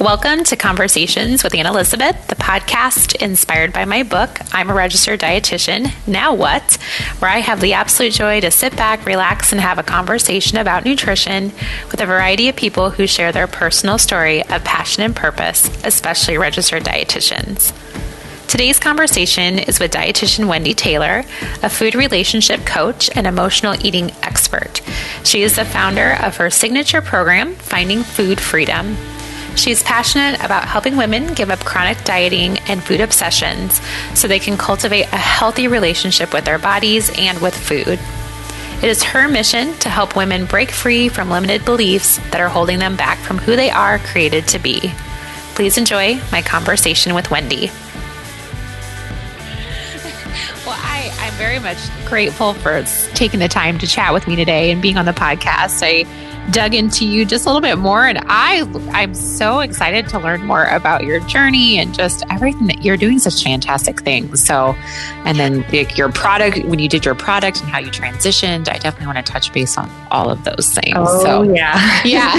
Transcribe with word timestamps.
Welcome 0.00 0.42
to 0.44 0.56
Conversations 0.56 1.44
with 1.44 1.54
Anne 1.54 1.66
Elizabeth, 1.66 2.26
the 2.26 2.34
podcast 2.34 3.14
inspired 3.22 3.72
by 3.72 3.84
my 3.84 4.02
book, 4.02 4.40
I'm 4.52 4.68
a 4.68 4.74
Registered 4.74 5.20
Dietitian, 5.20 5.92
Now 6.08 6.34
What? 6.34 6.76
where 7.20 7.30
I 7.30 7.38
have 7.38 7.60
the 7.60 7.74
absolute 7.74 8.12
joy 8.12 8.40
to 8.40 8.50
sit 8.50 8.74
back, 8.74 9.06
relax, 9.06 9.52
and 9.52 9.60
have 9.60 9.78
a 9.78 9.84
conversation 9.84 10.58
about 10.58 10.84
nutrition 10.84 11.52
with 11.92 12.00
a 12.00 12.06
variety 12.06 12.48
of 12.48 12.56
people 12.56 12.90
who 12.90 13.06
share 13.06 13.30
their 13.30 13.46
personal 13.46 13.96
story 13.96 14.42
of 14.48 14.64
passion 14.64 15.04
and 15.04 15.14
purpose, 15.14 15.68
especially 15.84 16.36
registered 16.36 16.82
dietitians. 16.82 17.72
Today's 18.48 18.80
conversation 18.80 19.58
is 19.60 19.78
with 19.78 19.92
dietitian 19.92 20.48
Wendy 20.48 20.74
Taylor, 20.74 21.22
a 21.62 21.70
food 21.70 21.94
relationship 21.94 22.66
coach 22.66 23.08
and 23.14 23.26
emotional 23.26 23.76
eating 23.86 24.10
expert. 24.22 24.80
She 25.22 25.42
is 25.42 25.54
the 25.56 25.64
founder 25.64 26.16
of 26.20 26.38
her 26.38 26.50
signature 26.50 27.02
program, 27.02 27.54
Finding 27.54 28.02
Food 28.02 28.40
Freedom. 28.40 28.96
She's 29.56 29.82
passionate 29.82 30.42
about 30.42 30.66
helping 30.66 30.96
women 30.96 31.34
give 31.34 31.50
up 31.50 31.60
chronic 31.60 32.02
dieting 32.04 32.58
and 32.68 32.82
food 32.82 33.00
obsessions 33.00 33.80
so 34.14 34.26
they 34.26 34.38
can 34.38 34.56
cultivate 34.56 35.04
a 35.12 35.16
healthy 35.16 35.68
relationship 35.68 36.32
with 36.32 36.44
their 36.44 36.58
bodies 36.58 37.10
and 37.18 37.40
with 37.40 37.56
food. 37.56 37.98
It 38.82 38.88
is 38.88 39.02
her 39.04 39.28
mission 39.28 39.74
to 39.78 39.88
help 39.88 40.16
women 40.16 40.46
break 40.46 40.72
free 40.72 41.08
from 41.08 41.30
limited 41.30 41.64
beliefs 41.64 42.16
that 42.30 42.40
are 42.40 42.48
holding 42.48 42.80
them 42.80 42.96
back 42.96 43.18
from 43.18 43.38
who 43.38 43.54
they 43.54 43.70
are 43.70 43.98
created 44.00 44.48
to 44.48 44.58
be. 44.58 44.92
Please 45.54 45.78
enjoy 45.78 46.20
my 46.32 46.42
conversation 46.42 47.14
with 47.14 47.30
Wendy. 47.30 47.70
Well, 50.64 50.78
I, 50.78 51.12
I'm 51.18 51.32
very 51.34 51.58
much 51.58 51.78
grateful 52.06 52.54
for 52.54 52.84
taking 53.14 53.40
the 53.40 53.48
time 53.48 53.78
to 53.78 53.86
chat 53.86 54.12
with 54.12 54.28
me 54.28 54.36
today 54.36 54.70
and 54.70 54.80
being 54.80 54.96
on 54.96 55.06
the 55.06 55.12
podcast. 55.12 55.80
I 55.82 56.06
dug 56.50 56.74
into 56.74 57.06
you 57.06 57.24
just 57.24 57.46
a 57.46 57.48
little 57.48 57.60
bit 57.60 57.78
more 57.78 58.06
and 58.06 58.18
I 58.26 58.68
I'm 58.92 59.14
so 59.14 59.60
excited 59.60 60.08
to 60.08 60.18
learn 60.18 60.44
more 60.44 60.64
about 60.64 61.04
your 61.04 61.20
journey 61.20 61.78
and 61.78 61.94
just 61.94 62.24
everything 62.30 62.66
that 62.66 62.84
you're 62.84 62.96
doing 62.96 63.18
such 63.18 63.42
fantastic 63.44 64.00
things. 64.00 64.44
So 64.44 64.74
and 65.24 65.38
then 65.38 65.64
like 65.72 65.96
your 65.96 66.10
product 66.10 66.64
when 66.64 66.78
you 66.78 66.88
did 66.88 67.04
your 67.04 67.14
product 67.14 67.60
and 67.60 67.68
how 67.68 67.78
you 67.78 67.90
transitioned, 67.90 68.68
I 68.68 68.78
definitely 68.78 69.06
want 69.06 69.24
to 69.24 69.32
touch 69.32 69.52
base 69.52 69.78
on 69.78 69.90
all 70.10 70.30
of 70.30 70.42
those 70.44 70.72
things. 70.74 70.96
Oh, 70.96 71.22
so 71.22 71.42
yeah. 71.42 72.02
yeah. 72.04 72.34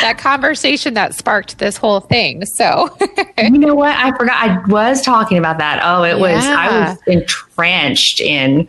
that 0.00 0.16
conversation 0.18 0.94
that 0.94 1.14
sparked 1.14 1.58
this 1.58 1.76
whole 1.76 2.00
thing. 2.00 2.46
So 2.46 2.96
you 3.38 3.50
know 3.50 3.74
what? 3.74 3.96
I 3.96 4.16
forgot 4.16 4.36
I 4.36 4.64
was 4.66 5.02
talking 5.02 5.38
about 5.38 5.58
that. 5.58 5.80
Oh, 5.84 6.04
it 6.04 6.18
was 6.18 6.44
I 6.44 6.90
was 6.90 6.98
entrenched 7.06 8.20
in 8.20 8.68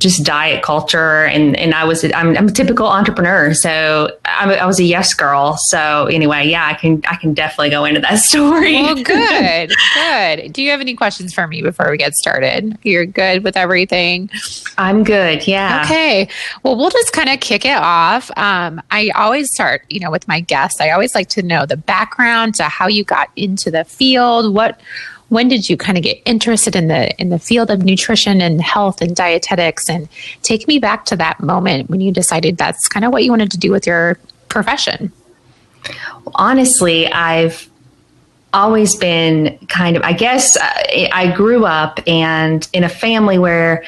just 0.00 0.24
diet 0.24 0.62
culture 0.64 1.24
and 1.26 1.56
and 1.56 1.74
I 1.74 1.84
was 1.84 2.02
I'm, 2.04 2.36
I'm 2.36 2.48
a 2.48 2.50
typical 2.50 2.86
entrepreneur 2.88 3.54
so 3.54 4.10
I'm, 4.24 4.50
a- 4.50 4.54
I 4.54 4.64
was 4.66 4.80
a 4.80 4.84
yes 4.84 5.14
girl 5.14 5.56
so 5.58 6.06
anyway 6.06 6.48
yeah 6.48 6.66
I 6.66 6.74
can 6.74 7.02
I 7.08 7.16
can 7.16 7.34
definitely 7.34 7.70
go 7.70 7.84
into 7.84 8.00
that 8.00 8.14
story 8.18 8.72
Well, 8.82 8.94
good, 8.96 9.70
good. 9.94 10.52
Do 10.54 10.62
you 10.62 10.70
have 10.70 10.80
any 10.80 10.94
questions 10.96 11.32
for 11.34 11.46
me 11.46 11.60
before 11.62 11.90
we 11.90 11.98
get 11.98 12.14
started? 12.14 12.76
You're 12.82 13.04
good 13.06 13.44
with 13.44 13.56
everything. 13.56 14.30
I'm 14.78 15.04
good 15.04 15.46
yeah 15.46 15.82
Okay. 15.84 16.28
Well, 16.62 16.76
we'll 16.76 16.90
just 16.90 17.12
kind 17.12 17.28
of 17.28 17.40
kick 17.40 17.64
it 17.64 17.76
off. 17.76 18.30
Um, 18.36 18.80
I 18.90 19.10
always 19.14 19.52
start, 19.52 19.82
you 19.90 20.00
know, 20.00 20.10
with 20.10 20.26
my 20.26 20.40
guests. 20.40 20.80
I 20.80 20.90
always 20.90 21.14
like 21.14 21.28
to 21.30 21.42
know 21.42 21.66
the 21.66 21.76
background 21.76 22.54
to 22.56 22.64
how 22.64 22.86
you 22.88 23.04
got 23.04 23.28
into 23.36 23.70
the 23.70 23.84
field. 23.84 24.54
What, 24.54 24.80
when 25.30 25.48
did 25.48 25.70
you 25.70 25.76
kind 25.76 25.96
of 25.96 26.04
get 26.04 26.20
interested 26.26 26.76
in 26.76 26.88
the 26.88 27.10
in 27.20 27.30
the 27.30 27.38
field 27.38 27.70
of 27.70 27.82
nutrition 27.82 28.40
and 28.42 28.60
health 28.60 29.00
and 29.00 29.16
dietetics? 29.16 29.88
And 29.88 30.08
take 30.42 30.68
me 30.68 30.78
back 30.78 31.06
to 31.06 31.16
that 31.16 31.40
moment 31.40 31.88
when 31.88 32.00
you 32.00 32.12
decided 32.12 32.58
that's 32.58 32.86
kind 32.86 33.04
of 33.04 33.12
what 33.12 33.24
you 33.24 33.30
wanted 33.30 33.50
to 33.52 33.58
do 33.58 33.70
with 33.70 33.86
your 33.86 34.18
profession. 34.48 35.12
honestly, 36.34 37.06
I've 37.10 37.68
always 38.52 38.96
been 38.96 39.58
kind 39.68 39.96
of, 39.96 40.02
I 40.02 40.12
guess 40.12 40.56
I, 40.60 41.08
I 41.12 41.32
grew 41.34 41.64
up 41.64 42.00
and 42.06 42.68
in 42.72 42.84
a 42.84 42.88
family 42.88 43.38
where 43.38 43.84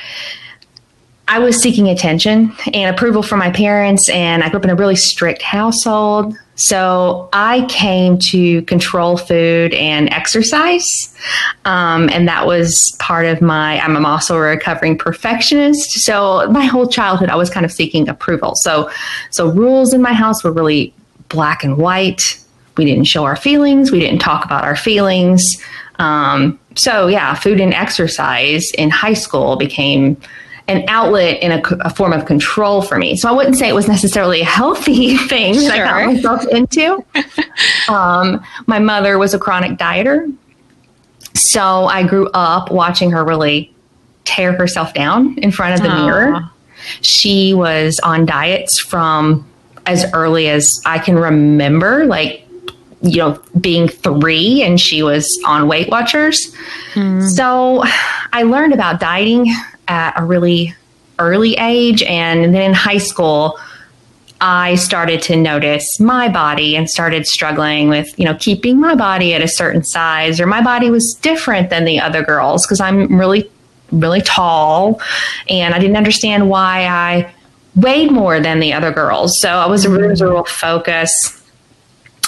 I 1.28 1.38
was 1.38 1.60
seeking 1.60 1.88
attention 1.88 2.52
and 2.72 2.94
approval 2.94 3.22
from 3.22 3.38
my 3.38 3.50
parents, 3.50 4.08
and 4.08 4.42
I 4.42 4.48
grew 4.48 4.58
up 4.58 4.64
in 4.64 4.70
a 4.70 4.75
really 4.75 4.97
strict 4.97 5.42
household. 5.42 6.36
So 6.54 7.28
I 7.32 7.66
came 7.68 8.18
to 8.30 8.62
control 8.62 9.16
food 9.16 9.72
and 9.74 10.10
exercise. 10.10 11.14
Um, 11.64 12.08
and 12.10 12.28
that 12.28 12.46
was 12.46 12.92
part 12.98 13.26
of 13.26 13.40
my, 13.40 13.80
I'm 13.80 14.04
also 14.04 14.36
a 14.36 14.40
recovering 14.40 14.98
perfectionist. 14.98 16.00
So 16.00 16.48
my 16.50 16.64
whole 16.64 16.86
childhood, 16.86 17.30
I 17.30 17.36
was 17.36 17.48
kind 17.48 17.64
of 17.64 17.72
seeking 17.72 18.08
approval. 18.08 18.54
So, 18.56 18.90
so 19.30 19.50
rules 19.50 19.94
in 19.94 20.02
my 20.02 20.12
house 20.12 20.44
were 20.44 20.52
really 20.52 20.94
black 21.28 21.64
and 21.64 21.78
white. 21.78 22.38
We 22.76 22.84
didn't 22.84 23.04
show 23.04 23.24
our 23.24 23.36
feelings. 23.36 23.90
We 23.90 24.00
didn't 24.00 24.20
talk 24.20 24.44
about 24.44 24.64
our 24.64 24.76
feelings. 24.76 25.56
Um, 25.98 26.58
so 26.74 27.06
yeah, 27.06 27.34
food 27.34 27.60
and 27.60 27.72
exercise 27.74 28.70
in 28.72 28.90
high 28.90 29.14
school 29.14 29.56
became 29.56 30.16
an 30.68 30.84
outlet 30.88 31.42
in 31.42 31.52
a, 31.52 31.60
a 31.80 31.90
form 31.90 32.12
of 32.12 32.24
control 32.24 32.82
for 32.82 32.96
me. 32.96 33.16
So 33.16 33.28
I 33.28 33.32
wouldn't 33.32 33.56
say 33.56 33.68
it 33.68 33.74
was 33.74 33.88
necessarily 33.88 34.42
a 34.42 34.46
healthy 34.46 35.16
thing 35.28 35.56
that 35.56 35.72
I 35.72 35.78
got 35.78 36.14
myself 36.14 36.46
into. 36.48 37.04
um, 37.92 38.44
my 38.66 38.78
mother 38.78 39.18
was 39.18 39.34
a 39.34 39.38
chronic 39.38 39.78
dieter. 39.78 40.34
So 41.34 41.86
I 41.86 42.06
grew 42.06 42.28
up 42.30 42.70
watching 42.70 43.10
her 43.10 43.24
really 43.24 43.74
tear 44.24 44.52
herself 44.52 44.94
down 44.94 45.38
in 45.38 45.50
front 45.50 45.74
of 45.74 45.82
the 45.82 45.90
Aw. 45.90 46.04
mirror. 46.04 46.50
She 47.00 47.54
was 47.54 47.98
on 48.00 48.26
diets 48.26 48.78
from 48.78 49.48
as 49.86 50.04
early 50.12 50.48
as 50.48 50.80
I 50.84 50.98
can 50.98 51.16
remember, 51.16 52.04
like, 52.04 52.46
you 53.02 53.18
know, 53.18 53.42
being 53.60 53.88
three, 53.88 54.62
and 54.62 54.80
she 54.80 55.02
was 55.02 55.40
on 55.44 55.66
Weight 55.66 55.88
Watchers. 55.88 56.54
So 57.34 57.82
I 58.32 58.44
learned 58.44 58.74
about 58.74 59.00
dieting 59.00 59.52
at 59.92 60.19
a 60.19 60.25
really 60.25 60.75
early 61.19 61.54
age. 61.54 62.03
And 62.04 62.54
then 62.54 62.62
in 62.62 62.72
high 62.72 62.98
school, 62.98 63.58
I 64.41 64.75
started 64.75 65.22
to 65.22 65.36
notice 65.36 66.00
my 66.00 66.28
body 66.28 66.75
and 66.75 66.88
started 66.88 67.26
struggling 67.26 67.91
with, 67.91 68.19
you 68.19 68.25
know, 68.25 68.34
keeping 68.34 68.81
my 68.81 68.94
body 68.94 69.34
at 69.34 69.42
a 69.42 69.47
certain 69.47 69.84
size 69.84 70.41
or 70.41 70.47
my 70.47 70.62
body 70.62 70.91
was 70.91 71.14
different 71.14 71.70
than 71.70 71.84
the 71.84 72.00
other 72.00 72.25
girls 72.25 72.66
because 72.66 72.81
I'm 72.81 73.19
really, 73.19 73.48
really 73.92 74.22
tall 74.22 75.00
and 75.48 75.75
I 75.75 75.78
didn't 75.78 75.97
understand 75.97 76.48
why 76.48 76.86
I 76.86 77.32
weighed 77.76 78.10
more 78.10 78.41
than 78.41 78.58
the 78.58 78.72
other 78.72 78.91
girls. 78.91 79.38
So 79.38 79.48
I 79.48 79.66
was, 79.66 79.84
there 79.84 80.08
was 80.08 80.20
a 80.20 80.25
mm-hmm. 80.25 80.34
real 80.34 80.44
focus 80.44 81.38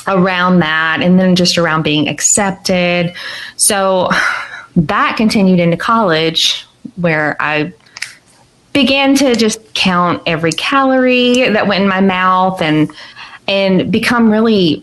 around 0.07 0.61
that 0.61 1.01
and 1.01 1.19
then 1.19 1.35
just 1.35 1.57
around 1.59 1.83
being 1.83 2.09
accepted. 2.09 3.15
So 3.57 4.11
that 4.77 5.17
continued 5.17 5.59
into 5.59 5.79
college 5.79 6.67
where 6.97 7.37
I 7.41 7.72
began 8.72 9.15
to 9.16 9.34
just 9.34 9.75
count 9.75 10.22
every 10.27 10.53
calorie 10.53 11.49
that 11.49 11.66
went 11.66 11.82
in 11.82 11.88
my 11.88 12.00
mouth 12.00 12.60
and 12.60 12.91
and 13.47 13.93
become 13.93 14.31
really 14.31 14.82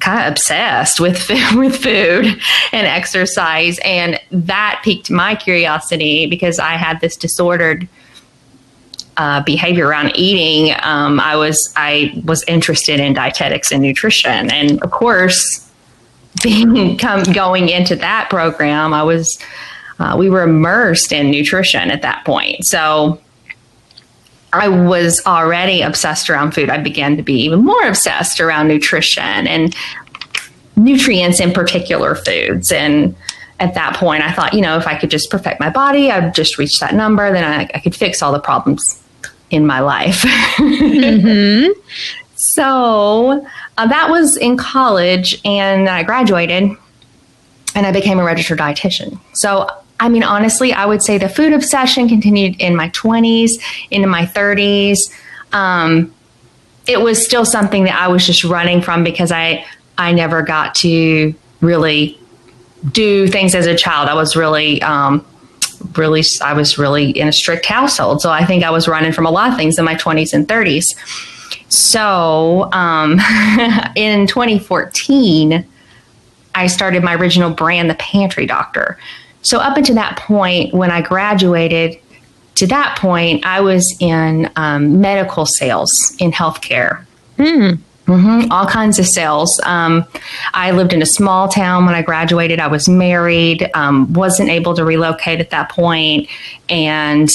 kind 0.00 0.20
of 0.20 0.32
obsessed 0.32 1.00
with 1.00 1.28
with 1.54 1.76
food 1.76 2.26
and 2.72 2.86
exercise. 2.86 3.78
And 3.84 4.20
that 4.30 4.82
piqued 4.84 5.10
my 5.10 5.34
curiosity 5.34 6.26
because 6.26 6.58
I 6.58 6.72
had 6.72 7.00
this 7.00 7.16
disordered 7.16 7.88
uh, 9.16 9.42
behavior 9.44 9.86
around 9.86 10.12
eating. 10.16 10.74
Um, 10.82 11.20
I 11.20 11.36
was 11.36 11.72
I 11.76 12.20
was 12.24 12.42
interested 12.44 12.98
in 12.98 13.14
dietetics 13.14 13.70
and 13.70 13.82
nutrition. 13.82 14.50
And 14.50 14.82
of 14.82 14.90
course 14.90 15.70
being 16.42 16.98
come, 16.98 17.22
going 17.24 17.68
into 17.68 17.94
that 17.96 18.30
program 18.30 18.94
I 18.94 19.02
was 19.02 19.38
uh, 20.02 20.16
we 20.16 20.28
were 20.28 20.42
immersed 20.42 21.12
in 21.12 21.30
nutrition 21.30 21.90
at 21.90 22.02
that 22.02 22.24
point. 22.24 22.64
So 22.64 23.20
I 24.52 24.68
was 24.68 25.22
already 25.26 25.82
obsessed 25.82 26.28
around 26.28 26.52
food. 26.52 26.68
I 26.68 26.78
began 26.78 27.16
to 27.16 27.22
be 27.22 27.34
even 27.42 27.64
more 27.64 27.86
obsessed 27.86 28.40
around 28.40 28.68
nutrition 28.68 29.46
and 29.46 29.74
nutrients 30.76 31.40
in 31.40 31.52
particular 31.52 32.14
foods. 32.14 32.72
And 32.72 33.16
at 33.60 33.74
that 33.74 33.96
point, 33.96 34.22
I 34.22 34.32
thought, 34.32 34.52
you 34.52 34.60
know, 34.60 34.76
if 34.76 34.86
I 34.86 34.98
could 34.98 35.10
just 35.10 35.30
perfect 35.30 35.60
my 35.60 35.70
body, 35.70 36.10
I'd 36.10 36.34
just 36.34 36.58
reach 36.58 36.80
that 36.80 36.94
number, 36.94 37.32
then 37.32 37.44
I, 37.44 37.70
I 37.74 37.78
could 37.78 37.94
fix 37.94 38.22
all 38.22 38.32
the 38.32 38.40
problems 38.40 39.02
in 39.50 39.66
my 39.66 39.80
life. 39.80 40.24
So 42.44 43.46
uh, 43.78 43.86
that 43.86 44.10
was 44.10 44.36
in 44.36 44.56
college, 44.56 45.40
and 45.44 45.88
I 45.88 46.02
graduated 46.02 46.76
and 47.74 47.86
I 47.86 47.92
became 47.92 48.18
a 48.18 48.24
registered 48.24 48.58
dietitian. 48.58 49.20
So, 49.32 49.68
I 50.00 50.08
mean, 50.08 50.24
honestly, 50.24 50.72
I 50.72 50.84
would 50.86 51.02
say 51.02 51.18
the 51.18 51.28
food 51.28 51.52
obsession 51.52 52.08
continued 52.08 52.60
in 52.60 52.74
my 52.74 52.88
20s, 52.90 53.52
into 53.90 54.08
my 54.08 54.26
30s. 54.26 55.12
Um, 55.52 56.12
it 56.86 57.00
was 57.00 57.24
still 57.24 57.44
something 57.44 57.84
that 57.84 57.94
I 57.94 58.08
was 58.08 58.26
just 58.26 58.44
running 58.44 58.82
from 58.82 59.04
because 59.04 59.30
I 59.30 59.64
I 59.98 60.12
never 60.12 60.42
got 60.42 60.74
to 60.76 61.34
really 61.60 62.18
do 62.90 63.28
things 63.28 63.54
as 63.54 63.66
a 63.66 63.76
child. 63.76 64.08
I 64.08 64.14
was 64.14 64.34
really 64.34 64.82
um, 64.82 65.24
really 65.96 66.24
I 66.42 66.54
was 66.54 66.78
really 66.78 67.10
in 67.10 67.28
a 67.28 67.32
strict 67.32 67.66
household, 67.66 68.20
so 68.20 68.30
I 68.30 68.44
think 68.44 68.64
I 68.64 68.70
was 68.70 68.88
running 68.88 69.12
from 69.12 69.26
a 69.26 69.30
lot 69.30 69.50
of 69.50 69.56
things 69.56 69.78
in 69.78 69.84
my 69.84 69.94
20s 69.94 70.32
and 70.32 70.48
30s. 70.48 70.94
So 71.68 72.70
um, 72.72 73.12
in 73.96 74.26
2014, 74.26 75.64
I 76.54 76.66
started 76.66 77.02
my 77.02 77.14
original 77.14 77.50
brand, 77.50 77.88
The 77.88 77.94
Pantry 77.94 78.46
Doctor. 78.46 78.98
So 79.42 79.58
up 79.58 79.76
until 79.76 79.96
that 79.96 80.16
point, 80.18 80.72
when 80.72 80.90
I 80.90 81.02
graduated, 81.02 81.98
to 82.56 82.66
that 82.68 82.96
point, 82.98 83.44
I 83.44 83.60
was 83.60 83.96
in 84.00 84.50
um, 84.56 85.00
medical 85.00 85.46
sales 85.46 86.14
in 86.18 86.32
healthcare. 86.32 87.04
Hmm. 87.36 87.74
Mm-hmm. 88.06 88.50
All 88.50 88.66
kinds 88.66 88.98
of 88.98 89.06
sales. 89.06 89.60
Um, 89.64 90.04
I 90.54 90.72
lived 90.72 90.92
in 90.92 91.02
a 91.02 91.06
small 91.06 91.48
town 91.48 91.86
when 91.86 91.94
I 91.94 92.02
graduated. 92.02 92.58
I 92.58 92.66
was 92.66 92.88
married, 92.88 93.70
um, 93.74 94.12
wasn't 94.12 94.50
able 94.50 94.74
to 94.74 94.84
relocate 94.84 95.40
at 95.40 95.50
that 95.50 95.70
point, 95.70 96.28
and 96.68 97.30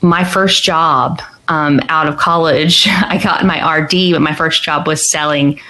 my 0.00 0.24
first 0.24 0.64
job 0.64 1.22
um, 1.48 1.80
out 1.88 2.08
of 2.08 2.16
college, 2.16 2.88
I 2.90 3.18
got 3.22 3.44
my 3.44 3.76
RD, 3.76 4.12
but 4.12 4.20
my 4.20 4.34
first 4.34 4.62
job 4.62 4.86
was 4.86 5.08
selling 5.08 5.60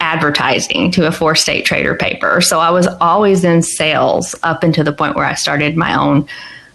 advertising 0.00 0.90
to 0.92 1.06
a 1.06 1.12
four 1.12 1.34
state 1.34 1.64
trader 1.64 1.94
paper. 1.94 2.40
So 2.40 2.60
I 2.60 2.70
was 2.70 2.86
always 3.00 3.44
in 3.44 3.62
sales 3.62 4.34
up 4.42 4.62
until 4.62 4.84
the 4.84 4.92
point 4.92 5.16
where 5.16 5.24
I 5.24 5.34
started 5.34 5.76
my 5.76 5.94
own 5.94 6.28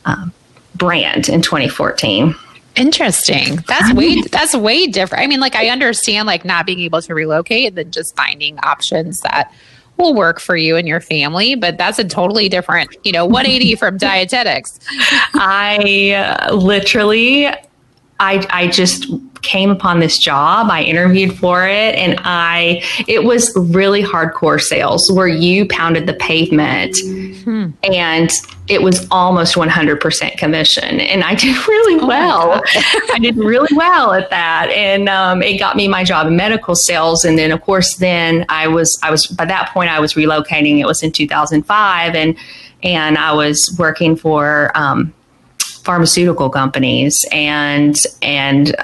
um, 0.06 0.34
brand 0.76 1.30
in 1.30 1.42
2014. 1.42 2.36
Interesting. 2.76 3.58
That's 3.68 3.94
way 3.94 4.22
that's 4.22 4.56
way 4.56 4.88
different. 4.88 5.24
I 5.24 5.28
mean, 5.28 5.40
like 5.40 5.56
I 5.56 5.70
understand 5.70 6.28
like 6.28 6.46
not 6.46 6.66
being 6.66 6.80
able 6.80 7.02
to 7.02 7.14
relocate 7.14 7.68
and 7.68 7.78
then 7.78 7.92
just 7.92 8.16
finding 8.16 8.58
options 8.60 9.20
that 9.22 9.52
will 9.98 10.14
work 10.14 10.40
for 10.40 10.56
you 10.56 10.78
and 10.78 10.88
your 10.88 11.02
family, 11.02 11.56
but 11.56 11.78
that's 11.78 12.00
a 12.00 12.06
totally 12.06 12.48
different, 12.48 12.96
you 13.04 13.12
know, 13.12 13.26
180 13.26 13.76
from 13.76 13.98
dietetics. 14.00 14.80
I 15.34 16.14
uh, 16.14 16.56
literally 16.56 17.48
I 18.20 18.46
I 18.50 18.68
just 18.68 19.06
came 19.42 19.70
upon 19.70 20.00
this 20.00 20.18
job. 20.18 20.68
I 20.70 20.84
interviewed 20.84 21.38
for 21.38 21.66
it 21.66 21.96
and 21.96 22.20
I 22.24 22.84
it 23.08 23.24
was 23.24 23.54
really 23.56 24.04
hardcore 24.04 24.60
sales 24.60 25.12
where 25.12 25.28
you 25.28 25.68
pounded 25.68 26.08
the 26.08 26.14
pavement 26.14 26.98
hmm. 27.44 27.70
and 27.84 28.30
it 28.68 28.84
was 28.84 29.08
almost 29.10 29.56
100% 29.56 30.38
commission 30.38 31.00
and 31.00 31.24
I 31.24 31.36
did 31.36 31.56
really 31.68 32.02
oh 32.02 32.08
well. 32.08 32.62
I 33.14 33.20
did 33.20 33.38
really 33.38 33.76
well 33.76 34.14
at 34.14 34.30
that 34.30 34.70
and 34.72 35.08
um, 35.10 35.42
it 35.42 35.58
got 35.58 35.76
me 35.76 35.88
my 35.88 36.04
job 36.04 36.28
in 36.28 36.36
medical 36.36 36.76
sales 36.76 37.24
and 37.24 37.38
then 37.38 37.52
of 37.52 37.62
course 37.62 37.96
then 37.96 38.46
I 38.50 38.68
was 38.68 39.00
I 39.04 39.12
was 39.12 39.28
by 39.28 39.46
that 39.46 39.70
point 39.74 39.90
I 39.90 40.00
was 40.00 40.14
relocating. 40.14 40.80
It 40.80 40.86
was 40.86 41.02
in 41.02 41.12
2005 41.12 42.16
and 42.16 42.38
and 42.82 43.18
I 43.18 43.34
was 43.34 43.76
working 43.78 44.16
for 44.16 44.72
um, 44.76 45.14
pharmaceutical 45.84 46.50
companies 46.50 47.26
and 47.32 47.98
and 48.22 48.76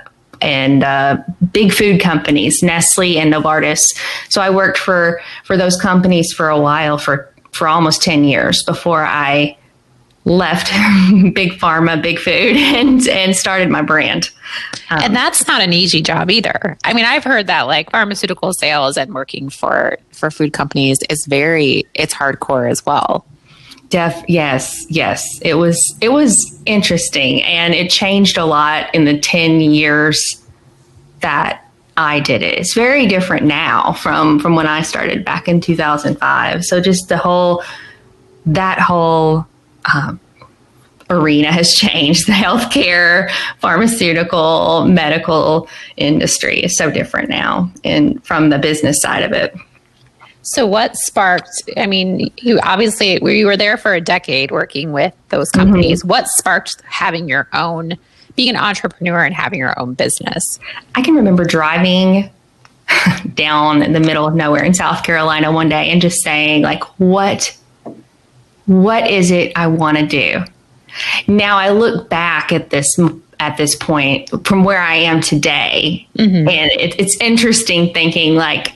and 0.42 0.84
uh, 0.84 1.18
big 1.52 1.72
food 1.72 2.02
companies, 2.02 2.62
Nestle 2.62 3.18
and 3.18 3.34
Novartis. 3.34 3.98
So 4.30 4.42
I 4.42 4.50
worked 4.50 4.78
for 4.78 5.22
for 5.44 5.58
those 5.58 5.80
companies 5.80 6.34
for 6.34 6.50
a 6.50 6.60
while, 6.60 6.98
for 6.98 7.32
for 7.52 7.68
almost 7.68 8.02
ten 8.02 8.24
years 8.24 8.64
before 8.64 9.04
I 9.04 9.58
left 10.26 10.68
big 11.34 11.54
pharma, 11.54 12.02
big 12.02 12.20
food, 12.20 12.34
and 12.58 13.08
and 13.08 13.36
started 13.36 13.70
my 13.70 13.82
brand. 13.82 14.30
Um, 14.90 15.00
and 15.02 15.16
that's 15.16 15.48
not 15.48 15.62
an 15.62 15.74
easy 15.74 16.02
job 16.02 16.30
either. 16.30 16.78
I 16.84 16.94
mean, 16.94 17.06
I've 17.06 17.24
heard 17.24 17.48
that 17.48 17.64
like 17.64 17.92
pharmaceutical 17.92 18.54
sales 18.54 18.98
and 18.98 19.14
working 19.14 19.50
for 19.50 19.98
for 20.12 20.30
food 20.30 20.54
companies 20.54 21.00
is 21.10 21.26
very 21.26 21.86
it's 21.94 22.14
hardcore 22.14 22.70
as 22.70 22.86
well. 22.86 23.26
Def 23.96 24.26
yes, 24.28 24.86
yes. 24.90 25.40
It 25.42 25.54
was 25.54 25.96
it 26.02 26.10
was 26.10 26.60
interesting 26.66 27.42
and 27.44 27.74
it 27.74 27.90
changed 27.90 28.38
a 28.38 28.44
lot 28.44 28.94
in 28.94 29.06
the 29.06 29.18
10 29.18 29.62
years 29.62 30.46
that 31.22 31.66
I 31.96 32.20
did 32.20 32.42
it. 32.42 32.60
It's 32.60 32.74
very 32.74 33.06
different 33.08 33.46
now 33.46 33.94
from 33.94 34.40
from 34.42 34.54
when 34.54 34.68
I 34.68 34.82
started 34.82 35.24
back 35.24 35.48
in 35.48 35.62
2005. 35.62 36.66
So 36.66 36.82
just 36.82 37.08
the 37.08 37.18
whole 37.18 37.64
that 38.48 38.80
whole 38.80 39.48
um, 39.86 40.20
arena 41.10 41.54
has 41.54 41.74
changed. 41.74 42.28
The 42.28 42.34
healthcare, 42.34 43.32
pharmaceutical, 43.60 44.84
medical 44.90 45.70
industry 45.96 46.60
is 46.66 46.76
so 46.76 46.92
different 46.92 47.30
now, 47.30 47.72
and 47.86 48.22
from 48.26 48.50
the 48.50 48.60
business 48.60 49.02
side 49.02 49.24
of 49.24 49.32
it. 49.32 49.56
So, 50.46 50.68
what 50.68 50.96
sparked? 50.96 51.64
I 51.76 51.88
mean, 51.88 52.32
you 52.38 52.60
obviously 52.62 53.20
you 53.20 53.48
were 53.48 53.58
there 53.58 53.78
for 53.78 53.96
a 53.96 54.02
decade 54.02 54.52
working 54.52 54.92
with 54.92 55.12
those 55.30 55.50
companies. 55.50 56.02
Mm-hmm. 56.02 56.08
What 56.08 56.28
sparked 56.28 56.82
having 56.84 57.28
your 57.28 57.48
own, 57.52 57.98
being 58.36 58.52
an 58.52 58.56
entrepreneur 58.56 59.24
and 59.24 59.34
having 59.34 59.58
your 59.58 59.78
own 59.80 59.96
business? 59.96 60.60
I 60.94 61.02
can 61.02 61.16
remember 61.16 61.46
driving 61.46 62.30
down 63.34 63.82
in 63.82 63.94
the 63.94 64.00
middle 64.00 64.28
of 64.28 64.36
nowhere 64.36 64.64
in 64.64 64.76
South 64.76 65.04
Carolina 65.04 65.52
one 65.52 65.68
day 65.68 65.90
and 65.90 66.00
just 66.00 66.22
saying, 66.22 66.62
like, 66.62 66.84
what, 67.00 67.58
what 68.68 69.10
is 69.10 69.32
it 69.32 69.52
I 69.56 69.66
want 69.66 69.98
to 69.98 70.06
do? 70.06 70.44
Now 71.28 71.58
I 71.58 71.70
look 71.70 72.08
back 72.08 72.54
at 72.54 72.70
this 72.70 73.00
at 73.40 73.58
this 73.58 73.76
point 73.76 74.30
from 74.46 74.64
where 74.64 74.80
I 74.80 74.96
am 74.96 75.22
today, 75.22 76.08
mm-hmm. 76.16 76.48
and 76.48 76.72
it, 76.72 77.00
it's 77.00 77.18
interesting 77.20 77.92
thinking 77.96 78.36
like 78.36 78.75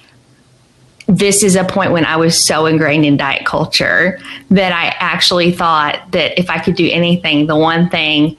this 1.09 1.41
is 1.43 1.55
a 1.55 1.63
point 1.63 1.91
when 1.91 2.05
I 2.05 2.17
was 2.17 2.41
so 2.41 2.67
ingrained 2.67 3.03
in 3.03 3.17
diet 3.17 3.43
culture 3.43 4.19
that 4.51 4.71
I 4.71 4.95
actually 4.99 5.51
thought 5.51 5.99
that 6.11 6.37
if 6.39 6.51
I 6.51 6.59
could 6.59 6.75
do 6.75 6.87
anything, 6.87 7.47
the 7.47 7.55
one 7.55 7.89
thing 7.89 8.37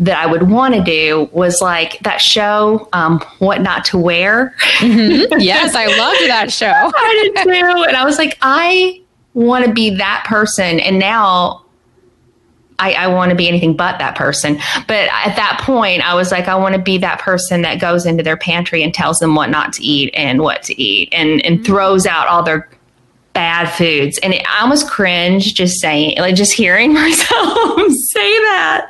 that 0.00 0.18
I 0.18 0.26
would 0.26 0.50
want 0.50 0.74
to 0.74 0.82
do 0.82 1.30
was 1.32 1.62
like 1.62 1.98
that 2.00 2.18
show, 2.20 2.88
um, 2.92 3.20
What 3.38 3.62
Not 3.62 3.86
to 3.86 3.98
Wear. 3.98 4.54
Mm-hmm. 4.78 5.40
Yes, 5.40 5.74
I 5.74 5.86
loved 5.86 6.20
that 6.28 6.52
show. 6.52 6.66
I 6.66 7.32
did 7.34 7.42
too. 7.42 7.84
And 7.88 7.96
I 7.96 8.04
was 8.04 8.18
like, 8.18 8.36
I 8.42 9.00
want 9.32 9.64
to 9.64 9.72
be 9.72 9.96
that 9.96 10.24
person. 10.26 10.78
And 10.78 10.98
now 10.98 11.59
I, 12.80 12.94
I 12.94 13.06
want 13.08 13.30
to 13.30 13.36
be 13.36 13.46
anything 13.46 13.76
but 13.76 13.98
that 13.98 14.16
person. 14.16 14.56
But 14.88 15.08
at 15.12 15.36
that 15.36 15.60
point, 15.62 16.02
I 16.02 16.14
was 16.14 16.32
like, 16.32 16.48
I 16.48 16.56
want 16.56 16.74
to 16.74 16.80
be 16.80 16.98
that 16.98 17.20
person 17.20 17.62
that 17.62 17.80
goes 17.80 18.06
into 18.06 18.22
their 18.22 18.36
pantry 18.36 18.82
and 18.82 18.92
tells 18.92 19.18
them 19.18 19.34
what 19.34 19.50
not 19.50 19.72
to 19.74 19.84
eat 19.84 20.12
and 20.14 20.40
what 20.40 20.62
to 20.64 20.82
eat 20.82 21.10
and, 21.12 21.44
and 21.44 21.56
mm-hmm. 21.56 21.64
throws 21.64 22.06
out 22.06 22.26
all 22.26 22.42
their 22.42 22.68
bad 23.34 23.66
foods. 23.66 24.18
And 24.18 24.34
it, 24.34 24.44
I 24.48 24.62
almost 24.62 24.90
cringe 24.90 25.54
just 25.54 25.80
saying, 25.80 26.18
like, 26.18 26.34
just 26.34 26.52
hearing 26.52 26.92
myself 26.94 27.92
say 28.10 28.38
that 28.38 28.88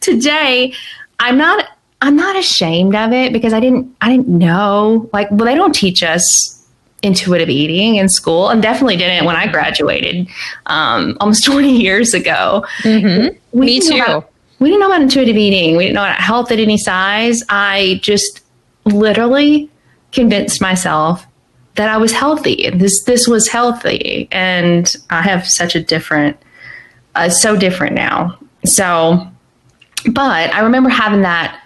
today. 0.00 0.72
I'm 1.20 1.36
not. 1.36 1.68
I'm 2.02 2.16
not 2.16 2.36
ashamed 2.36 2.94
of 2.94 3.12
it 3.12 3.32
because 3.32 3.52
I 3.54 3.60
didn't. 3.60 3.94
I 4.00 4.10
didn't 4.10 4.28
know. 4.28 5.08
Like, 5.12 5.30
well, 5.30 5.46
they 5.46 5.54
don't 5.54 5.74
teach 5.74 6.02
us 6.02 6.63
intuitive 7.04 7.50
eating 7.50 7.96
in 7.96 8.08
school 8.08 8.48
and 8.48 8.62
definitely 8.62 8.96
didn't 8.96 9.26
when 9.26 9.36
I 9.36 9.46
graduated 9.46 10.26
um, 10.66 11.16
almost 11.20 11.44
20 11.50 11.80
years 11.80 12.14
ago. 12.14 12.64
Mm-hmm. 12.82 13.60
Me 13.60 13.80
too. 13.80 14.02
About, 14.02 14.30
we 14.58 14.70
didn't 14.70 14.80
know 14.80 14.86
about 14.86 15.02
intuitive 15.02 15.36
eating. 15.36 15.76
We 15.76 15.84
didn't 15.84 15.94
know 15.94 16.04
about 16.04 16.20
health 16.20 16.50
at 16.50 16.58
any 16.58 16.78
size. 16.78 17.42
I 17.48 18.00
just 18.02 18.40
literally 18.86 19.70
convinced 20.12 20.60
myself 20.60 21.26
that 21.74 21.88
I 21.88 21.96
was 21.98 22.12
healthy. 22.12 22.70
This 22.70 23.02
this 23.02 23.26
was 23.28 23.48
healthy, 23.48 24.28
and 24.30 24.94
I 25.10 25.22
have 25.22 25.46
such 25.46 25.74
a 25.74 25.82
different, 25.82 26.36
uh, 27.14 27.28
so 27.28 27.56
different 27.56 27.94
now. 27.94 28.38
So, 28.64 29.28
but 30.12 30.54
I 30.54 30.60
remember 30.60 30.88
having 30.88 31.22
that 31.22 31.60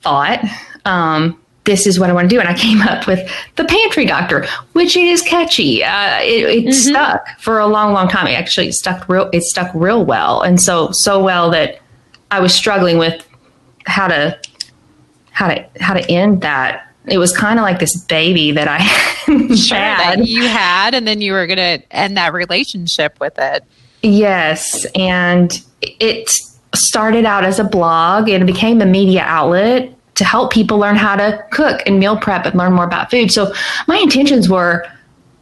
thought. 0.00 0.44
Um, 0.84 1.38
this 1.68 1.86
is 1.86 2.00
what 2.00 2.08
I 2.08 2.14
want 2.14 2.30
to 2.30 2.34
do. 2.34 2.40
And 2.40 2.48
I 2.48 2.54
came 2.54 2.80
up 2.80 3.06
with 3.06 3.30
the 3.56 3.64
pantry 3.64 4.06
doctor, 4.06 4.46
which 4.72 4.96
is 4.96 5.20
catchy. 5.20 5.84
Uh, 5.84 6.18
it, 6.22 6.46
it 6.46 6.64
mm-hmm. 6.64 6.72
stuck 6.72 7.38
for 7.40 7.58
a 7.58 7.66
long, 7.66 7.92
long 7.92 8.08
time. 8.08 8.26
It 8.26 8.32
actually 8.32 8.72
stuck 8.72 9.06
real, 9.06 9.28
it 9.34 9.42
stuck 9.42 9.70
real 9.74 10.02
well. 10.02 10.40
And 10.40 10.58
so, 10.58 10.90
so 10.92 11.22
well 11.22 11.50
that 11.50 11.80
I 12.30 12.40
was 12.40 12.54
struggling 12.54 12.96
with 12.96 13.22
how 13.84 14.08
to, 14.08 14.40
how 15.30 15.48
to, 15.48 15.68
how 15.78 15.92
to 15.92 16.10
end 16.10 16.40
that. 16.40 16.86
It 17.06 17.18
was 17.18 17.36
kind 17.36 17.58
of 17.58 17.64
like 17.64 17.80
this 17.80 17.96
baby 18.02 18.50
that 18.52 18.66
I 18.66 18.78
sure, 19.54 19.76
had. 19.76 20.20
That 20.20 20.26
you 20.26 20.48
had, 20.48 20.94
and 20.94 21.06
then 21.06 21.20
you 21.20 21.32
were 21.32 21.46
going 21.46 21.58
to 21.58 21.82
end 21.94 22.16
that 22.16 22.32
relationship 22.32 23.20
with 23.20 23.38
it. 23.38 23.62
Yes. 24.02 24.86
And 24.94 25.52
it 25.82 26.30
started 26.74 27.26
out 27.26 27.44
as 27.44 27.58
a 27.58 27.64
blog 27.64 28.30
and 28.30 28.42
it 28.42 28.46
became 28.46 28.80
a 28.80 28.86
media 28.86 29.22
outlet 29.26 29.97
to 30.18 30.24
help 30.24 30.52
people 30.52 30.78
learn 30.78 30.96
how 30.96 31.16
to 31.16 31.44
cook 31.50 31.80
and 31.86 31.98
meal 31.98 32.16
prep 32.16 32.44
and 32.44 32.56
learn 32.56 32.72
more 32.72 32.84
about 32.84 33.10
food. 33.10 33.30
So 33.30 33.52
my 33.86 33.96
intentions 33.96 34.48
were 34.48 34.84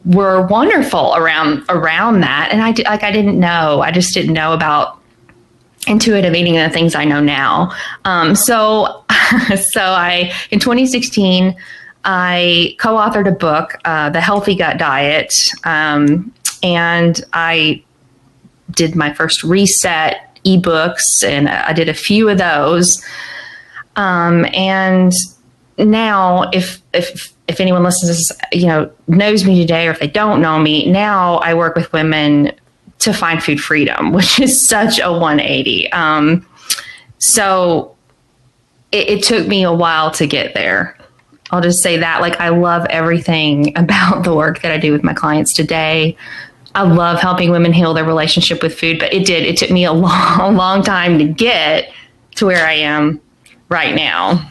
were 0.05 0.47
wonderful 0.47 1.15
around 1.17 1.65
around 1.69 2.21
that, 2.21 2.51
and 2.53 2.63
I 2.63 2.71
like 2.89 3.03
I 3.03 3.11
didn't 3.11 3.41
know. 3.41 3.81
I 3.81 3.91
just 3.91 4.15
didn't 4.15 4.35
know 4.35 4.53
about 4.53 5.01
intuitive 5.89 6.35
eating 6.35 6.57
and 6.57 6.71
the 6.71 6.75
things 6.75 6.95
I 6.95 7.05
know 7.05 7.21
now. 7.21 7.73
Um, 8.05 8.35
so 8.35 9.05
so 9.73 9.83
I 9.83 10.33
in 10.51 10.61
2016 10.61 11.57
I 12.05 12.77
co-authored 12.79 13.27
a 13.27 13.33
book, 13.33 13.79
uh, 13.85 14.11
The 14.11 14.21
Healthy 14.21 14.55
Gut 14.55 14.79
Diet, 14.79 15.35
um, 15.65 16.33
and 16.63 17.21
I 17.33 17.83
did 18.71 18.95
my 18.95 19.13
first 19.13 19.43
reset 19.43 20.39
ebooks, 20.45 21.27
and 21.27 21.49
I 21.49 21.73
did 21.73 21.89
a 21.89 21.95
few 21.95 22.29
of 22.29 22.39
those. 22.39 23.03
Um, 23.97 24.47
and 24.55 25.13
now 25.79 26.49
if 26.53 26.81
if 26.95 27.33
if 27.49 27.61
anyone 27.61 27.83
listens 27.83 28.33
you 28.53 28.67
know, 28.67 28.91
knows 29.07 29.45
me 29.45 29.61
today 29.61 29.87
or 29.87 29.93
if 29.93 30.01
they 30.01 30.09
don't 30.09 30.41
know 30.41 30.59
me, 30.59 30.91
now 30.91 31.37
I 31.37 31.55
work 31.55 31.77
with 31.77 31.93
women 31.93 32.53
to 33.01 33.13
find 33.13 33.43
food 33.43 33.61
freedom, 33.61 34.13
which 34.13 34.41
is 34.41 34.67
such 34.67 34.99
a 34.99 35.13
180. 35.13 35.93
Um, 35.93 36.47
so 37.19 37.95
it, 38.93 39.09
it 39.09 39.23
took 39.25 39.47
me 39.47 39.63
a 39.63 39.73
while 39.73 40.11
to 40.13 40.27
get 40.27 40.55
there. 40.55 40.99
I'll 41.53 41.61
just 41.61 41.83
say 41.83 41.99
that. 41.99 42.21
Like, 42.21 42.41
I 42.41 42.49
love 42.49 42.87
everything 42.91 43.77
about 43.79 44.25
the 44.25 44.35
work 44.35 44.63
that 44.63 44.73
I 44.73 44.79
do 44.79 44.93
with 44.93 45.05
my 45.05 45.15
clients 45.15 45.53
today. 45.53 46.17
I 46.75 46.83
love 46.83 47.21
helping 47.21 47.51
women 47.51 47.73
heal 47.73 47.95
their 47.95 48.05
relationship 48.05 48.63
with 48.63 48.79
food, 48.79 48.99
but 48.99 49.13
it 49.13 49.25
did. 49.25 49.45
It 49.45 49.57
took 49.57 49.71
me 49.71 49.85
a 49.85 49.93
long, 49.95 50.57
long 50.57 50.83
time 50.83 51.19
to 51.19 51.25
get 51.25 51.93
to 52.35 52.47
where 52.47 52.67
I 52.67 52.73
am 52.73 53.21
right 53.69 53.95
now. 53.95 54.51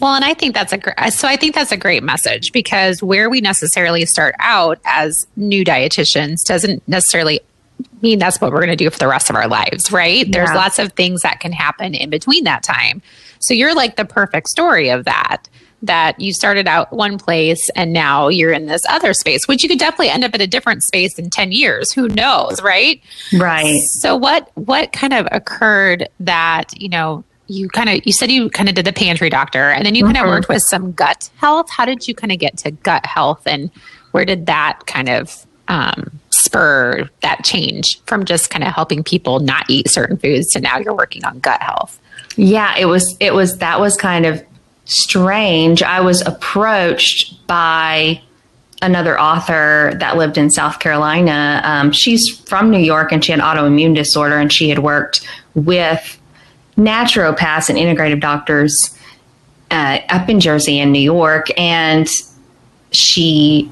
Well, 0.00 0.14
and 0.14 0.24
I 0.24 0.34
think 0.34 0.54
that's 0.54 0.72
a 0.72 0.78
great, 0.78 0.94
uh, 0.98 1.10
so 1.10 1.28
I 1.28 1.36
think 1.36 1.54
that's 1.54 1.72
a 1.72 1.76
great 1.76 2.02
message 2.02 2.52
because 2.52 3.02
where 3.02 3.30
we 3.30 3.40
necessarily 3.40 4.04
start 4.06 4.34
out 4.38 4.78
as 4.84 5.26
new 5.36 5.64
dietitians 5.64 6.44
doesn't 6.44 6.86
necessarily 6.88 7.40
mean 8.02 8.18
that's 8.18 8.40
what 8.40 8.52
we're 8.52 8.58
going 8.58 8.76
to 8.76 8.76
do 8.76 8.90
for 8.90 8.98
the 8.98 9.08
rest 9.08 9.30
of 9.30 9.36
our 9.36 9.48
lives, 9.48 9.90
right? 9.90 10.26
Yeah. 10.26 10.32
There's 10.32 10.50
lots 10.50 10.78
of 10.78 10.92
things 10.92 11.22
that 11.22 11.40
can 11.40 11.52
happen 11.52 11.94
in 11.94 12.10
between 12.10 12.44
that 12.44 12.62
time. 12.62 13.02
So 13.38 13.54
you're 13.54 13.74
like 13.74 13.96
the 13.96 14.04
perfect 14.04 14.48
story 14.48 14.90
of 14.90 15.04
that 15.04 15.48
that 15.82 16.18
you 16.18 16.32
started 16.32 16.66
out 16.66 16.92
one 16.92 17.18
place 17.18 17.68
and 17.76 17.92
now 17.92 18.28
you're 18.28 18.52
in 18.52 18.66
this 18.66 18.82
other 18.88 19.12
space, 19.12 19.46
which 19.46 19.62
you 19.62 19.68
could 19.68 19.78
definitely 19.78 20.08
end 20.08 20.24
up 20.24 20.34
in 20.34 20.40
a 20.40 20.46
different 20.46 20.82
space 20.82 21.18
in 21.18 21.28
10 21.30 21.52
years. 21.52 21.92
Who 21.92 22.08
knows, 22.08 22.62
right? 22.62 23.02
Right. 23.34 23.80
So 23.80 24.16
what 24.16 24.50
what 24.54 24.92
kind 24.92 25.12
of 25.12 25.28
occurred 25.30 26.08
that, 26.20 26.72
you 26.80 26.88
know, 26.88 27.24
you 27.46 27.68
kind 27.68 27.88
of 27.88 28.00
you 28.04 28.12
said 28.12 28.30
you 28.30 28.48
kind 28.50 28.68
of 28.68 28.74
did 28.74 28.84
the 28.84 28.92
pantry 28.92 29.30
doctor 29.30 29.70
and 29.70 29.84
then 29.84 29.94
you 29.94 30.04
mm-hmm. 30.04 30.14
kind 30.14 30.26
of 30.26 30.30
worked 30.30 30.48
with 30.48 30.62
some 30.62 30.92
gut 30.92 31.30
health. 31.36 31.70
How 31.70 31.84
did 31.84 32.08
you 32.08 32.14
kind 32.14 32.32
of 32.32 32.38
get 32.38 32.56
to 32.58 32.70
gut 32.70 33.04
health 33.06 33.42
and 33.46 33.70
where 34.12 34.24
did 34.24 34.46
that 34.46 34.80
kind 34.86 35.08
of 35.08 35.44
um, 35.68 36.20
spur 36.30 37.08
that 37.20 37.44
change 37.44 38.00
from 38.04 38.24
just 38.24 38.50
kind 38.50 38.64
of 38.64 38.72
helping 38.72 39.02
people 39.02 39.40
not 39.40 39.68
eat 39.68 39.90
certain 39.90 40.16
foods 40.16 40.48
to 40.52 40.60
now 40.60 40.78
you're 40.78 40.94
working 40.94 41.24
on 41.24 41.40
gut 41.40 41.62
health? 41.62 42.00
Yeah, 42.36 42.76
it 42.76 42.86
was 42.86 43.16
it 43.20 43.34
was 43.34 43.58
that 43.58 43.80
was 43.80 43.96
kind 43.96 44.26
of 44.26 44.44
strange. 44.84 45.82
I 45.82 46.00
was 46.00 46.20
approached 46.22 47.46
by 47.46 48.20
another 48.82 49.18
author 49.18 49.96
that 49.98 50.16
lived 50.16 50.36
in 50.36 50.50
South 50.50 50.78
Carolina. 50.78 51.62
Um, 51.64 51.92
she's 51.92 52.28
from 52.40 52.70
New 52.70 52.78
York 52.78 53.12
and 53.12 53.24
she 53.24 53.32
had 53.32 53.40
autoimmune 53.40 53.94
disorder 53.94 54.36
and 54.36 54.52
she 54.52 54.68
had 54.68 54.80
worked 54.80 55.26
with 55.54 56.20
naturopaths 56.76 57.68
and 57.68 57.78
integrative 57.78 58.20
doctors 58.20 58.96
uh, 59.70 59.98
up 60.08 60.28
in 60.28 60.40
Jersey 60.40 60.78
and 60.78 60.92
New 60.92 61.00
York, 61.00 61.48
and 61.58 62.08
she 62.92 63.70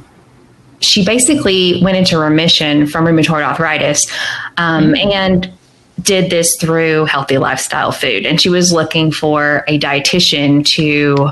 she 0.80 1.04
basically 1.04 1.80
went 1.82 1.96
into 1.96 2.18
remission 2.18 2.86
from 2.86 3.04
rheumatoid 3.04 3.44
arthritis, 3.44 4.10
um, 4.56 4.92
mm-hmm. 4.92 5.10
and 5.10 5.52
did 6.00 6.30
this 6.30 6.56
through 6.56 7.04
healthy 7.04 7.38
lifestyle 7.38 7.92
food. 7.92 8.26
And 8.26 8.40
she 8.40 8.48
was 8.48 8.72
looking 8.72 9.12
for 9.12 9.64
a 9.68 9.78
dietitian 9.78 10.66
to 10.74 11.30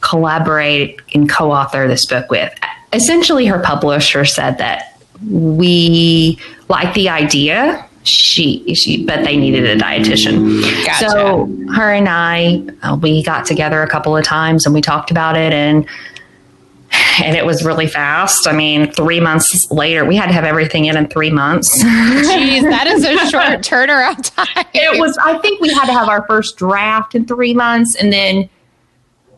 collaborate 0.00 1.00
and 1.14 1.28
co-author 1.28 1.86
this 1.86 2.06
book 2.06 2.30
with. 2.30 2.52
Essentially, 2.94 3.46
her 3.46 3.58
publisher 3.58 4.24
said 4.24 4.58
that 4.58 4.98
we 5.28 6.38
like 6.68 6.94
the 6.94 7.08
idea 7.08 7.86
she 8.04 8.74
she 8.74 9.04
but 9.04 9.24
they 9.24 9.36
needed 9.36 9.64
a 9.64 9.76
dietitian 9.76 10.60
gotcha. 10.84 11.10
so 11.10 11.46
her 11.72 11.92
and 11.92 12.08
i 12.08 12.62
uh, 12.82 12.96
we 12.96 13.22
got 13.22 13.46
together 13.46 13.82
a 13.82 13.88
couple 13.88 14.16
of 14.16 14.24
times 14.24 14.66
and 14.66 14.74
we 14.74 14.80
talked 14.80 15.10
about 15.10 15.36
it 15.36 15.52
and 15.52 15.86
and 17.22 17.36
it 17.36 17.44
was 17.44 17.64
really 17.64 17.86
fast. 17.86 18.46
I 18.46 18.52
mean, 18.52 18.90
three 18.92 19.20
months 19.20 19.70
later, 19.70 20.04
we 20.04 20.16
had 20.16 20.26
to 20.26 20.32
have 20.32 20.44
everything 20.44 20.86
in 20.86 20.96
in 20.96 21.08
three 21.08 21.30
months. 21.30 21.82
Jeez, 21.82 22.62
that 22.62 22.86
is 22.86 23.04
a 23.04 23.18
short 23.30 23.44
turnaround 23.62 24.34
time. 24.34 24.66
It 24.74 24.98
was. 25.00 25.16
I 25.18 25.38
think 25.38 25.60
we 25.60 25.72
had 25.72 25.86
to 25.86 25.92
have 25.92 26.08
our 26.08 26.26
first 26.26 26.56
draft 26.56 27.14
in 27.14 27.26
three 27.26 27.54
months, 27.54 27.94
and 27.96 28.12
then 28.12 28.48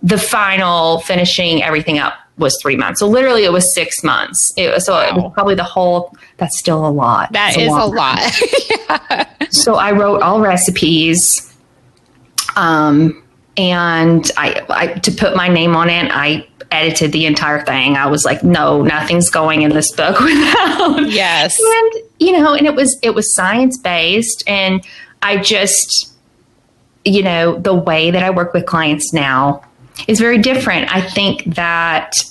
the 0.02 0.18
final 0.18 1.00
finishing 1.00 1.62
everything 1.62 1.98
up 1.98 2.14
was 2.36 2.58
three 2.60 2.76
months. 2.76 3.00
So 3.00 3.08
literally, 3.08 3.44
it 3.44 3.52
was 3.52 3.72
six 3.72 4.02
months. 4.02 4.52
It, 4.56 4.72
was 4.72 4.86
so 4.86 4.94
wow. 4.94 5.08
it 5.08 5.14
was 5.14 5.32
probably 5.32 5.54
the 5.54 5.64
whole. 5.64 6.16
That's 6.36 6.58
still 6.58 6.86
a 6.86 6.90
lot. 6.90 7.32
That 7.32 7.56
is 7.56 7.68
a 7.68 7.70
lot. 7.70 7.94
Lot. 7.94 8.40
yeah. 8.88 9.48
So 9.50 9.76
I 9.76 9.92
wrote 9.92 10.20
all 10.22 10.40
recipes, 10.40 11.54
um, 12.56 13.22
and 13.56 14.28
I, 14.36 14.64
I 14.68 14.86
to 14.98 15.12
put 15.12 15.36
my 15.36 15.48
name 15.48 15.76
on 15.76 15.88
it. 15.88 16.10
I 16.12 16.46
edited 16.70 17.12
the 17.12 17.26
entire 17.26 17.64
thing. 17.64 17.96
I 17.96 18.06
was 18.06 18.24
like, 18.24 18.42
no, 18.42 18.82
nothing's 18.82 19.30
going 19.30 19.62
in 19.62 19.70
this 19.70 19.92
book 19.92 20.18
without. 20.20 21.08
Yes. 21.08 21.56
And 21.60 22.04
you 22.18 22.32
know, 22.32 22.54
and 22.54 22.66
it 22.66 22.74
was 22.74 22.98
it 23.02 23.14
was 23.14 23.32
science 23.32 23.78
based, 23.78 24.42
and 24.48 24.84
I 25.22 25.38
just, 25.38 26.12
you 27.04 27.22
know, 27.22 27.56
the 27.58 27.74
way 27.74 28.10
that 28.10 28.22
I 28.24 28.30
work 28.30 28.52
with 28.52 28.66
clients 28.66 29.12
now 29.12 29.62
is 30.08 30.20
very 30.20 30.38
different. 30.38 30.94
I 30.94 31.00
think 31.00 31.54
that 31.54 32.24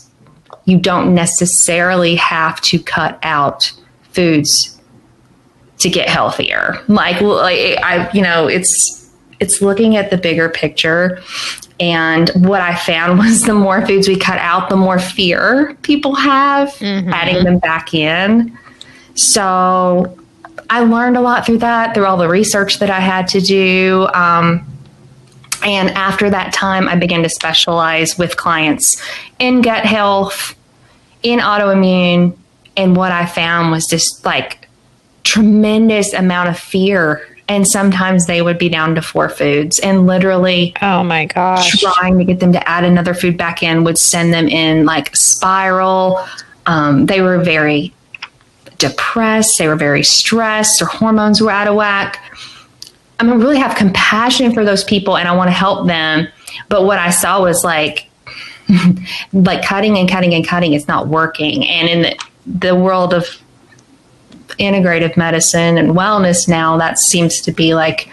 you 0.65 0.77
don't 0.77 1.13
necessarily 1.13 2.15
have 2.15 2.61
to 2.61 2.79
cut 2.79 3.19
out 3.23 3.71
foods 4.11 4.79
to 5.79 5.89
get 5.89 6.07
healthier. 6.07 6.81
Like, 6.87 7.21
like 7.21 7.77
I, 7.83 8.09
you 8.13 8.21
know, 8.21 8.47
it's 8.47 9.11
it's 9.39 9.61
looking 9.61 9.97
at 9.97 10.09
the 10.09 10.17
bigger 10.17 10.49
picture. 10.49 11.21
And 11.79 12.29
what 12.35 12.61
I 12.61 12.75
found 12.75 13.19
was 13.19 13.43
the 13.43 13.53
more 13.53 13.85
foods 13.85 14.07
we 14.07 14.17
cut 14.17 14.39
out, 14.39 14.69
the 14.69 14.77
more 14.77 14.99
fear 14.99 15.77
people 15.81 16.15
have 16.15 16.69
mm-hmm. 16.69 17.09
adding 17.09 17.43
them 17.43 17.59
back 17.59 17.93
in. 17.93 18.57
So 19.15 20.17
I 20.69 20.81
learned 20.81 21.17
a 21.17 21.21
lot 21.21 21.45
through 21.45 21.59
that, 21.59 21.93
through 21.93 22.05
all 22.05 22.17
the 22.17 22.29
research 22.29 22.79
that 22.79 22.89
I 22.89 22.99
had 22.99 23.27
to 23.29 23.41
do. 23.41 24.07
Um, 24.13 24.65
and 25.63 25.89
after 25.91 26.29
that 26.29 26.53
time, 26.53 26.87
I 26.87 26.95
began 26.95 27.23
to 27.23 27.29
specialize 27.29 28.17
with 28.17 28.37
clients 28.37 29.01
in 29.39 29.61
gut 29.61 29.85
health, 29.85 30.55
in 31.21 31.39
autoimmune. 31.39 32.37
And 32.75 32.95
what 32.95 33.11
I 33.11 33.25
found 33.25 33.71
was 33.71 33.85
just 33.87 34.25
like 34.25 34.67
tremendous 35.23 36.13
amount 36.13 36.49
of 36.49 36.59
fear. 36.59 37.27
And 37.47 37.67
sometimes 37.67 38.25
they 38.25 38.41
would 38.41 38.57
be 38.57 38.69
down 38.69 38.95
to 38.95 39.01
four 39.01 39.29
foods 39.29 39.79
and 39.79 40.07
literally, 40.07 40.73
oh 40.81 41.03
my 41.03 41.25
gosh, 41.25 41.79
trying 41.79 42.17
to 42.17 42.23
get 42.23 42.39
them 42.39 42.53
to 42.53 42.69
add 42.69 42.83
another 42.83 43.13
food 43.13 43.37
back 43.37 43.61
in 43.61 43.83
would 43.83 43.97
send 43.97 44.33
them 44.33 44.47
in 44.47 44.85
like 44.85 45.15
spiral. 45.15 46.25
Um, 46.65 47.05
they 47.05 47.21
were 47.21 47.39
very 47.39 47.93
depressed, 48.77 49.57
they 49.59 49.67
were 49.67 49.75
very 49.75 50.03
stressed, 50.03 50.79
their 50.79 50.87
hormones 50.87 51.41
were 51.41 51.51
out 51.51 51.67
of 51.67 51.75
whack. 51.75 52.17
I 53.19 53.23
mean, 53.23 53.39
really 53.39 53.59
have 53.59 53.77
compassion 53.77 54.53
for 54.53 54.65
those 54.65 54.83
people 54.83 55.17
and 55.17 55.27
I 55.27 55.35
want 55.35 55.47
to 55.47 55.53
help 55.53 55.87
them. 55.87 56.27
But 56.69 56.83
what 56.85 56.99
I 56.99 57.09
saw 57.09 57.41
was 57.41 57.63
like, 57.63 58.09
like 59.33 59.63
cutting 59.63 59.97
and 59.97 60.09
cutting 60.09 60.33
and 60.33 60.45
cutting, 60.45 60.73
it's 60.73 60.87
not 60.87 61.07
working. 61.07 61.65
And 61.65 61.87
in 61.87 62.01
the, 62.01 62.19
the 62.45 62.75
world 62.75 63.13
of 63.13 63.27
integrative 64.59 65.17
medicine 65.17 65.77
and 65.77 65.91
wellness 65.91 66.47
now, 66.47 66.77
that 66.77 66.99
seems 66.99 67.41
to 67.41 67.51
be 67.51 67.73
like 67.73 68.09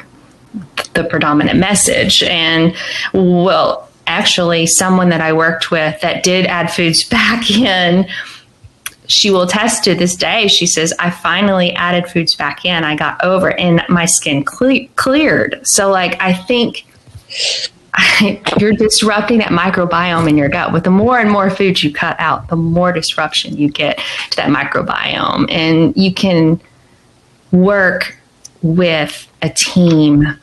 the 0.94 1.04
predominant 1.04 1.58
message. 1.58 2.22
And 2.22 2.76
well, 3.12 3.88
actually, 4.06 4.66
someone 4.66 5.08
that 5.10 5.20
I 5.20 5.32
worked 5.32 5.70
with 5.70 6.00
that 6.00 6.22
did 6.22 6.46
add 6.46 6.72
foods 6.72 7.04
back 7.08 7.50
in 7.50 8.06
she 9.10 9.28
will 9.30 9.42
attest 9.42 9.82
to 9.84 9.94
this 9.94 10.14
day. 10.14 10.46
She 10.46 10.66
says, 10.66 10.94
I 11.00 11.10
finally 11.10 11.72
added 11.72 12.06
foods 12.06 12.36
back 12.36 12.64
in. 12.64 12.84
I 12.84 12.94
got 12.94 13.22
over 13.24 13.50
and 13.58 13.82
my 13.88 14.06
skin 14.06 14.44
cle- 14.44 14.86
cleared. 14.94 15.66
So, 15.66 15.90
like, 15.90 16.22
I 16.22 16.32
think 16.32 16.86
you're 18.58 18.72
disrupting 18.72 19.38
that 19.38 19.48
microbiome 19.48 20.28
in 20.28 20.38
your 20.38 20.48
gut. 20.48 20.72
With 20.72 20.84
the 20.84 20.90
more 20.90 21.18
and 21.18 21.28
more 21.28 21.50
foods 21.50 21.82
you 21.82 21.92
cut 21.92 22.14
out, 22.20 22.48
the 22.48 22.56
more 22.56 22.92
disruption 22.92 23.56
you 23.56 23.68
get 23.68 23.98
to 24.30 24.36
that 24.36 24.48
microbiome. 24.48 25.50
And 25.50 25.96
you 25.96 26.14
can 26.14 26.60
work 27.50 28.16
with 28.62 29.28
a 29.42 29.50
team 29.50 30.38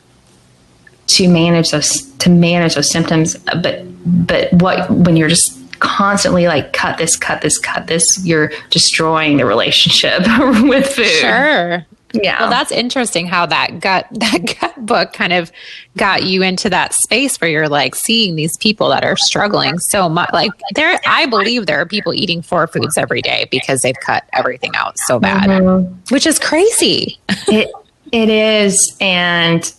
to 1.06 1.26
manage 1.26 1.70
those 1.70 2.02
to 2.18 2.28
manage 2.28 2.74
those 2.74 2.90
symptoms 2.90 3.34
but 3.62 3.82
but 4.26 4.52
what 4.52 4.90
when 4.90 5.16
you're 5.16 5.28
just 5.28 5.57
constantly 5.80 6.46
like 6.46 6.72
cut 6.72 6.98
this, 6.98 7.16
cut 7.16 7.42
this, 7.42 7.58
cut 7.58 7.86
this, 7.86 8.24
you're 8.24 8.50
destroying 8.70 9.36
the 9.36 9.44
relationship 9.44 10.20
with 10.62 10.86
food. 10.86 11.06
Sure. 11.06 11.86
Yeah. 12.12 12.40
Well, 12.40 12.50
that's 12.50 12.72
interesting 12.72 13.26
how 13.26 13.46
that 13.46 13.80
gut 13.80 14.06
that 14.12 14.56
gut 14.60 14.86
book 14.86 15.12
kind 15.12 15.32
of 15.32 15.52
got 15.96 16.24
you 16.24 16.42
into 16.42 16.70
that 16.70 16.94
space 16.94 17.40
where 17.40 17.50
you're 17.50 17.68
like 17.68 17.94
seeing 17.94 18.36
these 18.36 18.56
people 18.56 18.88
that 18.88 19.04
are 19.04 19.16
struggling 19.16 19.78
so 19.78 20.08
much. 20.08 20.30
Like 20.32 20.50
there, 20.74 20.98
I 21.06 21.26
believe 21.26 21.66
there 21.66 21.80
are 21.80 21.86
people 21.86 22.14
eating 22.14 22.42
four 22.42 22.66
foods 22.66 22.96
every 22.96 23.22
day 23.22 23.46
because 23.50 23.82
they've 23.82 23.98
cut 24.00 24.24
everything 24.32 24.72
out 24.74 24.98
so 24.98 25.18
bad, 25.18 25.48
mm-hmm. 25.50 26.14
which 26.14 26.26
is 26.26 26.38
crazy. 26.38 27.18
it 27.48 27.70
it 28.10 28.30
is, 28.30 28.96
and 29.00 29.70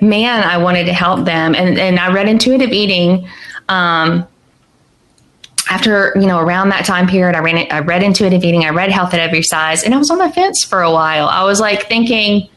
man, 0.00 0.42
I 0.42 0.58
wanted 0.58 0.86
to 0.86 0.92
help 0.92 1.24
them, 1.24 1.54
and 1.54 1.78
and 1.78 1.98
I 1.98 2.12
read 2.12 2.28
intuitive 2.28 2.72
eating 2.72 3.28
Um, 3.68 4.26
after 5.68 6.12
you 6.16 6.26
know 6.26 6.38
around 6.38 6.68
that 6.68 6.84
time 6.84 7.06
period 7.06 7.36
i 7.36 7.40
ran 7.40 7.58
it, 7.58 7.72
i 7.72 7.80
read 7.80 8.02
intuitive 8.02 8.44
eating 8.44 8.64
i 8.64 8.70
read 8.70 8.90
health 8.90 9.12
at 9.14 9.20
every 9.20 9.42
size 9.42 9.82
and 9.82 9.94
i 9.94 9.98
was 9.98 10.10
on 10.10 10.18
the 10.18 10.30
fence 10.30 10.62
for 10.62 10.82
a 10.82 10.90
while. 10.90 11.28
I 11.28 11.44
was 11.44 11.60
like 11.60 11.88
thinking 11.88 12.48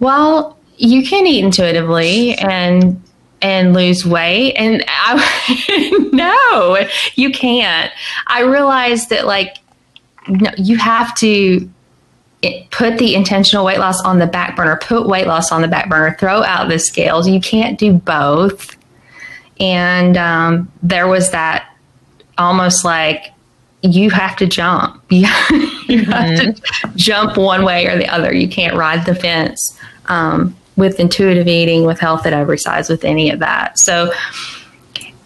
well 0.00 0.58
you 0.76 1.06
can 1.06 1.26
eat 1.26 1.44
intuitively 1.44 2.34
and 2.34 3.02
and 3.42 3.72
lose 3.74 4.04
weight. 4.04 4.54
And 4.54 4.84
i 4.88 6.08
no 6.12 6.86
you 7.14 7.30
can't. 7.30 7.92
I 8.26 8.42
realized 8.42 9.10
that 9.10 9.26
like 9.26 9.56
no, 10.28 10.50
you 10.56 10.76
have 10.76 11.14
to 11.16 11.68
put 12.70 12.98
the 12.98 13.14
intentional 13.14 13.64
weight 13.64 13.78
loss 13.78 14.00
on 14.02 14.18
the 14.18 14.26
back 14.26 14.56
burner. 14.56 14.76
Put 14.76 15.06
weight 15.06 15.26
loss 15.26 15.52
on 15.52 15.62
the 15.62 15.68
back 15.68 15.88
burner. 15.88 16.16
Throw 16.18 16.42
out 16.42 16.68
the 16.68 16.78
scales. 16.78 17.28
You 17.28 17.40
can't 17.40 17.78
do 17.78 17.92
both. 17.92 18.76
And 19.58 20.16
um, 20.16 20.72
there 20.82 21.06
was 21.06 21.30
that 21.32 21.69
almost 22.40 22.84
like 22.84 23.32
you 23.82 24.10
have 24.10 24.36
to 24.36 24.46
jump. 24.46 25.02
You, 25.10 25.26
you 25.96 26.02
mm-hmm. 26.02 26.12
have 26.12 26.38
to 26.38 26.46
mm-hmm. 26.52 26.96
jump 26.96 27.36
one 27.36 27.64
way 27.64 27.88
or 27.88 27.96
the 27.96 28.06
other. 28.06 28.32
You 28.32 28.48
can't 28.48 28.76
ride 28.76 29.06
the 29.06 29.14
fence 29.14 29.76
um, 30.06 30.56
with 30.76 31.00
intuitive 31.00 31.48
eating, 31.48 31.84
with 31.84 31.98
health 31.98 32.26
at 32.26 32.32
every 32.32 32.58
size, 32.58 32.88
with 32.88 33.04
any 33.04 33.28
of 33.30 33.40
that. 33.40 33.76
So 33.76 34.12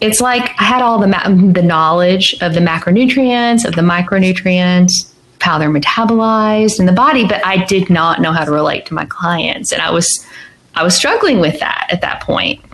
it's 0.01 0.23
like 0.23 0.59
I 0.59 0.65
had 0.65 0.81
all 0.81 0.99
the 0.99 1.09
ma- 1.09 1.29
the 1.29 1.63
knowledge 1.63 2.35
of 2.41 2.55
the 2.55 2.61
macronutrients, 2.61 3.67
of 3.67 3.75
the 3.75 3.83
micronutrients, 3.83 5.13
how 5.41 5.59
they're 5.59 5.69
metabolized 5.69 6.81
in 6.81 6.87
the 6.87 6.93
body, 6.93 7.27
but 7.27 7.45
I 7.45 7.65
did 7.67 7.91
not 7.91 8.23
know 8.23 8.33
how 8.33 8.45
to 8.45 8.51
relate 8.51 8.87
to 8.87 8.95
my 8.95 9.05
clients, 9.05 9.73
and 9.73 9.83
I 9.83 9.91
was 9.91 10.27
I 10.75 10.83
was 10.83 10.97
struggling 10.97 11.41
with 11.41 11.61
that 11.61 11.89
at 11.91 12.01
that 12.01 12.23
point. 12.23 12.65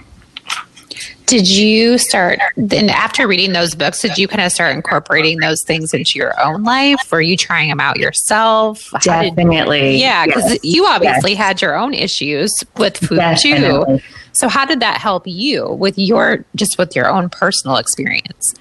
Did 1.30 1.48
you 1.48 1.96
start 1.96 2.40
then 2.56 2.90
after 2.90 3.28
reading 3.28 3.52
those 3.52 3.76
books? 3.76 4.02
Did 4.02 4.18
you 4.18 4.26
kind 4.26 4.40
of 4.40 4.50
start 4.50 4.74
incorporating 4.74 5.38
those 5.38 5.62
things 5.62 5.94
into 5.94 6.18
your 6.18 6.34
own 6.44 6.64
life? 6.64 6.98
Were 7.12 7.20
you 7.20 7.36
trying 7.36 7.68
them 7.68 7.78
out 7.78 7.98
yourself? 8.00 8.90
Definitely. 9.00 9.92
Did, 9.92 10.00
yeah, 10.00 10.26
because 10.26 10.50
yes. 10.50 10.58
you 10.64 10.86
obviously 10.86 11.30
yes. 11.34 11.38
had 11.38 11.62
your 11.62 11.78
own 11.78 11.94
issues 11.94 12.52
with 12.76 12.96
food 12.96 13.18
Definitely. 13.18 13.98
too. 13.98 14.04
So 14.32 14.48
how 14.48 14.64
did 14.64 14.80
that 14.80 14.98
help 14.98 15.22
you 15.24 15.68
with 15.68 15.96
your 15.96 16.44
just 16.56 16.78
with 16.78 16.96
your 16.96 17.08
own 17.08 17.28
personal 17.28 17.76
experience? 17.76 18.52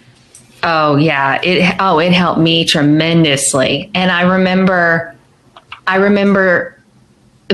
Oh 0.62 0.96
yeah, 0.96 1.42
it 1.42 1.76
oh 1.80 1.98
it 1.98 2.14
helped 2.14 2.40
me 2.40 2.66
tremendously. 2.66 3.90
And 3.96 4.12
I 4.12 4.22
remember 4.22 5.16
I 5.88 5.96
remember 5.96 6.79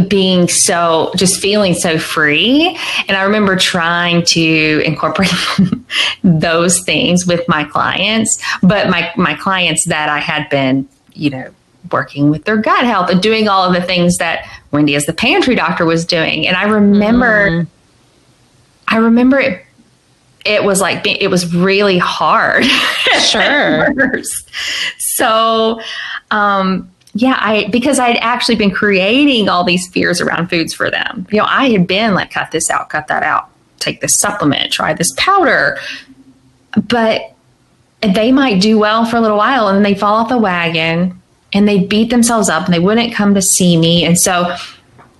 being 0.07 0.47
so 0.47 1.11
just 1.15 1.39
feeling 1.41 1.73
so 1.73 1.97
free. 1.97 2.77
And 3.07 3.17
i 3.17 3.23
remember 3.23 3.55
trying 3.55 4.23
to 4.25 4.81
incorporate 4.85 5.29
those 6.23 6.83
things 6.83 7.25
with 7.25 7.47
my 7.47 7.63
clients 7.63 8.41
but 8.61 8.89
my 8.89 9.11
my 9.15 9.35
clients 9.35 9.85
that 9.87 10.09
i 10.09 10.19
had 10.19 10.49
been 10.49 10.87
you 11.13 11.29
know 11.29 11.49
working 11.91 12.29
with 12.29 12.45
their 12.45 12.57
gut 12.57 12.83
health 12.83 13.09
and 13.09 13.21
doing 13.21 13.47
all 13.47 13.63
of 13.63 13.73
the 13.73 13.81
things 13.81 14.17
that 14.17 14.49
wendy 14.71 14.95
as 14.95 15.05
the 15.05 15.13
pantry 15.13 15.55
doctor 15.55 15.85
was 15.85 16.05
doing. 16.05 16.47
And 16.47 16.57
i 16.57 16.63
remember 16.63 17.49
mm. 17.49 17.67
i 18.87 18.97
remember 18.97 19.39
it 19.39 19.65
it 20.45 20.63
was 20.63 20.79
like 20.79 21.05
it 21.07 21.29
was 21.29 21.53
really 21.53 21.97
hard. 21.97 22.65
Sure. 23.19 23.87
So 24.97 25.81
um 26.31 26.91
yeah, 27.17 27.37
I 27.39 27.69
because 27.71 27.97
I'd 27.97 28.17
actually 28.17 28.55
been 28.55 28.71
creating 28.71 29.47
all 29.47 29.63
these 29.63 29.87
fears 29.87 30.19
around 30.19 30.49
foods 30.49 30.73
for 30.73 30.91
them. 30.91 31.25
You 31.31 31.39
know, 31.39 31.47
I 31.47 31.69
had 31.69 31.87
been 31.87 32.13
like, 32.13 32.31
cut 32.31 32.51
this 32.51 32.69
out, 32.69 32.89
cut 32.89 33.07
that 33.07 33.23
out, 33.23 33.49
take 33.79 34.01
this 34.01 34.15
supplement, 34.15 34.73
try 34.73 34.93
this 34.93 35.13
powder. 35.15 35.79
But 36.89 37.33
they 38.01 38.33
might 38.33 38.61
do 38.61 38.77
well 38.77 39.05
for 39.05 39.15
a 39.15 39.21
little 39.21 39.37
while 39.37 39.69
and 39.69 39.77
then 39.77 39.83
they 39.83 39.97
fall 39.97 40.15
off 40.15 40.27
the 40.27 40.37
wagon 40.37 41.21
and 41.53 41.65
they 41.65 41.85
beat 41.85 42.09
themselves 42.09 42.49
up 42.49 42.65
and 42.65 42.73
they 42.73 42.79
wouldn't 42.79 43.13
come 43.13 43.33
to 43.33 43.41
see 43.41 43.77
me. 43.77 44.03
And 44.03 44.19
so 44.19 44.53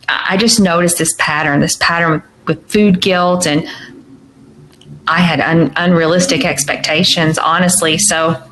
I 0.10 0.36
just 0.36 0.60
noticed 0.60 0.98
this 0.98 1.16
pattern, 1.18 1.62
this 1.62 1.78
pattern 1.78 2.22
with, 2.46 2.70
food 2.70 3.00
guilt 3.00 3.48
and 3.48 3.66
I 5.08 5.22
had 5.22 5.40
un, 5.40 5.72
unrealistic 5.78 6.44
expectations, 6.44 7.38
honestly. 7.38 7.98
So 7.98 8.44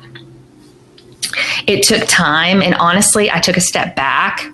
it 1.66 1.82
took 1.82 2.06
time. 2.08 2.62
And 2.62 2.74
honestly, 2.76 3.30
I 3.30 3.40
took 3.40 3.56
a 3.56 3.60
step 3.60 3.96
back 3.96 4.52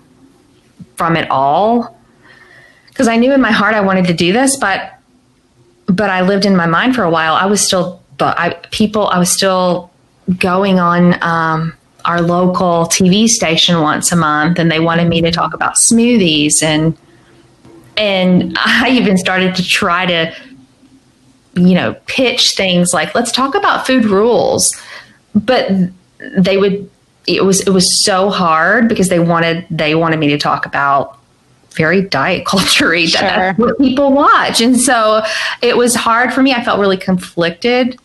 from 0.97 1.17
it 1.17 1.31
all 1.31 1.97
because 2.89 3.09
I 3.09 3.17
knew 3.17 3.33
in 3.33 3.41
my 3.41 3.53
heart 3.53 3.75
I 3.75 3.81
wanted 3.81 4.07
to 4.09 4.15
do 4.15 4.33
this, 4.33 4.57
but 4.57 4.95
but 5.87 6.11
I 6.11 6.21
lived 6.21 6.45
in 6.45 6.57
my 6.57 6.67
mind 6.67 6.95
for 6.95 7.03
a 7.03 7.11
while. 7.11 7.35
I 7.35 7.47
was 7.47 7.65
still, 7.65 8.03
but 8.17 8.39
I 8.39 8.51
people, 8.71 9.09
I 9.09 9.19
was 9.19 9.31
still 9.31 9.91
going 10.39 10.79
on 10.79 11.21
um, 11.23 11.73
our 12.05 12.21
local 12.21 12.87
TV 12.87 13.29
station 13.29 13.81
once 13.81 14.13
a 14.13 14.17
month, 14.17 14.59
and 14.59 14.71
they 14.71 14.81
wanted 14.81 15.09
me 15.09 15.21
to 15.23 15.31
talk 15.31 15.55
about 15.55 15.75
smoothies 15.75 16.63
and 16.63 16.97
and 17.97 18.57
I 18.59 18.91
even 18.91 19.17
started 19.19 19.55
to 19.57 19.65
try 19.65 20.07
to 20.07 20.35
you 21.55 21.75
know 21.75 21.95
pitch 22.07 22.55
things 22.55 22.93
like 22.93 23.15
let's 23.15 23.33
talk 23.33 23.55
about 23.55 23.87
food 23.87 24.05
rules, 24.05 24.75
but 25.35 25.71
they 26.37 26.57
would 26.57 26.89
it 27.27 27.45
was 27.45 27.61
it 27.61 27.71
was 27.71 28.03
so 28.03 28.31
hard 28.31 28.89
because 28.89 29.09
they 29.09 29.21
wanted 29.21 29.67
they 29.71 29.95
wanted 29.95 30.19
me 30.19 30.29
to 30.29 30.39
talk 30.39 30.67
about 30.67 31.19
very 31.73 32.03
diet 32.03 32.45
culture 32.47 32.97
sure. 33.07 33.21
that's 33.21 33.59
what 33.59 33.79
people 33.79 34.13
watch. 34.13 34.61
And 34.61 34.79
so 34.79 35.23
it 35.63 35.77
was 35.77 35.95
hard 35.95 36.33
for 36.33 36.43
me. 36.43 36.53
I 36.53 36.65
felt 36.65 36.81
really 36.81 36.97
conflicted 36.97 37.99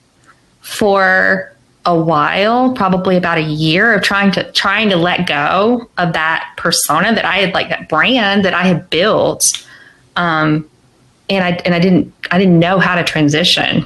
for 0.61 1.51
a 1.85 1.95
while 1.95 2.73
probably 2.73 3.15
about 3.15 3.37
a 3.37 3.43
year 3.43 3.93
of 3.93 4.01
trying 4.01 4.31
to 4.31 4.51
trying 4.53 4.89
to 4.89 4.95
let 4.95 5.27
go 5.27 5.87
of 5.99 6.13
that 6.13 6.51
persona 6.57 7.13
that 7.13 7.25
i 7.25 7.37
had 7.37 7.53
like 7.53 7.69
that 7.69 7.87
brand 7.87 8.43
that 8.43 8.55
i 8.55 8.63
had 8.63 8.89
built 8.89 9.63
um 10.15 10.67
and 11.29 11.43
i 11.43 11.51
and 11.63 11.75
i 11.75 11.79
didn't 11.79 12.11
i 12.31 12.39
didn't 12.39 12.57
know 12.57 12.79
how 12.79 12.95
to 12.95 13.03
transition. 13.03 13.85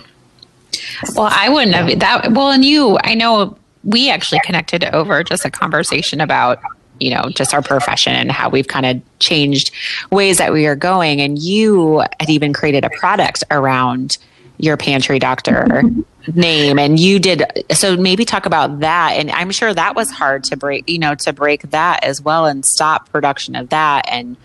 Well 1.13 1.27
i 1.29 1.49
wouldn't 1.49 1.75
have 1.75 1.99
that 1.99 2.31
well 2.31 2.51
and 2.51 2.63
you 2.63 2.97
i 3.03 3.15
know 3.15 3.58
we 3.89 4.09
actually 4.11 4.39
connected 4.41 4.83
over 4.85 5.23
just 5.23 5.45
a 5.45 5.51
conversation 5.51 6.21
about 6.21 6.61
you 6.99 7.09
know 7.09 7.23
just 7.29 7.53
our 7.53 7.61
profession 7.61 8.13
and 8.13 8.31
how 8.31 8.49
we've 8.49 8.67
kind 8.67 8.85
of 8.85 9.01
changed 9.19 9.71
ways 10.11 10.37
that 10.37 10.53
we 10.53 10.67
are 10.67 10.75
going. 10.75 11.19
And 11.21 11.39
you 11.39 11.99
had 12.19 12.29
even 12.29 12.53
created 12.53 12.85
a 12.85 12.89
product 12.91 13.43
around 13.49 14.17
your 14.57 14.77
pantry 14.77 15.19
doctor 15.19 15.81
name. 16.33 16.77
And 16.77 16.99
you 16.99 17.17
did 17.17 17.43
so 17.71 17.97
maybe 17.97 18.25
talk 18.25 18.45
about 18.45 18.81
that. 18.81 19.13
And 19.13 19.31
i'm 19.31 19.51
sure 19.51 19.73
that 19.73 19.95
was 19.95 20.11
hard 20.11 20.43
to 20.45 20.57
break 20.57 20.87
you 20.87 20.99
know 20.99 21.15
to 21.15 21.33
break 21.33 21.71
that 21.71 22.03
as 22.03 22.21
well 22.21 22.45
and 22.45 22.63
stop 22.63 23.09
production 23.09 23.55
of 23.55 23.69
that 23.69 24.07
and 24.07 24.37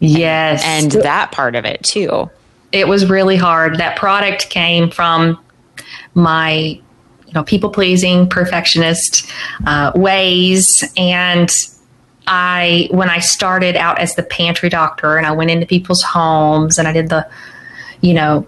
yes. 0.00 0.62
and, 0.64 0.92
and 0.92 1.04
that 1.04 1.32
part 1.32 1.54
of 1.54 1.64
it 1.64 1.82
too. 1.82 2.30
It 2.72 2.86
was 2.86 3.08
really 3.08 3.36
hard. 3.36 3.78
That 3.78 3.96
product 3.96 4.50
came 4.50 4.90
from 4.90 5.42
my 6.14 6.80
you 7.30 7.34
know 7.34 7.44
people 7.44 7.70
pleasing 7.70 8.28
perfectionist 8.28 9.30
uh, 9.66 9.92
ways 9.94 10.84
and 10.96 11.50
i 12.26 12.88
when 12.90 13.08
i 13.08 13.18
started 13.20 13.76
out 13.76 13.98
as 13.98 14.16
the 14.16 14.22
pantry 14.22 14.68
doctor 14.68 15.16
and 15.16 15.26
i 15.26 15.30
went 15.30 15.50
into 15.50 15.64
people's 15.64 16.02
homes 16.02 16.78
and 16.78 16.88
i 16.88 16.92
did 16.92 17.08
the 17.08 17.28
you 18.00 18.12
know 18.12 18.46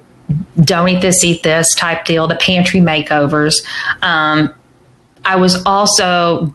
don't 0.62 0.88
eat 0.88 1.01
this 1.01 1.23
eat 1.23 1.42
this 1.42 1.75
type 1.75 2.05
deal 2.05 2.27
the 2.27 2.37
pantry 2.37 2.81
makeovers 2.81 3.64
um, 4.03 4.53
i 5.25 5.37
was 5.37 5.64
also 5.64 6.53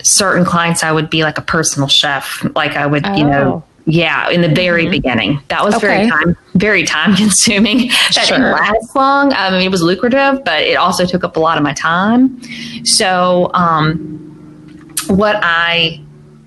certain 0.00 0.44
clients 0.44 0.84
i 0.84 0.92
would 0.92 1.10
be 1.10 1.24
like 1.24 1.38
a 1.38 1.42
personal 1.42 1.88
chef 1.88 2.44
like 2.54 2.76
i 2.76 2.86
would 2.86 3.04
oh. 3.04 3.16
you 3.16 3.24
know 3.24 3.64
oh. 3.64 3.67
Yeah, 3.90 4.28
in 4.28 4.42
the 4.42 4.50
very 4.50 4.82
mm-hmm. 4.82 4.90
beginning. 4.90 5.42
That 5.48 5.64
was 5.64 5.74
okay. 5.76 5.86
very 5.86 6.10
time 6.10 6.36
very 6.54 6.84
time 6.84 7.16
consuming. 7.16 7.88
That 7.88 8.26
sure. 8.26 8.36
didn't 8.36 8.52
last 8.52 8.94
long. 8.94 9.32
I 9.32 9.50
mean, 9.50 9.62
it 9.62 9.70
was 9.70 9.82
lucrative, 9.82 10.44
but 10.44 10.60
it 10.60 10.74
also 10.74 11.06
took 11.06 11.24
up 11.24 11.36
a 11.36 11.40
lot 11.40 11.56
of 11.56 11.64
my 11.64 11.72
time. 11.72 12.38
So, 12.84 13.50
um, 13.54 14.94
what 15.06 15.36
I 15.42 16.02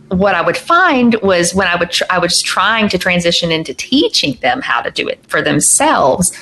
what 0.09 0.35
I 0.35 0.41
would 0.41 0.57
find 0.57 1.15
was 1.23 1.55
when 1.55 1.67
I 1.67 1.77
would 1.77 1.89
tr- 1.89 2.03
I 2.11 2.19
was 2.19 2.43
trying 2.43 2.89
to 2.89 2.99
transition 2.99 3.51
into 3.51 3.73
teaching 3.73 4.33
them 4.41 4.61
how 4.61 4.81
to 4.81 4.91
do 4.91 5.07
it 5.07 5.25
for 5.25 5.41
themselves, 5.41 6.37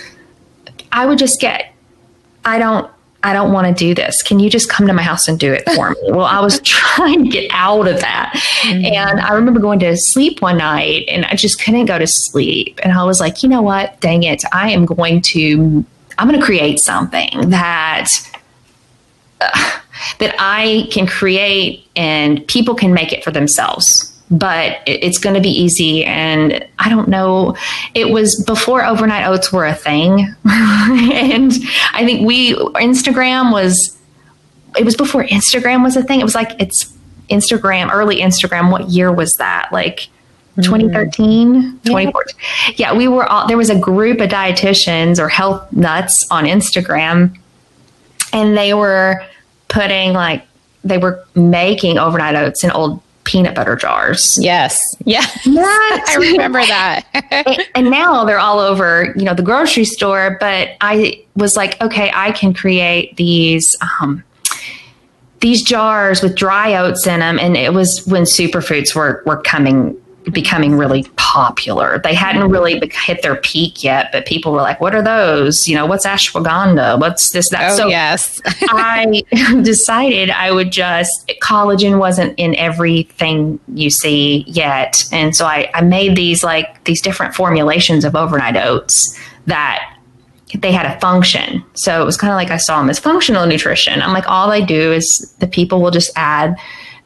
I 0.92 1.06
would 1.06 1.18
just 1.18 1.40
get 1.40 1.74
I 2.44 2.60
don't 2.60 2.92
I 3.22 3.34
don't 3.34 3.52
want 3.52 3.68
to 3.68 3.74
do 3.74 3.94
this. 3.94 4.24
Can 4.24 4.40
you 4.40 4.50
just 4.50 4.70
come 4.70 4.88
to 4.88 4.94
my 4.94 5.02
house 5.02 5.28
and 5.28 5.38
do 5.38 5.52
it 5.52 5.70
for 5.72 5.92
me? 5.92 5.98
well, 6.04 6.26
I 6.26 6.40
was 6.40 6.60
trying 6.64 7.26
to 7.26 7.30
get 7.30 7.52
out 7.54 7.88
of 7.88 8.00
that. 8.00 8.34
Mm-hmm. 8.62 8.86
And 8.86 9.20
I 9.20 9.34
remember 9.34 9.60
going 9.60 9.80
to 9.80 9.98
sleep 9.98 10.42
one 10.42 10.58
night 10.58 11.06
and 11.10 11.26
I 11.26 11.36
just 11.36 11.62
couldn't 11.62 11.86
go 11.86 12.00
to 12.00 12.08
sleep. 12.08 12.80
And 12.82 12.94
I 12.94 13.04
was 13.04 13.20
like, 13.20 13.44
you 13.44 13.50
know 13.50 13.62
what? 13.62 14.00
Dang 14.00 14.24
it. 14.24 14.44
I 14.54 14.72
am 14.72 14.86
going 14.86 15.22
to, 15.22 15.86
I'm 16.18 16.28
going 16.30 16.40
to 16.40 16.46
create 16.46 16.80
something 16.80 17.50
that, 17.50 18.10
uh, 19.42 19.80
that 20.20 20.36
I 20.40 20.88
can 20.92 21.06
create 21.06 21.86
and 21.98 22.48
people 22.48 22.74
can 22.74 22.94
make 22.94 23.12
it 23.12 23.24
for 23.24 23.32
themselves. 23.32 24.09
But 24.32 24.80
it's 24.86 25.18
going 25.18 25.36
to 25.36 25.42
be 25.42 25.50
easy. 25.50 26.06
And 26.06 26.66
I 26.78 26.90
don't 26.90 27.08
know, 27.08 27.56
it 27.96 28.10
was 28.10 28.44
before 28.44 28.86
overnight 28.86 29.26
oats 29.26 29.52
were 29.52 29.66
a 29.66 29.74
thing. 29.74 30.22
and 30.46 31.52
I 31.94 32.06
think 32.06 32.28
we, 32.28 32.54
Instagram 32.54 33.52
was, 33.52 33.98
it 34.78 34.86
was 34.86 34.96
before 34.96 35.24
Instagram 35.26 35.84
was 35.84 35.98
a 35.98 36.04
thing. 36.04 36.20
It 36.20 36.24
was 36.24 36.36
like, 36.36 36.52
it's 36.60 36.94
Instagram, 37.30 37.92
early 37.92 38.18
Instagram. 38.18 38.72
What 38.72 38.90
year 38.90 39.12
was 39.12 39.38
that? 39.38 39.70
Like, 39.72 40.10
mm. 40.56 40.64
2013 40.64 41.80
2014 41.86 42.36
yeah 42.76 42.94
we 42.94 43.08
were 43.08 43.26
all 43.26 43.48
there 43.48 43.56
was 43.56 43.70
a 43.70 43.80
group 43.80 44.20
of 44.20 44.30
dietitians 44.30 45.18
or 45.18 45.30
health 45.30 45.72
nuts 45.72 46.28
on 46.32 46.44
instagram 46.44 47.34
and 48.34 48.58
they 48.58 48.74
were 48.74 49.24
putting 49.70 50.12
like 50.12 50.46
they 50.84 50.98
were 50.98 51.24
making 51.36 51.98
overnight 51.98 52.36
oats 52.36 52.64
in 52.64 52.72
old 52.72 53.02
peanut 53.30 53.54
butter 53.54 53.76
jars. 53.76 54.40
Yes. 54.42 54.82
Yeah. 55.06 55.22
I 55.46 56.18
remember 56.20 56.66
that. 56.66 57.06
and, 57.32 57.60
and, 57.76 57.92
now 57.92 58.26
they're 58.26 58.40
all 58.40 58.58
over, 58.58 59.14
you 59.16 59.24
know, 59.24 59.36
the 59.36 59.44
grocery 59.44 59.86
store. 59.86 60.36
But 60.40 60.70
I 60.82 61.24
was 61.36 61.56
like, 61.56 61.80
okay, 61.80 62.12
I 62.12 62.32
can 62.32 62.56
create 62.56 63.16
these 63.18 63.76
um, 63.82 64.24
these 65.42 65.62
jars 65.62 66.24
with 66.24 66.36
dry 66.36 66.76
oats 66.76 67.06
in 67.06 67.20
them. 67.20 67.38
And 67.38 67.56
it 67.56 67.72
was 67.72 68.04
when 68.08 68.24
superfoods 68.24 68.96
were 68.96 69.22
were 69.28 69.42
coming 69.44 69.96
becoming 70.32 70.76
really 70.76 71.04
popular. 71.16 72.00
They 72.04 72.14
hadn't 72.14 72.50
really 72.50 72.82
hit 72.92 73.22
their 73.22 73.36
peak 73.38 73.84
yet, 73.84 74.12
but 74.12 74.26
people 74.26 74.52
were 74.52 74.62
like, 74.62 74.82
"What 74.82 74.96
are 74.96 75.02
those? 75.02 75.68
You 75.68 75.76
know, 75.76 75.86
what's 75.86 76.06
ashwagandha? 76.06 77.00
What's 77.00 77.32
this 77.32 77.50
that?" 77.50 77.72
Oh, 77.72 77.76
so 77.76 77.88
yes, 77.88 78.42
I 78.70 79.24
decided 79.62 80.30
I 80.30 80.52
would 80.52 80.72
just 80.72 81.32
collagen 81.42 82.00
wasn't 82.00 82.34
in 82.38 82.56
everything 82.56 83.60
you 83.74 83.90
see 83.90 84.44
yet, 84.48 85.04
and 85.12 85.36
so 85.36 85.46
I, 85.46 85.70
I 85.74 85.82
made 85.82 86.16
these 86.16 86.44
like 86.44 86.84
these 86.86 87.02
different 87.02 87.36
formulations 87.36 88.06
of 88.06 88.16
overnight 88.16 88.58
oats 88.58 89.18
that 89.46 89.96
they 90.58 90.72
had 90.72 90.86
a 90.86 91.00
function. 91.00 91.64
So 91.74 92.02
it 92.02 92.06
was 92.06 92.18
kind 92.18 92.32
of 92.32 92.36
like 92.36 92.50
I 92.50 92.58
saw 92.58 92.80
them 92.80 92.90
as 92.90 93.00
functional 93.00 93.46
nutrition. 93.46 94.02
I'm 94.02 94.14
like, 94.14 94.28
all 94.28 94.52
I 94.52 94.62
do 94.62 94.92
is 94.92 95.34
the 95.40 95.48
people 95.48 95.82
will 95.82 95.92
just 95.92 96.12
add 96.16 96.56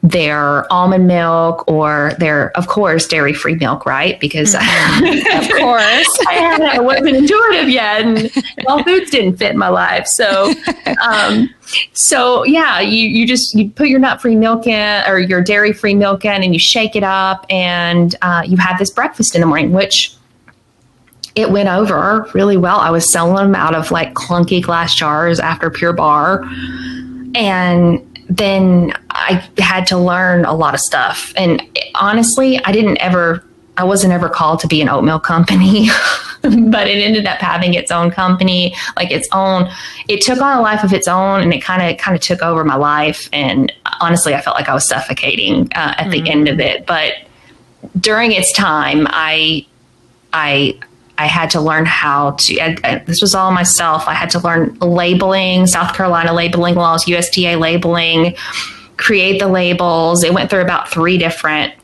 their 0.04 0.70
almond 0.70 1.06
milk 1.06 1.64
or 1.66 2.12
their, 2.18 2.54
of 2.58 2.66
course, 2.66 3.08
dairy 3.08 3.32
free 3.32 3.54
milk, 3.54 3.86
right? 3.86 4.20
Because 4.20 4.54
mm-hmm. 4.54 5.38
of 5.42 5.48
course 5.58 6.18
I, 6.28 6.74
I, 6.74 6.78
wasn't 6.78 7.16
intuitive 7.16 7.70
yet, 7.70 8.02
and 8.02 8.30
all 8.66 8.84
foods 8.84 9.10
didn't 9.10 9.38
fit 9.38 9.56
my 9.56 9.68
life. 9.68 10.06
So, 10.06 10.52
um, 11.02 11.48
so 11.94 12.44
yeah, 12.44 12.80
you 12.80 13.08
you 13.08 13.26
just 13.26 13.54
you 13.54 13.70
put 13.70 13.88
your 13.88 13.98
nut 13.98 14.20
free 14.20 14.36
milk 14.36 14.66
in 14.66 15.04
or 15.08 15.18
your 15.18 15.40
dairy 15.40 15.72
free 15.72 15.94
milk 15.94 16.26
in, 16.26 16.42
and 16.42 16.52
you 16.52 16.58
shake 16.58 16.94
it 16.96 17.02
up, 17.02 17.46
and 17.48 18.14
uh, 18.20 18.42
you 18.46 18.58
have 18.58 18.78
this 18.78 18.90
breakfast 18.90 19.34
in 19.34 19.40
the 19.40 19.46
morning, 19.46 19.72
which 19.72 20.14
it 21.34 21.50
went 21.50 21.70
over 21.70 22.28
really 22.34 22.58
well. 22.58 22.78
I 22.78 22.90
was 22.90 23.10
selling 23.10 23.36
them 23.36 23.54
out 23.54 23.74
of 23.74 23.90
like 23.90 24.12
clunky 24.12 24.62
glass 24.62 24.94
jars 24.94 25.40
after 25.40 25.70
Pure 25.70 25.94
Barre, 25.94 26.44
and 27.34 28.13
then 28.28 28.92
I 29.10 29.48
had 29.58 29.86
to 29.88 29.98
learn 29.98 30.44
a 30.44 30.54
lot 30.54 30.74
of 30.74 30.80
stuff. 30.80 31.32
And 31.36 31.62
honestly, 31.94 32.58
I 32.64 32.72
didn't 32.72 32.98
ever, 32.98 33.44
I 33.76 33.84
wasn't 33.84 34.12
ever 34.12 34.28
called 34.28 34.60
to 34.60 34.66
be 34.66 34.80
an 34.80 34.88
oatmeal 34.88 35.20
company, 35.20 35.88
but 36.42 36.88
it 36.88 37.02
ended 37.02 37.26
up 37.26 37.38
having 37.38 37.74
its 37.74 37.90
own 37.90 38.10
company, 38.10 38.74
like 38.96 39.10
its 39.10 39.28
own, 39.32 39.70
it 40.08 40.20
took 40.20 40.40
on 40.40 40.58
a 40.58 40.62
life 40.62 40.84
of 40.84 40.92
its 40.92 41.08
own 41.08 41.42
and 41.42 41.52
it 41.52 41.62
kind 41.62 41.82
of, 41.82 41.98
kind 41.98 42.16
of 42.16 42.22
took 42.22 42.42
over 42.42 42.64
my 42.64 42.76
life. 42.76 43.28
And 43.32 43.72
honestly, 44.00 44.34
I 44.34 44.40
felt 44.40 44.56
like 44.56 44.68
I 44.68 44.74
was 44.74 44.88
suffocating 44.88 45.68
uh, 45.74 45.94
at 45.96 45.98
mm-hmm. 45.98 46.10
the 46.10 46.30
end 46.30 46.48
of 46.48 46.60
it. 46.60 46.86
But 46.86 47.14
during 47.98 48.32
its 48.32 48.52
time, 48.52 49.06
I, 49.10 49.66
I, 50.32 50.78
I 51.16 51.26
had 51.26 51.50
to 51.50 51.60
learn 51.60 51.86
how 51.86 52.32
to, 52.32 52.60
I, 52.60 52.76
I, 52.82 52.98
this 52.98 53.20
was 53.20 53.34
all 53.34 53.52
myself. 53.52 54.08
I 54.08 54.14
had 54.14 54.30
to 54.30 54.40
learn 54.40 54.76
labeling, 54.80 55.66
South 55.66 55.94
Carolina 55.94 56.32
labeling 56.32 56.74
laws, 56.74 57.04
USDA 57.04 57.58
labeling, 57.58 58.34
create 58.96 59.38
the 59.38 59.46
labels. 59.46 60.24
It 60.24 60.34
went 60.34 60.50
through 60.50 60.62
about 60.62 60.88
three 60.88 61.18
different 61.18 61.74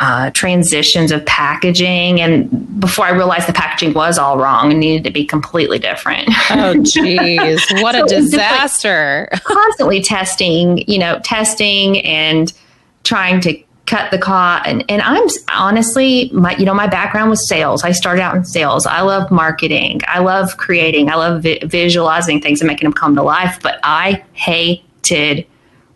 uh, 0.00 0.30
transitions 0.30 1.10
of 1.10 1.24
packaging. 1.26 2.20
And 2.20 2.80
before 2.80 3.04
I 3.04 3.10
realized 3.10 3.48
the 3.48 3.52
packaging 3.52 3.94
was 3.94 4.18
all 4.18 4.38
wrong 4.38 4.70
and 4.70 4.80
needed 4.80 5.04
to 5.04 5.10
be 5.10 5.24
completely 5.24 5.78
different. 5.78 6.28
Oh, 6.50 6.74
geez. 6.82 7.64
What 7.82 7.94
so 7.96 8.04
a 8.04 8.08
disaster. 8.08 9.28
Like 9.32 9.44
constantly 9.44 10.00
testing, 10.00 10.84
you 10.88 10.98
know, 10.98 11.18
testing 11.24 11.98
and 12.00 12.52
trying 13.02 13.40
to 13.40 13.62
cut 13.88 14.10
the 14.10 14.18
cost. 14.18 14.66
And, 14.66 14.84
and 14.88 15.02
I'm 15.02 15.26
honestly, 15.52 16.30
my, 16.32 16.56
you 16.56 16.64
know, 16.64 16.74
my 16.74 16.86
background 16.86 17.30
was 17.30 17.48
sales. 17.48 17.82
I 17.82 17.92
started 17.92 18.22
out 18.22 18.36
in 18.36 18.44
sales. 18.44 18.86
I 18.86 19.00
love 19.00 19.30
marketing. 19.30 20.00
I 20.06 20.20
love 20.20 20.56
creating. 20.58 21.10
I 21.10 21.16
love 21.16 21.42
vi- 21.42 21.60
visualizing 21.64 22.40
things 22.40 22.60
and 22.60 22.68
making 22.68 22.86
them 22.86 22.92
come 22.92 23.16
to 23.16 23.22
life. 23.22 23.58
But 23.62 23.80
I 23.82 24.24
hated 24.34 25.46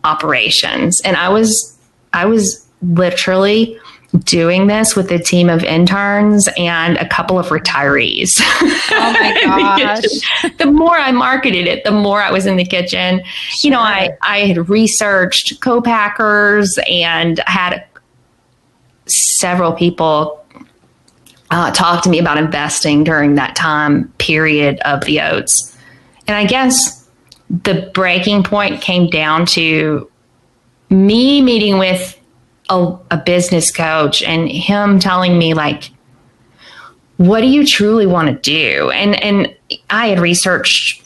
operations. 0.05 1.01
And 1.03 1.17
I 1.17 1.29
was, 1.29 1.79
I 2.13 2.25
was 2.25 2.67
literally 2.83 3.79
doing 4.21 4.67
this 4.67 4.95
with 4.95 5.11
a 5.11 5.19
team 5.19 5.49
of 5.49 5.65
interns 5.65 6.49
and 6.59 6.99
a 6.99 7.09
couple 7.09 7.39
of 7.39 7.47
retirees. 7.47 8.41
Oh 8.91 9.13
my 9.47 9.79
gosh. 9.83 10.53
the 10.59 10.67
more 10.67 10.97
I 10.97 11.13
marketed 11.13 11.67
it, 11.67 11.85
the 11.85 11.93
more 11.93 12.21
I 12.21 12.31
was 12.31 12.45
in 12.45 12.57
the 12.57 12.65
kitchen. 12.65 13.23
Sure. 13.25 13.69
You 13.69 13.71
know, 13.71 13.81
I, 13.81 14.11
I 14.21 14.41
had 14.41 14.69
researched 14.69 15.61
co-packers 15.61 16.79
and 16.89 17.41
had 17.47 17.85
several 19.07 19.73
people 19.73 20.45
uh, 21.51 21.71
talk 21.71 22.03
to 22.05 22.11
me 22.11 22.19
about 22.19 22.39
investing 22.39 23.05
during 23.05 23.35
that 23.37 23.57
time 23.57 24.09
period 24.19 24.79
of 24.85 25.05
the 25.05 25.21
oats. 25.21 25.77
And 26.27 26.37
I 26.37 26.45
guess 26.45 27.09
the 27.49 27.91
breaking 27.95 28.43
point 28.43 28.81
came 28.81 29.09
down 29.09 29.47
to 29.47 30.11
me 30.89 31.43
meeting 31.43 31.79
with 31.79 32.19
a, 32.73 32.99
a 33.13 33.17
business 33.19 33.71
coach 33.71 34.23
and 34.23 34.49
him 34.49 34.99
telling 34.99 35.39
me 35.39 35.55
like 35.55 35.91
what 37.19 37.41
do 37.41 37.47
you 37.47 37.65
truly 37.65 38.07
want 38.07 38.29
to 38.29 38.35
do? 38.35 38.91
And 38.91 39.23
and 39.23 39.55
i 39.91 40.09
had 40.09 40.19
researched 40.19 41.03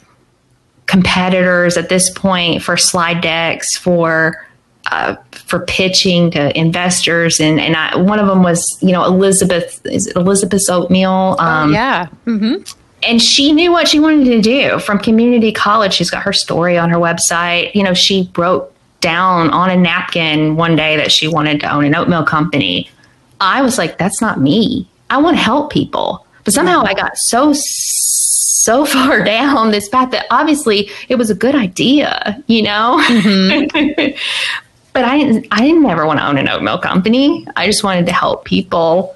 competitors 0.87 1.77
at 1.77 1.89
this 1.89 2.11
point 2.11 2.63
for 2.63 2.77
slide 2.77 3.21
decks 3.21 3.77
for 3.77 4.47
uh, 4.93 5.17
for 5.33 5.61
pitching 5.67 6.31
to 6.31 6.57
investors. 6.59 7.41
And 7.41 7.61
and 7.61 7.77
I, 7.77 7.97
one 7.97 8.19
of 8.19 8.27
them 8.27 8.43
was 8.43 8.65
you 8.81 8.93
know 8.93 9.05
elizabeth 9.05 9.85
is 9.85 10.07
elizabeth's 10.09 10.71
oatmeal? 10.71 11.37
Oh, 11.39 11.45
um, 11.45 11.71
oh, 11.71 11.73
yeah. 11.73 12.07
Mm-hmm. 12.27 12.63
and 13.03 13.21
she 13.21 13.53
knew 13.53 13.73
what 13.73 13.89
she 13.89 14.01
wanted 14.01 14.25
to 14.27 14.41
do 14.41 14.79
from 14.79 14.99
community 14.99 15.53
college. 15.53 15.95
She's 15.95 16.11
got 16.11 16.23
her 16.23 16.33
story 16.33 16.79
on 16.79 16.91
her 16.91 16.99
website. 16.99 17.75
You 17.75 17.83
know 17.83 17.95
she 17.95 18.31
wrote 18.37 18.73
down 19.07 19.51
on 19.51 19.71
a 19.71 19.77
napkin 19.77 20.57
one 20.57 20.75
day 20.75 20.97
that 20.97 21.13
she 21.13 21.29
wanted 21.29 21.61
to 21.61 21.73
own 21.73 21.85
an 21.85 21.95
oatmeal 21.95 22.25
company. 22.25 22.91
I 23.41 23.63
was 23.63 23.79
like, 23.79 23.99
that's 23.99 24.21
not 24.21 24.41
me. 24.41 24.89
I 25.11 25.19
want 25.19 25.37
to 25.37 25.43
help 25.43 25.71
people. 25.71 26.27
But 26.43 26.55
somehow 26.55 26.83
I 26.85 26.93
got 26.93 27.17
so, 27.17 27.53
so 27.55 28.85
far 28.95 29.23
down 29.23 29.71
this 29.71 29.89
path 29.89 30.11
that 30.11 30.27
obviously 30.33 30.91
it 31.09 31.15
was 31.15 31.31
a 31.31 31.37
good 31.37 31.55
idea, 31.55 32.43
you 32.49 32.63
know? 32.63 33.01
Mm-hmm. 33.07 34.19
but 34.93 35.05
I 35.05 35.19
didn't, 35.19 35.47
I 35.53 35.61
didn't 35.61 35.87
ever 35.87 36.05
want 36.05 36.19
to 36.19 36.27
own 36.27 36.37
an 36.37 36.49
oatmeal 36.49 36.79
company. 36.79 37.47
I 37.55 37.67
just 37.67 37.85
wanted 37.85 38.07
to 38.07 38.13
help 38.13 38.45
people 38.45 39.15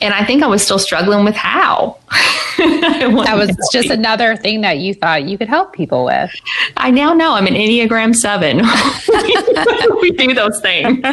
and 0.00 0.14
I 0.14 0.24
think 0.24 0.44
I 0.44 0.46
was 0.46 0.62
still 0.62 0.78
struggling 0.78 1.24
with 1.24 1.34
how. 1.34 1.98
that 2.58 3.34
was 3.36 3.56
just 3.72 3.88
another 3.88 4.36
thing 4.36 4.62
that 4.62 4.78
you 4.78 4.94
thought 4.94 5.24
you 5.24 5.38
could 5.38 5.48
help 5.48 5.72
people 5.72 6.04
with. 6.04 6.30
I 6.76 6.90
now 6.90 7.12
know 7.14 7.34
I'm 7.34 7.46
an 7.46 7.54
Enneagram 7.54 8.16
7. 8.16 8.58
we 10.00 10.10
do 10.12 10.34
those 10.34 10.60
things. 10.60 11.04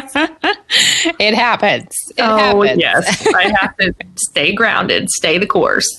It 1.18 1.34
happens. 1.34 2.12
It 2.16 2.22
oh, 2.22 2.36
happens. 2.36 2.80
yes. 2.80 3.26
I 3.34 3.48
have 3.60 3.76
to 3.78 3.94
stay 4.16 4.54
grounded, 4.54 5.10
stay 5.10 5.38
the 5.38 5.46
course. 5.46 5.98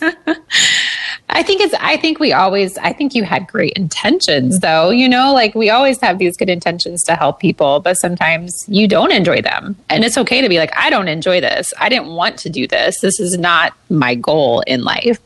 I 1.30 1.44
think 1.44 1.62
it's, 1.62 1.74
I 1.80 1.98
think 1.98 2.20
we 2.20 2.32
always, 2.32 2.78
I 2.78 2.94
think 2.94 3.16
you 3.16 3.24
had 3.24 3.48
great 3.48 3.74
intentions 3.74 4.60
though, 4.60 4.90
you 4.92 5.10
know, 5.10 5.34
like 5.34 5.56
we 5.56 5.70
always 5.70 6.00
have 6.02 6.20
these 6.20 6.38
good 6.38 6.50
intentions 6.50 7.04
to 7.06 7.16
help 7.16 7.40
people, 7.40 7.80
but 7.80 7.98
sometimes 7.98 8.66
you 8.68 8.88
don't 8.88 9.12
enjoy 9.12 9.42
them. 9.42 9.76
And 9.90 10.04
it's 10.04 10.18
okay 10.18 10.42
to 10.42 10.50
be 10.50 10.58
like, 10.58 10.76
I 10.76 10.90
don't 10.90 11.08
enjoy 11.08 11.42
this. 11.42 11.74
I 11.80 11.90
didn't 11.90 12.10
want 12.14 12.38
to 12.40 12.50
do 12.50 12.68
this. 12.68 13.02
This 13.02 13.20
is 13.20 13.38
not 13.38 13.74
my 13.90 14.16
goal 14.16 14.62
in 14.62 14.84
life. 14.90 15.20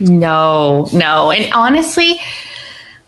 No, 0.00 0.88
no. 0.92 1.30
And 1.30 1.52
honestly, 1.52 2.20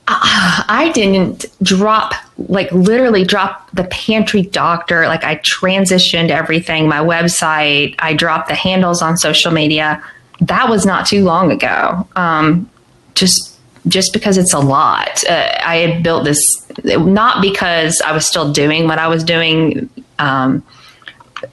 I 0.09 0.91
didn't 0.95 1.47
drop, 1.63 2.13
like 2.37 2.71
literally 2.73 3.25
drop 3.25 3.71
the 3.73 3.85
pantry 3.85 4.43
doctor. 4.43 5.07
Like 5.07 5.25
I 5.25 5.37
transitioned 5.37 6.31
everything, 6.31 6.89
my 6.89 6.99
website, 6.99 7.95
I 7.99 8.15
dropped 8.15 8.49
the 8.49 8.55
handles 8.55 9.01
on 9.01 9.17
social 9.17 9.53
media 9.53 10.03
that 10.49 10.69
was 10.69 10.85
not 10.85 11.07
too 11.07 11.25
long 11.25 11.51
ago. 11.53 12.07
Um, 12.17 12.69
just 13.15 13.59
just 13.89 14.13
because 14.13 14.39
it's 14.39 14.53
a 14.53 14.61
lot. 14.61 15.25
Uh, 15.29 15.59
I 15.65 15.77
had 15.79 16.03
built 16.03 16.25
this 16.25 16.65
not 16.85 17.43
because 17.43 18.01
I 18.01 18.13
was 18.13 18.27
still 18.27 18.53
doing 18.53 18.87
what 18.87 18.99
I 18.99 19.09
was 19.09 19.25
doing. 19.25 19.91
Um, 20.19 20.65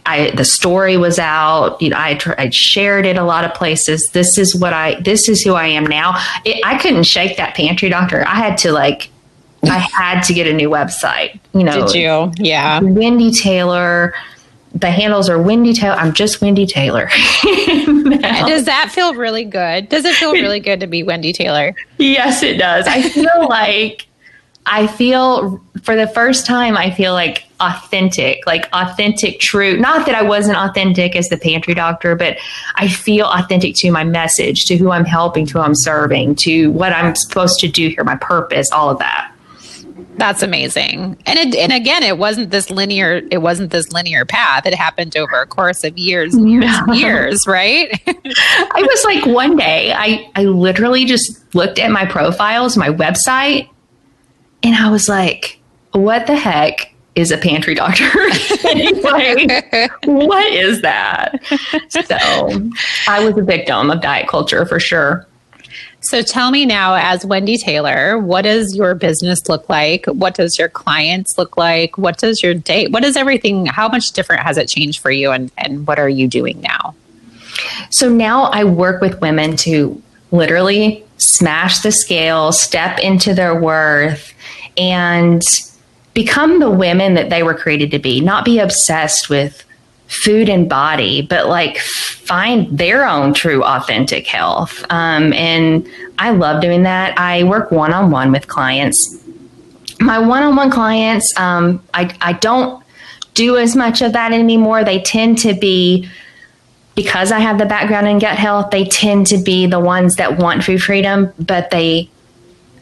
I 0.05 0.31
the 0.31 0.45
story 0.45 0.97
was 0.97 1.19
out. 1.19 1.81
You 1.81 1.89
know, 1.89 1.97
I 1.97 2.19
I 2.37 2.49
shared 2.49 3.05
it 3.05 3.17
a 3.17 3.23
lot 3.23 3.45
of 3.45 3.53
places. 3.53 4.09
This 4.09 4.37
is 4.37 4.55
what 4.55 4.73
I. 4.73 4.99
This 5.01 5.29
is 5.29 5.41
who 5.41 5.53
I 5.53 5.67
am 5.67 5.85
now. 5.85 6.15
It, 6.45 6.63
I 6.65 6.77
couldn't 6.77 7.03
shake 7.03 7.37
that 7.37 7.55
pantry 7.55 7.89
doctor. 7.89 8.25
I 8.27 8.35
had 8.35 8.57
to 8.59 8.71
like. 8.71 9.09
I 9.63 9.77
had 9.93 10.21
to 10.23 10.33
get 10.33 10.47
a 10.47 10.53
new 10.53 10.69
website. 10.69 11.39
You 11.53 11.63
know. 11.63 11.87
Did 11.87 11.95
you? 11.95 12.31
Yeah. 12.43 12.79
Wendy 12.81 13.31
Taylor. 13.31 14.13
The 14.75 14.91
handles 14.91 15.29
are 15.29 15.41
Wendy 15.41 15.73
Taylor. 15.73 15.95
I'm 15.95 16.13
just 16.13 16.41
Wendy 16.41 16.67
Taylor. 16.67 17.09
Does 17.43 18.65
that 18.65 18.91
feel 18.91 19.15
really 19.15 19.43
good? 19.43 19.89
Does 19.89 20.05
it 20.05 20.15
feel 20.15 20.31
really 20.33 20.59
good 20.59 20.79
to 20.81 20.87
be 20.87 21.01
Wendy 21.01 21.33
Taylor? 21.33 21.73
Yes, 21.97 22.43
it 22.43 22.57
does. 22.57 22.85
I 22.87 23.09
feel 23.09 23.27
like 23.49 24.05
I 24.65 24.85
feel 24.85 25.59
for 25.83 25.95
the 25.95 26.07
first 26.07 26.45
time, 26.45 26.77
I 26.77 26.91
feel 26.91 27.13
like 27.13 27.45
authentic, 27.59 28.45
like 28.45 28.67
authentic, 28.73 29.39
true. 29.39 29.77
Not 29.77 30.05
that 30.05 30.15
I 30.15 30.21
wasn't 30.21 30.57
authentic 30.57 31.15
as 31.15 31.29
the 31.29 31.37
pantry 31.37 31.73
doctor, 31.73 32.15
but 32.15 32.37
I 32.75 32.87
feel 32.87 33.25
authentic 33.25 33.75
to 33.77 33.91
my 33.91 34.03
message, 34.03 34.65
to 34.65 34.77
who 34.77 34.91
I'm 34.91 35.05
helping, 35.05 35.45
to 35.47 35.53
who 35.53 35.59
I'm 35.59 35.75
serving, 35.75 36.35
to 36.35 36.71
what 36.71 36.93
I'm 36.93 37.15
supposed 37.15 37.59
to 37.61 37.67
do 37.67 37.89
here, 37.89 38.03
my 38.03 38.15
purpose, 38.15 38.71
all 38.71 38.89
of 38.89 38.99
that. 38.99 39.33
That's 40.19 40.43
amazing. 40.43 41.17
And 41.25 41.39
it, 41.39 41.55
and 41.55 41.71
again, 41.71 42.03
it 42.03 42.17
wasn't 42.17 42.51
this 42.51 42.69
linear. 42.69 43.21
It 43.31 43.41
wasn't 43.41 43.71
this 43.71 43.91
linear 43.93 44.25
path. 44.25 44.65
It 44.65 44.73
happened 44.73 45.15
over 45.15 45.41
a 45.41 45.47
course 45.47 45.85
of 45.85 45.97
years, 45.97 46.35
and 46.35 46.49
years, 46.51 46.65
no. 46.65 46.83
and 46.87 46.95
years. 46.99 47.47
Right? 47.47 47.89
I 48.07 48.81
was 48.81 49.05
like, 49.05 49.25
one 49.25 49.55
day, 49.55 49.93
I 49.93 50.29
I 50.35 50.43
literally 50.43 51.05
just 51.05 51.55
looked 51.55 51.79
at 51.79 51.89
my 51.89 52.05
profiles, 52.05 52.75
my 52.75 52.89
website, 52.89 53.69
and 54.61 54.75
I 54.75 54.91
was 54.91 55.07
like, 55.07 55.59
what 55.93 56.27
the 56.27 56.35
heck 56.35 56.93
is 57.15 57.31
a 57.31 57.37
pantry 57.37 57.75
doctor? 57.75 58.03
like, 59.03 59.91
what 60.05 60.53
is 60.53 60.81
that? 60.81 61.39
So 61.89 62.71
I 63.07 63.23
was 63.23 63.37
a 63.37 63.43
victim 63.43 63.91
of 63.91 64.01
diet 64.01 64.27
culture 64.27 64.65
for 64.65 64.79
sure. 64.79 65.25
So 66.01 66.21
tell 66.21 66.49
me 66.49 66.65
now, 66.65 66.95
as 66.95 67.25
Wendy 67.25 67.57
Taylor, 67.57 68.17
what 68.17 68.43
does 68.43 68.73
your 68.75 68.95
business 68.95 69.49
look 69.49 69.67
like? 69.67 70.05
What 70.05 70.33
does 70.33 70.57
your 70.57 70.69
clients 70.69 71.37
look 71.37 71.57
like? 71.57 71.97
What 71.97 72.17
does 72.17 72.41
your 72.41 72.53
day, 72.53 72.87
what 72.87 73.03
does 73.03 73.17
everything, 73.17 73.65
how 73.65 73.89
much 73.89 74.11
different 74.11 74.43
has 74.43 74.57
it 74.57 74.69
changed 74.69 75.01
for 75.01 75.11
you? 75.11 75.31
And, 75.31 75.51
and 75.57 75.85
what 75.85 75.99
are 75.99 76.07
you 76.07 76.27
doing 76.27 76.61
now? 76.61 76.95
So 77.89 78.09
now 78.09 78.43
I 78.45 78.63
work 78.63 79.01
with 79.01 79.19
women 79.19 79.57
to 79.57 80.01
literally 80.31 81.03
smash 81.17 81.79
the 81.79 81.91
scale, 81.91 82.53
step 82.53 82.99
into 82.99 83.33
their 83.33 83.59
worth, 83.59 84.33
and 84.77 85.43
become 86.21 86.59
the 86.59 86.69
women 86.69 87.13
that 87.13 87.29
they 87.29 87.43
were 87.43 87.53
created 87.53 87.91
to 87.91 87.99
be, 87.99 88.19
not 88.19 88.43
be 88.43 88.59
obsessed 88.59 89.29
with 89.29 89.63
food 90.07 90.49
and 90.49 90.67
body, 90.67 91.21
but 91.21 91.47
like 91.47 91.77
find 91.79 92.77
their 92.77 93.07
own 93.07 93.33
true, 93.33 93.63
authentic 93.63 94.27
health. 94.27 94.83
Um, 94.89 95.31
and 95.31 95.87
I 96.17 96.31
love 96.31 96.61
doing 96.61 96.83
that. 96.83 97.17
I 97.17 97.43
work 97.43 97.71
one 97.71 97.93
on 97.93 98.11
one 98.11 98.33
with 98.33 98.49
clients. 98.49 99.17
My 100.01 100.19
one 100.19 100.43
on 100.43 100.57
one 100.57 100.71
clients, 100.71 101.27
um, 101.39 101.81
I, 101.93 102.13
I 102.19 102.33
don't 102.33 102.83
do 103.33 103.55
as 103.55 103.77
much 103.77 104.01
of 104.01 104.11
that 104.11 104.33
anymore. 104.33 104.83
They 104.83 104.99
tend 104.99 105.37
to 105.39 105.53
be, 105.53 106.09
because 106.95 107.31
I 107.31 107.39
have 107.39 107.59
the 107.59 107.65
background 107.65 108.09
in 108.09 108.19
gut 108.19 108.37
health, 108.37 108.71
they 108.71 108.83
tend 108.83 109.27
to 109.27 109.37
be 109.37 109.67
the 109.67 109.79
ones 109.79 110.17
that 110.17 110.37
want 110.37 110.65
food 110.65 110.83
freedom, 110.83 111.31
but 111.39 111.71
they 111.71 112.09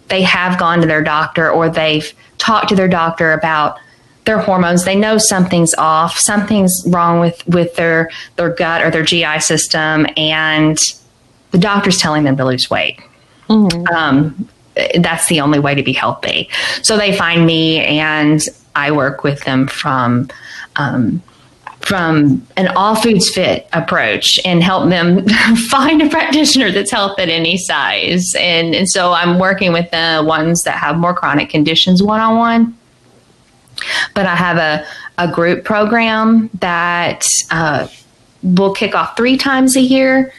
they 0.08 0.22
have 0.22 0.58
gone 0.58 0.82
to 0.82 0.88
their 0.88 1.04
doctor 1.04 1.50
or 1.50 1.70
they've 1.70 2.14
talked 2.38 2.70
to 2.70 2.76
their 2.76 2.88
doctor 2.88 3.34
about 3.34 3.80
their 4.26 4.40
hormones 4.40 4.84
they 4.84 4.96
know 4.96 5.18
something's 5.18 5.74
off 5.76 6.18
something's 6.20 6.84
wrong 6.88 7.20
with 7.20 7.46
with 7.48 7.74
their 7.76 8.10
their 8.36 8.50
gut 8.50 8.82
or 8.82 8.92
their 8.92 9.04
gi 9.04 9.40
system 9.40 10.06
and 10.18 10.78
the 11.52 11.58
doctor's 11.58 11.98
telling 11.98 12.24
them 12.24 12.36
to 12.36 12.46
lose 12.46 12.70
weight 12.70 13.00
mm-hmm. 13.48 13.96
um, 13.96 14.50
that's 15.00 15.28
the 15.28 15.40
only 15.40 15.60
way 15.60 15.74
to 15.74 15.82
be 15.82 15.94
healthy 15.94 16.50
so 16.82 16.98
they 16.98 17.16
find 17.16 17.46
me 17.46 17.80
and 17.80 18.42
i 18.76 18.92
work 18.92 19.24
with 19.24 19.42
them 19.46 19.66
from 19.66 20.30
um, 20.76 21.22
from 21.88 22.46
an 22.58 22.68
all 22.76 22.96
foods 22.96 23.30
fit 23.30 23.66
approach 23.72 24.42
and 24.44 24.62
help 24.62 24.90
them 24.90 25.26
find 25.70 26.02
a 26.02 26.10
practitioner 26.10 26.70
that's 26.70 26.92
health 26.92 27.18
at 27.18 27.30
any 27.30 27.58
size. 27.58 28.36
And, 28.38 28.76
and 28.76 28.90
so 28.90 29.14
I'm 29.14 29.40
working 29.40 29.72
with 29.72 29.90
the 29.92 30.22
ones 30.26 30.64
that 30.64 30.78
have 30.78 30.98
more 30.98 31.14
chronic 31.14 31.50
conditions 31.50 32.04
one 32.04 32.20
on 32.20 32.38
one. 32.38 32.78
But 34.14 34.26
I 34.26 34.36
have 34.36 34.58
a, 34.58 34.86
a 35.18 35.32
group 35.32 35.64
program 35.64 36.50
that 36.60 37.26
uh, 37.52 37.88
will 38.44 38.74
kick 38.74 38.94
off 38.94 39.16
three 39.16 39.38
times 39.38 39.78
a 39.78 39.82
year. 39.82 40.34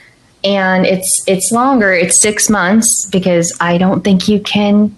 And 0.45 0.85
it's 0.85 1.27
it's 1.27 1.51
longer. 1.51 1.95
It's 1.95 2.17
six 2.17 2.51
months 2.51 3.07
because 3.07 3.57
I 3.59 3.79
don't 3.79 4.05
think 4.05 4.29
you 4.29 4.39
can 4.39 4.95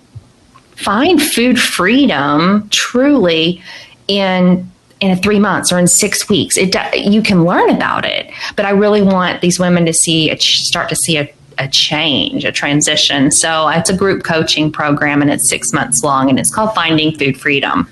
find 0.74 1.22
food 1.22 1.60
freedom 1.60 2.68
truly 2.70 3.62
in 4.08 4.70
in 5.00 5.16
three 5.18 5.38
months 5.38 5.72
or 5.72 5.78
in 5.78 5.86
six 5.86 6.28
weeks. 6.28 6.56
It 6.56 6.76
you 6.94 7.22
can 7.22 7.44
learn 7.44 7.70
about 7.70 8.04
it, 8.04 8.30
but 8.56 8.66
I 8.66 8.70
really 8.70 9.02
want 9.02 9.40
these 9.40 9.58
women 9.58 9.86
to 9.86 9.92
see 9.92 10.30
a, 10.30 10.38
start 10.38 10.88
to 10.90 10.96
see 10.96 11.18
a, 11.18 11.32
a 11.58 11.68
change, 11.68 12.44
a 12.44 12.52
transition. 12.52 13.30
So 13.30 13.68
it's 13.68 13.90
a 13.90 13.96
group 13.96 14.24
coaching 14.24 14.70
program, 14.70 15.22
and 15.22 15.30
it's 15.30 15.48
six 15.48 15.72
months 15.72 16.04
long, 16.04 16.28
and 16.30 16.38
it's 16.38 16.54
called 16.54 16.74
Finding 16.74 17.16
Food 17.16 17.40
Freedom. 17.40 17.88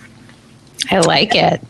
I 0.90 1.01
like 1.01 1.35
it. 1.35 1.62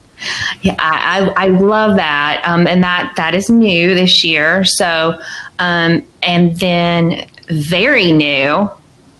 Yeah, 0.62 0.74
I, 0.80 1.32
I, 1.36 1.44
I 1.44 1.48
love 1.48 1.96
that, 1.96 2.42
um, 2.44 2.66
and 2.66 2.82
that 2.82 3.14
that 3.16 3.34
is 3.34 3.48
new 3.48 3.94
this 3.94 4.24
year. 4.24 4.64
So, 4.64 5.20
um, 5.60 6.04
and 6.22 6.58
then 6.58 7.28
very 7.48 8.10
new 8.10 8.70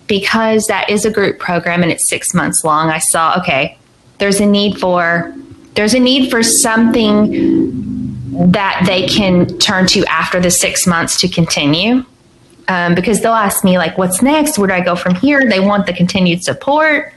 because 0.08 0.66
that 0.66 0.90
is 0.90 1.04
a 1.04 1.10
group 1.10 1.38
program 1.38 1.82
and 1.82 1.92
it's 1.92 2.08
six 2.08 2.34
months 2.34 2.64
long. 2.64 2.90
I 2.90 2.98
saw 2.98 3.38
okay, 3.38 3.78
there's 4.18 4.40
a 4.40 4.46
need 4.46 4.80
for 4.80 5.32
there's 5.78 5.94
a 5.94 6.00
need 6.00 6.28
for 6.28 6.42
something 6.42 8.50
that 8.50 8.82
they 8.84 9.06
can 9.06 9.46
turn 9.58 9.86
to 9.86 10.04
after 10.06 10.40
the 10.40 10.50
six 10.50 10.88
months 10.88 11.20
to 11.20 11.28
continue. 11.28 12.04
Um, 12.66 12.96
because 12.96 13.20
they'll 13.20 13.32
ask 13.32 13.62
me, 13.62 13.78
like, 13.78 13.96
what's 13.96 14.20
next? 14.20 14.58
Where 14.58 14.66
do 14.66 14.74
I 14.74 14.80
go 14.80 14.96
from 14.96 15.14
here? 15.14 15.48
They 15.48 15.60
want 15.60 15.86
the 15.86 15.92
continued 15.92 16.42
support. 16.42 17.14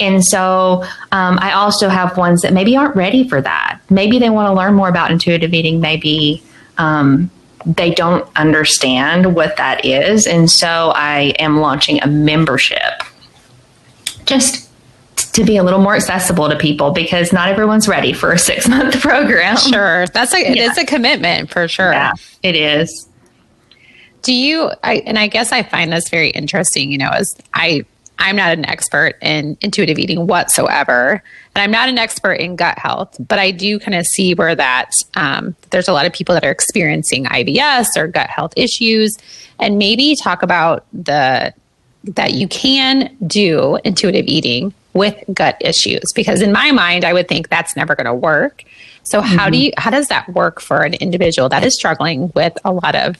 And 0.00 0.24
so 0.24 0.82
um, 1.12 1.38
I 1.40 1.52
also 1.52 1.88
have 1.88 2.16
ones 2.16 2.42
that 2.42 2.52
maybe 2.52 2.76
aren't 2.76 2.96
ready 2.96 3.28
for 3.28 3.40
that. 3.40 3.78
Maybe 3.88 4.18
they 4.18 4.28
want 4.28 4.48
to 4.48 4.54
learn 4.54 4.74
more 4.74 4.88
about 4.88 5.12
intuitive 5.12 5.54
eating. 5.54 5.80
Maybe 5.80 6.42
um, 6.78 7.30
they 7.64 7.94
don't 7.94 8.28
understand 8.34 9.36
what 9.36 9.56
that 9.56 9.84
is. 9.84 10.26
And 10.26 10.50
so 10.50 10.92
I 10.96 11.32
am 11.38 11.60
launching 11.60 12.02
a 12.02 12.08
membership 12.08 13.04
just 14.26 14.63
to 15.34 15.44
be 15.44 15.56
a 15.56 15.62
little 15.62 15.80
more 15.80 15.96
accessible 15.96 16.48
to 16.48 16.56
people 16.56 16.92
because 16.92 17.32
not 17.32 17.48
everyone's 17.48 17.88
ready 17.88 18.12
for 18.12 18.32
a 18.32 18.38
six 18.50 18.68
month 18.68 19.00
program. 19.00 19.56
Sure. 19.56 20.06
That's 20.06 20.32
a, 20.32 20.40
yeah. 20.40 20.68
it's 20.68 20.78
a 20.78 20.86
commitment 20.86 21.50
for 21.50 21.68
sure. 21.68 21.92
Yeah, 21.92 22.12
it 22.42 22.56
is. 22.56 23.08
Do 24.22 24.32
you, 24.32 24.70
I, 24.82 25.02
and 25.06 25.18
I 25.18 25.26
guess 25.26 25.52
I 25.52 25.62
find 25.62 25.92
this 25.92 26.08
very 26.08 26.30
interesting, 26.30 26.90
you 26.90 26.96
know, 26.96 27.10
as 27.10 27.36
I, 27.52 27.84
I'm 28.18 28.36
not 28.36 28.56
an 28.56 28.64
expert 28.64 29.16
in 29.20 29.58
intuitive 29.60 29.98
eating 29.98 30.26
whatsoever, 30.26 31.22
and 31.54 31.62
I'm 31.62 31.72
not 31.72 31.88
an 31.88 31.98
expert 31.98 32.34
in 32.34 32.56
gut 32.56 32.78
health, 32.78 33.16
but 33.18 33.38
I 33.38 33.50
do 33.50 33.78
kind 33.78 33.96
of 33.96 34.06
see 34.06 34.34
where 34.34 34.54
that 34.54 34.92
um, 35.14 35.54
there's 35.70 35.88
a 35.88 35.92
lot 35.92 36.06
of 36.06 36.12
people 36.12 36.34
that 36.34 36.44
are 36.44 36.50
experiencing 36.50 37.24
IBS 37.26 37.96
or 37.96 38.06
gut 38.06 38.30
health 38.30 38.52
issues, 38.56 39.18
and 39.58 39.78
maybe 39.78 40.16
talk 40.16 40.42
about 40.42 40.86
the 40.92 41.52
that 42.04 42.32
you 42.32 42.46
can 42.48 43.14
do 43.26 43.78
intuitive 43.84 44.26
eating 44.26 44.72
with 44.92 45.16
gut 45.32 45.56
issues 45.60 46.12
because 46.14 46.40
in 46.40 46.52
my 46.52 46.70
mind 46.70 47.04
i 47.04 47.12
would 47.12 47.26
think 47.28 47.48
that's 47.48 47.74
never 47.76 47.94
going 47.94 48.06
to 48.06 48.14
work 48.14 48.64
so 49.02 49.20
mm-hmm. 49.20 49.36
how 49.36 49.48
do 49.48 49.56
mm-hmm. 49.56 49.64
you 49.64 49.72
how 49.76 49.90
does 49.90 50.08
that 50.08 50.28
work 50.30 50.60
for 50.60 50.82
an 50.82 50.94
individual 50.94 51.48
that 51.48 51.64
is 51.64 51.74
struggling 51.74 52.30
with 52.34 52.56
a 52.64 52.72
lot 52.72 52.94
of 52.94 53.16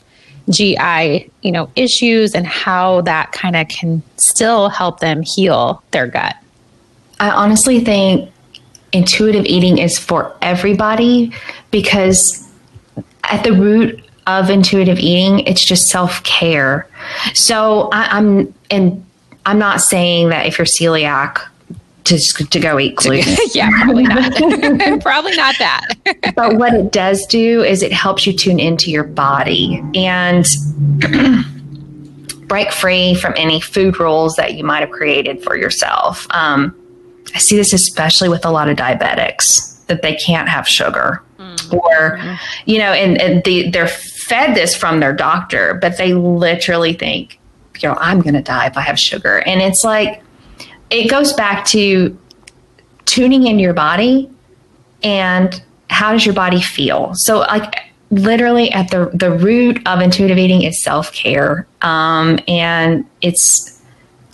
gi 0.50 1.30
you 1.42 1.50
know 1.50 1.70
issues 1.74 2.34
and 2.34 2.46
how 2.46 3.00
that 3.00 3.32
kind 3.32 3.56
of 3.56 3.66
can 3.68 4.02
still 4.16 4.68
help 4.68 5.00
them 5.00 5.22
heal 5.22 5.82
their 5.90 6.06
gut 6.06 6.36
i 7.20 7.30
honestly 7.30 7.80
think 7.80 8.30
intuitive 8.92 9.44
eating 9.46 9.78
is 9.78 9.98
for 9.98 10.36
everybody 10.42 11.32
because 11.70 12.46
at 13.24 13.42
the 13.42 13.52
root 13.52 14.03
of 14.26 14.50
intuitive 14.50 14.98
eating 14.98 15.40
it's 15.40 15.64
just 15.64 15.88
self-care 15.88 16.88
so 17.34 17.88
I, 17.92 18.18
i'm 18.18 18.54
and 18.70 19.04
i'm 19.46 19.58
not 19.58 19.80
saying 19.80 20.30
that 20.30 20.46
if 20.46 20.58
you're 20.58 20.66
celiac 20.66 21.40
to 22.04 22.18
to 22.18 22.60
go 22.60 22.78
eat 22.78 22.96
gluten. 22.96 23.34
yeah, 23.54 23.70
probably 23.70 24.04
not. 24.04 24.32
probably 25.02 25.36
not 25.36 25.56
that. 25.58 25.88
but 26.36 26.56
what 26.56 26.74
it 26.74 26.92
does 26.92 27.26
do 27.26 27.62
is 27.62 27.82
it 27.82 27.92
helps 27.92 28.26
you 28.26 28.32
tune 28.32 28.60
into 28.60 28.90
your 28.90 29.04
body 29.04 29.82
and 29.94 30.46
break 32.46 32.70
free 32.72 33.14
from 33.14 33.32
any 33.36 33.60
food 33.60 33.98
rules 33.98 34.36
that 34.36 34.54
you 34.54 34.64
might 34.64 34.80
have 34.80 34.90
created 34.90 35.42
for 35.42 35.56
yourself. 35.56 36.26
Um, 36.30 36.76
I 37.34 37.38
see 37.38 37.56
this 37.56 37.72
especially 37.72 38.28
with 38.28 38.44
a 38.44 38.50
lot 38.50 38.68
of 38.68 38.76
diabetics 38.76 39.84
that 39.86 40.02
they 40.02 40.14
can't 40.14 40.48
have 40.48 40.68
sugar. 40.68 41.22
Mm. 41.38 41.56
mm-hmm. 41.56 41.76
or 41.76 42.38
you 42.64 42.78
know 42.78 42.92
and, 42.92 43.20
and 43.20 43.42
the, 43.44 43.68
they're 43.70 43.88
fed 44.26 44.54
this 44.54 44.74
from 44.74 45.00
their 45.00 45.12
doctor 45.12 45.74
but 45.74 45.96
they 45.98 46.14
literally 46.14 46.92
think 46.92 47.38
you 47.80 47.88
know 47.88 47.96
i'm 47.98 48.20
going 48.20 48.34
to 48.34 48.42
die 48.42 48.66
if 48.66 48.76
i 48.76 48.80
have 48.80 48.98
sugar. 48.98 49.42
And 49.46 49.60
it's 49.60 49.84
like 49.84 50.22
it 50.90 51.10
goes 51.10 51.32
back 51.32 51.64
to 51.66 52.16
tuning 53.04 53.46
into 53.46 53.62
your 53.62 53.74
body 53.74 54.30
and 55.02 55.62
how 55.90 56.12
does 56.12 56.24
your 56.24 56.34
body 56.34 56.60
feel? 56.60 57.14
So 57.14 57.40
like 57.40 57.74
literally 58.10 58.70
at 58.72 58.90
the 58.90 59.10
the 59.12 59.32
root 59.32 59.80
of 59.86 60.00
intuitive 60.00 60.38
eating 60.38 60.62
is 60.62 60.82
self-care 60.82 61.66
um, 61.82 62.38
and 62.46 63.04
it's 63.22 63.82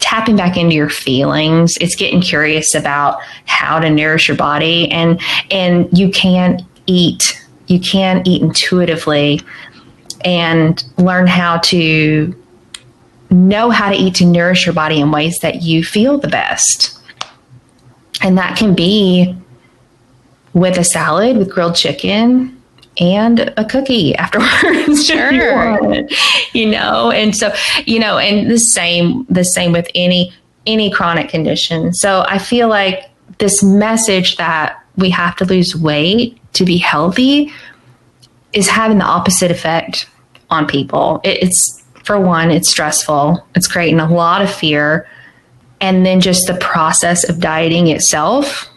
tapping 0.01 0.37
back 0.37 0.57
into 0.57 0.75
your 0.75 0.91
feelings. 0.91 1.77
It's 1.79 1.95
getting 1.95 2.21
curious 2.21 2.75
about 2.75 3.21
how 3.47 3.79
to 3.79 3.91
nourish 3.91 4.29
your 4.29 4.37
body 4.37 4.91
and 4.91 5.21
and 5.51 5.89
you 5.97 6.11
can't 6.11 6.63
eat. 6.87 7.37
You 7.67 7.79
can 7.79 8.27
eat 8.27 8.43
intuitively 8.43 9.41
and 10.25 10.83
learn 10.99 11.27
how 11.27 11.59
to 11.59 12.35
know 13.31 13.71
how 13.71 13.91
to 13.91 13.97
eat 13.97 14.17
to 14.17 14.25
nourish 14.25 14.67
your 14.67 14.75
body 14.75 15.01
in 15.01 15.11
ways 15.11 15.39
that 15.39 15.63
you 15.63 15.85
feel 15.85 16.19
the 16.19 16.29
best 16.29 17.01
and 18.23 18.37
that 18.39 18.57
can 18.57 18.75
be 18.75 19.35
with 20.53 20.77
a 20.77 20.85
salad 20.85 21.37
with 21.37 21.51
grilled 21.51 21.77
chicken 21.77 22.61
and 22.99 23.53
a 23.57 23.65
cookie 23.65 24.15
afterwards. 24.17 25.07
Sure. 25.11 25.33
you, 25.33 26.09
you 26.53 26.67
know, 26.67 27.11
and 27.11 27.35
so, 27.35 27.53
you 27.87 27.99
know, 27.99 28.19
and 28.19 28.51
the 28.51 28.59
same, 28.59 29.25
the 29.29 29.45
same 29.45 29.73
with 29.73 29.89
any, 29.95 30.33
any 30.67 30.91
chronic 30.91 31.29
condition. 31.29 31.95
So 31.95 32.25
I 32.29 32.39
feel 32.39 32.69
like 32.69 33.11
this 33.39 33.63
message 33.63 34.37
that 34.37 34.85
we 34.97 35.11
have 35.11 35.37
to 35.37 35.45
lose 35.45 35.75
weight 35.75 36.39
to 36.55 36.65
be 36.65 36.77
healthy 36.77 37.53
is 38.53 38.69
having 38.69 38.99
the 38.99 39.05
opposite 39.05 39.51
effect 39.51 40.09
on 40.51 40.67
people. 40.67 41.21
It, 41.25 41.43
it's, 41.43 41.83
for 42.05 42.19
one, 42.19 42.51
it's 42.51 42.69
stressful. 42.69 43.47
It's 43.55 43.69
creating 43.69 44.01
a 44.01 44.11
lot 44.11 44.43
of 44.43 44.53
fear. 44.53 45.09
And 45.81 46.05
then 46.05 46.21
just 46.21 46.47
the 46.47 46.55
process 46.55 47.29
of 47.29 47.41
dieting 47.41 47.89
itself 47.89 48.69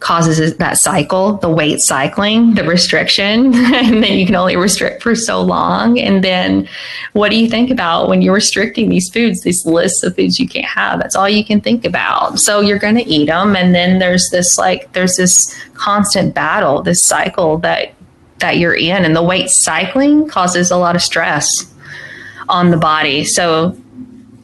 causes 0.00 0.56
that 0.56 0.78
cycle, 0.78 1.34
the 1.38 1.48
weight 1.48 1.80
cycling, 1.80 2.54
the 2.54 2.64
restriction, 2.64 3.54
and 3.54 4.02
then 4.02 4.18
you 4.18 4.26
can 4.26 4.34
only 4.34 4.56
restrict 4.56 5.02
for 5.02 5.14
so 5.14 5.42
long. 5.42 5.98
And 5.98 6.22
then 6.22 6.68
what 7.12 7.30
do 7.30 7.36
you 7.36 7.48
think 7.48 7.70
about 7.70 8.08
when 8.08 8.22
you're 8.22 8.34
restricting 8.34 8.88
these 8.88 9.10
foods, 9.10 9.42
these 9.42 9.66
lists 9.66 10.02
of 10.02 10.14
foods 10.16 10.38
you 10.38 10.48
can't 10.48 10.66
have? 10.66 11.00
That's 11.00 11.16
all 11.16 11.28
you 11.28 11.44
can 11.44 11.60
think 11.60 11.84
about. 11.84 12.38
So 12.38 12.60
you're 12.60 12.78
going 12.78 12.96
to 12.96 13.06
eat 13.06 13.26
them. 13.26 13.56
And 13.56 13.74
then 13.74 13.98
there's 13.98 14.28
this 14.30 14.58
like, 14.58 14.92
there's 14.92 15.16
this 15.16 15.54
constant 15.74 16.34
battle, 16.34 16.82
this 16.82 17.02
cycle 17.02 17.58
that, 17.58 17.94
that 18.38 18.58
you're 18.58 18.74
in. 18.74 19.04
And 19.04 19.16
the 19.16 19.22
weight 19.22 19.50
cycling 19.50 20.28
causes 20.28 20.70
a 20.70 20.76
lot 20.76 20.96
of 20.96 21.02
stress 21.02 21.72
on 22.48 22.70
the 22.70 22.76
body. 22.76 23.24
So 23.24 23.76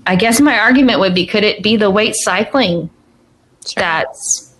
I 0.06 0.16
guess 0.16 0.40
my 0.40 0.58
argument 0.58 1.00
would 1.00 1.14
be 1.14 1.26
could 1.26 1.44
it 1.44 1.62
be 1.62 1.76
the 1.76 1.90
weight 1.90 2.14
cycling 2.14 2.90
sure. 3.66 3.80
that's 3.80 4.53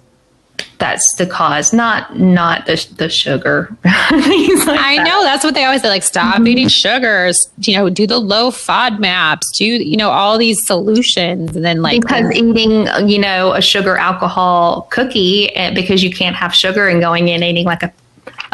that's 0.79 1.15
the 1.17 1.27
cause, 1.27 1.73
not 1.73 2.19
not 2.19 2.67
the 2.67 2.87
the 2.97 3.09
sugar. 3.09 3.75
like 3.85 3.95
I 4.13 4.97
that. 4.97 5.05
know 5.07 5.23
that's 5.23 5.45
what 5.45 5.55
they 5.55 5.65
always 5.65 5.83
say. 5.83 5.89
Like, 5.89 6.03
stop 6.03 6.35
mm-hmm. 6.35 6.49
eating 6.49 6.69
sugars. 6.69 7.49
You 7.59 7.77
know, 7.77 7.89
do 7.89 8.07
the 8.07 8.19
low 8.19 8.51
FODMAPs. 8.51 9.43
Do 9.57 9.65
you 9.65 9.97
know 9.97 10.11
all 10.11 10.37
these 10.37 10.59
solutions, 10.67 11.57
and 11.57 11.65
then 11.65 11.81
like 11.81 12.03
because 12.03 12.31
eating 12.33 12.87
you 13.09 13.19
know 13.19 13.53
a 13.53 13.63
sugar 13.63 13.97
alcohol 13.97 14.89
cookie 14.91 15.55
eh, 15.57 15.73
because 15.73 16.03
you 16.03 16.11
can't 16.11 16.37
have 16.37 16.55
sugar 16.55 16.89
and 16.89 17.01
going 17.01 17.29
in 17.29 17.43
eating 17.43 17.65
like 17.65 17.83
a 17.83 17.93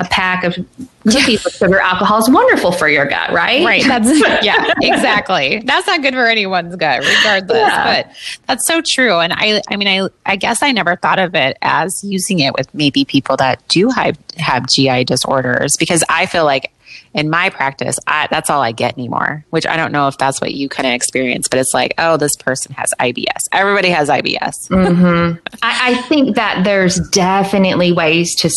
a 0.01 0.05
pack 0.07 0.45
of 0.45 0.55
cookies 1.05 1.45
with 1.45 1.55
sugar 1.55 1.79
alcohol 1.79 2.19
is 2.19 2.29
wonderful 2.29 2.73
for 2.73 2.89
your 2.89 3.07
gut, 3.07 3.31
right? 3.31 3.65
Right. 3.65 3.85
That's 3.87 4.09
yeah, 4.45 4.73
exactly. 4.83 5.63
That's 5.65 5.87
not 5.87 6.03
good 6.03 6.15
for 6.15 6.27
anyone's 6.27 6.75
gut, 6.77 7.01
regardless. 7.01 7.59
Yeah. 7.59 8.03
But 8.03 8.17
that's 8.47 8.67
so 8.67 8.81
true. 8.81 9.19
And 9.19 9.33
I, 9.33 9.61
I 9.69 9.77
mean, 9.77 9.89
I, 9.89 10.09
I 10.27 10.37
guess 10.37 10.63
I 10.63 10.73
never 10.73 10.97
thought 10.97 11.19
of 11.19 11.35
it 11.35 11.57
as 11.63 12.03
using 12.03 12.41
it 12.41 12.55
with 12.57 12.73
maybe 12.75 13.05
people 13.05 13.37
that 13.37 13.67
do 13.69 13.91
have 13.91 14.19
have 14.39 14.67
GI 14.67 15.05
disorders 15.05 15.77
because 15.77 16.03
I 16.09 16.27
feel 16.27 16.45
like 16.45 16.73
in 17.13 17.29
my 17.29 17.51
practice, 17.51 17.99
I, 18.07 18.29
that's 18.31 18.51
all 18.51 18.63
I 18.63 18.73
get 18.73 18.97
anymore, 18.97 19.45
which 19.51 19.67
I 19.67 19.77
don't 19.77 19.91
know 19.91 20.07
if 20.07 20.17
that's 20.17 20.41
what 20.41 20.55
you 20.55 20.69
kind 20.69 20.87
of 20.87 20.93
experience, 20.93 21.49
but 21.49 21.59
it's 21.59 21.75
like, 21.75 21.95
oh, 21.99 22.17
this 22.17 22.37
person 22.37 22.73
has 22.75 22.95
IBS. 23.01 23.49
Everybody 23.51 23.89
has 23.89 24.09
IBS. 24.09 24.69
mm-hmm. 24.69 25.39
I, 25.63 25.91
I, 25.91 26.03
think 26.03 26.37
that 26.37 26.63
there's 26.65 27.01
definitely 27.11 27.93
ways 27.93 28.35
to 28.37 28.51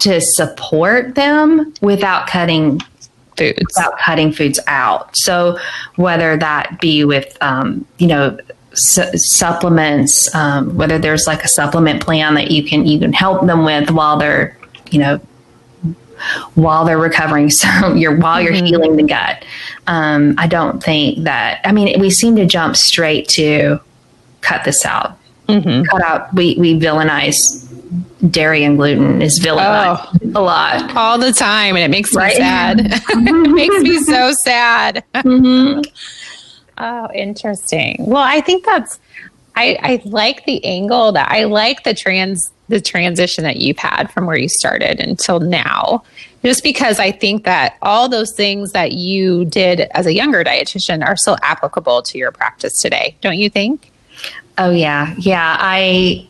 to 0.00 0.20
support 0.20 1.16
them 1.16 1.74
without 1.80 2.28
cutting 2.28 2.80
foods, 3.36 3.58
without 3.58 3.98
cutting 3.98 4.32
foods 4.32 4.60
out. 4.68 5.16
So 5.16 5.58
whether 5.96 6.36
that 6.36 6.80
be 6.80 7.04
with, 7.04 7.36
um, 7.40 7.84
you 7.98 8.06
know, 8.06 8.38
Su- 8.72 9.18
supplements, 9.18 10.32
um, 10.32 10.76
whether 10.76 10.96
there's 10.96 11.26
like 11.26 11.42
a 11.42 11.48
supplement 11.48 12.04
plan 12.04 12.34
that 12.34 12.52
you 12.52 12.62
can 12.62 12.86
you 12.86 13.00
can 13.00 13.12
help 13.12 13.44
them 13.44 13.64
with 13.64 13.90
while 13.90 14.16
they're 14.16 14.56
you 14.92 15.00
know 15.00 15.20
while 16.54 16.84
they're 16.84 16.98
recovering. 16.98 17.50
So 17.60 17.94
you're 17.94 18.16
while 18.16 18.40
you're 18.40 18.52
mm-hmm. 18.52 18.66
healing 18.66 18.96
the 18.96 19.02
gut. 19.02 19.44
Um, 19.86 20.34
I 20.38 20.46
don't 20.46 20.82
think 20.82 21.24
that. 21.24 21.60
I 21.64 21.72
mean, 21.72 22.00
we 22.00 22.10
seem 22.10 22.36
to 22.36 22.46
jump 22.46 22.76
straight 22.76 23.28
to 23.30 23.80
cut 24.40 24.64
this 24.64 24.86
out. 24.86 25.18
Mm-hmm. 25.48 25.84
Cut 25.84 26.02
out. 26.02 26.32
We 26.32 26.56
we 26.58 26.78
villainize 26.78 27.66
dairy 28.30 28.64
and 28.64 28.76
gluten 28.76 29.22
is 29.22 29.40
villainized 29.40 30.34
oh, 30.34 30.40
a 30.40 30.42
lot 30.42 30.96
all 30.96 31.18
the 31.18 31.32
time, 31.32 31.76
and 31.76 31.84
it 31.84 31.90
makes 31.90 32.14
right? 32.14 32.34
me 32.34 32.38
sad. 32.38 32.80
it 32.80 33.50
makes 33.50 33.82
me 33.82 33.98
so 33.98 34.32
sad. 34.32 35.04
Mm-hmm. 35.14 35.80
Oh, 36.78 37.08
interesting. 37.12 37.96
Well, 37.98 38.22
I 38.22 38.40
think 38.40 38.64
that's. 38.64 38.98
I, 39.60 39.78
I 39.82 40.02
like 40.04 40.44
the 40.46 40.64
angle 40.64 41.12
that 41.12 41.30
I 41.30 41.44
like 41.44 41.84
the 41.84 41.94
trans 41.94 42.50
the 42.68 42.80
transition 42.80 43.42
that 43.44 43.56
you've 43.56 43.78
had 43.78 44.10
from 44.12 44.26
where 44.26 44.36
you 44.36 44.48
started 44.48 45.00
until 45.00 45.40
now 45.40 46.04
just 46.44 46.62
because 46.62 46.98
I 46.98 47.10
think 47.10 47.44
that 47.44 47.76
all 47.82 48.08
those 48.08 48.32
things 48.34 48.72
that 48.72 48.92
you 48.92 49.44
did 49.44 49.80
as 49.92 50.06
a 50.06 50.14
younger 50.14 50.42
dietitian 50.42 51.04
are 51.04 51.16
still 51.16 51.36
applicable 51.42 52.02
to 52.02 52.16
your 52.16 52.30
practice 52.30 52.80
today, 52.80 53.16
don't 53.20 53.36
you 53.36 53.50
think? 53.50 53.92
Oh 54.56 54.70
yeah. 54.70 55.14
Yeah, 55.18 55.56
I 55.58 56.26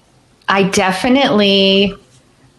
I 0.48 0.64
definitely 0.64 1.94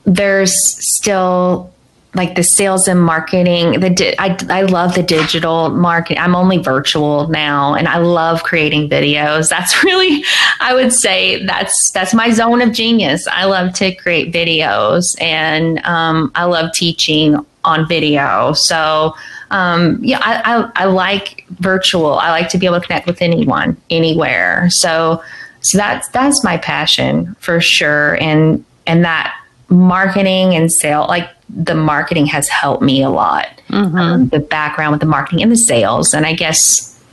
there's 0.06 0.54
still 0.96 1.71
like 2.14 2.36
the 2.36 2.44
sales 2.44 2.88
and 2.88 3.02
marketing 3.02 3.80
the 3.80 3.90
di- 3.90 4.16
I, 4.20 4.38
I 4.50 4.64
love 4.64 4.96
the 4.96 5.04
digital 5.04 5.70
marketing 5.70 6.22
i'm 6.22 6.36
only 6.36 6.58
virtual 6.58 7.30
now 7.30 7.74
and 7.74 7.88
i 7.88 7.98
love 7.98 8.44
creating 8.44 8.90
videos. 8.90 9.50
That's 9.50 9.84
really 9.84 10.24
i 10.60 10.74
would 10.74 10.94
say 10.94 11.46
that's 11.46 11.92
that's 11.92 12.14
my 12.14 12.32
zone 12.32 12.62
of 12.62 12.74
genius. 12.74 13.28
I 13.28 13.46
love 13.46 13.74
to 13.76 13.96
create 13.96 14.34
videos 14.34 15.20
and 15.22 15.84
um, 15.86 16.32
i 16.36 16.44
love 16.46 16.74
teaching 16.74 17.38
on 17.64 17.88
video. 17.88 18.54
So 18.54 19.16
um, 19.52 20.00
yeah 20.02 20.20
I, 20.22 20.42
I, 20.42 20.84
I 20.84 20.86
like 20.86 21.46
virtual. 21.50 22.16
I 22.16 22.32
like 22.32 22.50
to 22.50 22.58
be 22.58 22.66
able 22.66 22.80
to 22.80 22.86
connect 22.86 23.06
with 23.06 23.22
anyone 23.22 23.78
anywhere. 23.90 24.70
So 24.70 25.24
so 25.62 25.78
that's 25.78 26.08
that's 26.10 26.44
my 26.44 26.58
passion 26.58 27.36
for 27.40 27.62
sure. 27.62 28.22
And 28.22 28.66
and 28.88 29.06
that 29.06 29.38
marketing 29.70 30.56
and 30.56 30.72
sale 30.72 31.06
like 31.08 31.30
the 31.54 31.76
marketing 31.76 32.26
has 32.28 32.48
helped 32.48 32.82
me 32.82 33.04
a 33.04 33.10
lot. 33.10 33.48
Mm-hmm. 33.70 33.98
Um, 33.98 34.28
the 34.30 34.40
background 34.40 34.92
with 34.92 35.02
the 35.02 35.08
marketing 35.08 35.42
and 35.42 35.52
the 35.52 35.58
sales, 35.58 36.14
and 36.14 36.26
I 36.26 36.34
guess, 36.34 37.04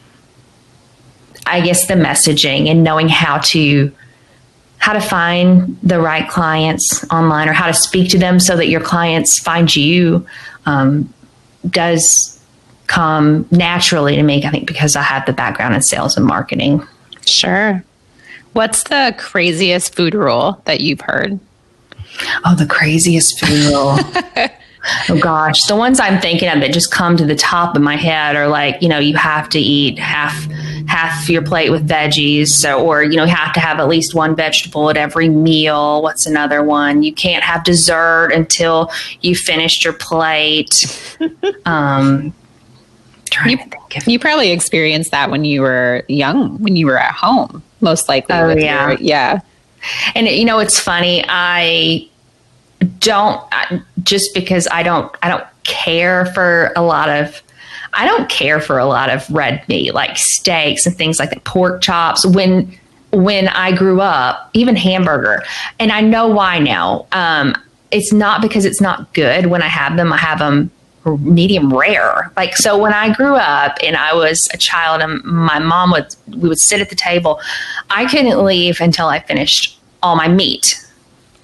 I 1.46 1.61
guess 1.61 1.87
the 1.87 1.94
messaging 1.94 2.68
and 2.68 2.85
knowing 2.85 3.09
how 3.09 3.38
to 3.38 3.92
how 4.79 4.92
to 4.92 5.01
find 5.01 5.77
the 5.83 6.01
right 6.01 6.29
clients 6.29 7.05
online 7.11 7.48
or 7.48 7.53
how 7.53 7.66
to 7.66 7.74
speak 7.74 8.11
to 8.11 8.18
them 8.18 8.38
so 8.38 8.57
that 8.57 8.68
your 8.68 8.81
clients 8.81 9.38
find 9.38 9.74
you 9.74 10.24
um, 10.66 11.12
does 11.68 12.41
come 12.86 13.47
naturally 13.51 14.14
to 14.14 14.22
me. 14.22 14.45
I 14.45 14.51
think 14.51 14.68
because 14.68 14.95
I 14.95 15.03
have 15.03 15.26
the 15.26 15.32
background 15.32 15.74
in 15.74 15.82
sales 15.82 16.16
and 16.16 16.24
marketing. 16.24 16.86
Sure. 17.26 17.82
What's 18.53 18.84
the 18.84 19.14
craziest 19.18 19.95
food 19.95 20.14
rule 20.14 20.62
that 20.64 20.80
you've 20.80 21.01
heard? 21.01 21.39
Oh, 22.45 22.55
the 22.55 22.66
craziest 22.66 23.45
funeral. 23.45 23.99
oh 25.09 25.18
gosh, 25.20 25.64
the 25.64 25.76
ones 25.76 26.01
I'm 26.01 26.20
thinking 26.20 26.49
of 26.49 26.61
that 26.61 26.72
just 26.72 26.91
come 26.91 27.16
to 27.16 27.24
the 27.24 27.34
top 27.34 27.76
of 27.76 27.82
my 27.82 27.97
head 27.97 28.36
are 28.36 28.49
like, 28.49 28.80
you 28.82 28.89
know, 28.89 28.99
you 28.99 29.16
have 29.16 29.49
to 29.51 29.59
eat 29.59 29.99
half 29.99 30.47
half 30.86 31.28
your 31.28 31.43
plate 31.43 31.70
with 31.70 31.86
veggies, 31.86 32.49
so, 32.49 32.84
or 32.84 33.03
you 33.03 33.16
know, 33.16 33.24
you 33.24 33.34
have 33.34 33.53
to 33.55 33.61
have 33.61 33.78
at 33.78 33.89
least 33.89 34.14
one 34.14 34.34
vegetable 34.34 34.89
at 34.91 34.97
every 34.97 35.28
meal. 35.28 36.03
What's 36.03 36.26
another 36.26 36.62
one? 36.62 37.03
You 37.03 37.12
can't 37.12 37.45
have 37.45 37.64
dessert 37.64 38.32
until 38.32 38.91
you 39.20 39.34
finished 39.34 39.84
your 39.84 39.93
plate. 39.93 41.14
um, 41.66 42.32
you, 43.47 43.59
you 44.07 44.18
probably 44.18 44.51
experienced 44.51 45.11
that 45.11 45.30
when 45.30 45.45
you 45.45 45.62
were 45.62 46.05
young, 46.09 46.59
when 46.62 46.76
you 46.76 46.86
were 46.86 46.99
at 46.99 47.12
home, 47.12 47.62
most 47.80 48.09
likely. 48.09 48.34
Oh 48.34 48.51
yeah, 48.51 48.91
your, 48.91 48.99
yeah. 49.01 49.41
And 50.14 50.26
you 50.26 50.45
know, 50.45 50.59
it's 50.59 50.80
funny. 50.80 51.24
I 51.28 52.09
don't 53.01 53.42
just 54.03 54.34
because 54.34 54.68
I 54.70 54.82
don't 54.82 55.14
I 55.22 55.28
don't 55.28 55.44
care 55.64 56.26
for 56.26 56.72
a 56.76 56.82
lot 56.82 57.09
of 57.09 57.42
I 57.94 58.07
don't 58.07 58.28
care 58.28 58.61
for 58.61 58.78
a 58.78 58.86
lot 58.86 59.11
of 59.11 59.28
red 59.30 59.66
meat 59.68 59.94
like 59.94 60.16
steaks 60.16 60.86
and 60.86 60.96
things 60.96 61.18
like 61.18 61.30
that 61.30 61.44
pork 61.44 61.82
chops. 61.82 62.26
When 62.26 62.72
when 63.12 63.49
I 63.49 63.74
grew 63.74 64.01
up 64.01 64.51
even 64.53 64.76
hamburger 64.76 65.42
and 65.78 65.90
I 65.92 66.01
know 66.01 66.28
why 66.28 66.59
now 66.59 67.07
um, 67.12 67.55
it's 67.90 68.12
not 68.12 68.42
because 68.42 68.64
it's 68.64 68.80
not 68.80 69.12
good 69.14 69.46
when 69.46 69.62
I 69.62 69.68
have 69.68 69.96
them. 69.96 70.12
I 70.12 70.18
have 70.18 70.40
them 70.40 70.70
medium 71.16 71.74
rare. 71.74 72.30
Like 72.36 72.57
so 72.57 72.76
when 72.76 72.92
I 72.92 73.14
grew 73.14 73.34
up 73.34 73.78
and 73.82 73.96
I 73.96 74.14
was 74.14 74.49
a 74.53 74.59
child 74.59 75.01
and 75.01 75.22
my 75.24 75.59
mom 75.59 75.90
would 75.92 76.14
we 76.36 76.49
would 76.49 76.59
sit 76.59 76.80
at 76.80 76.90
the 76.90 76.96
table 76.96 77.40
I 77.88 78.05
couldn't 78.07 78.44
leave 78.44 78.80
until 78.80 79.09
I 79.09 79.20
finished 79.20 79.80
all 80.03 80.16
my 80.16 80.28
meat 80.28 80.84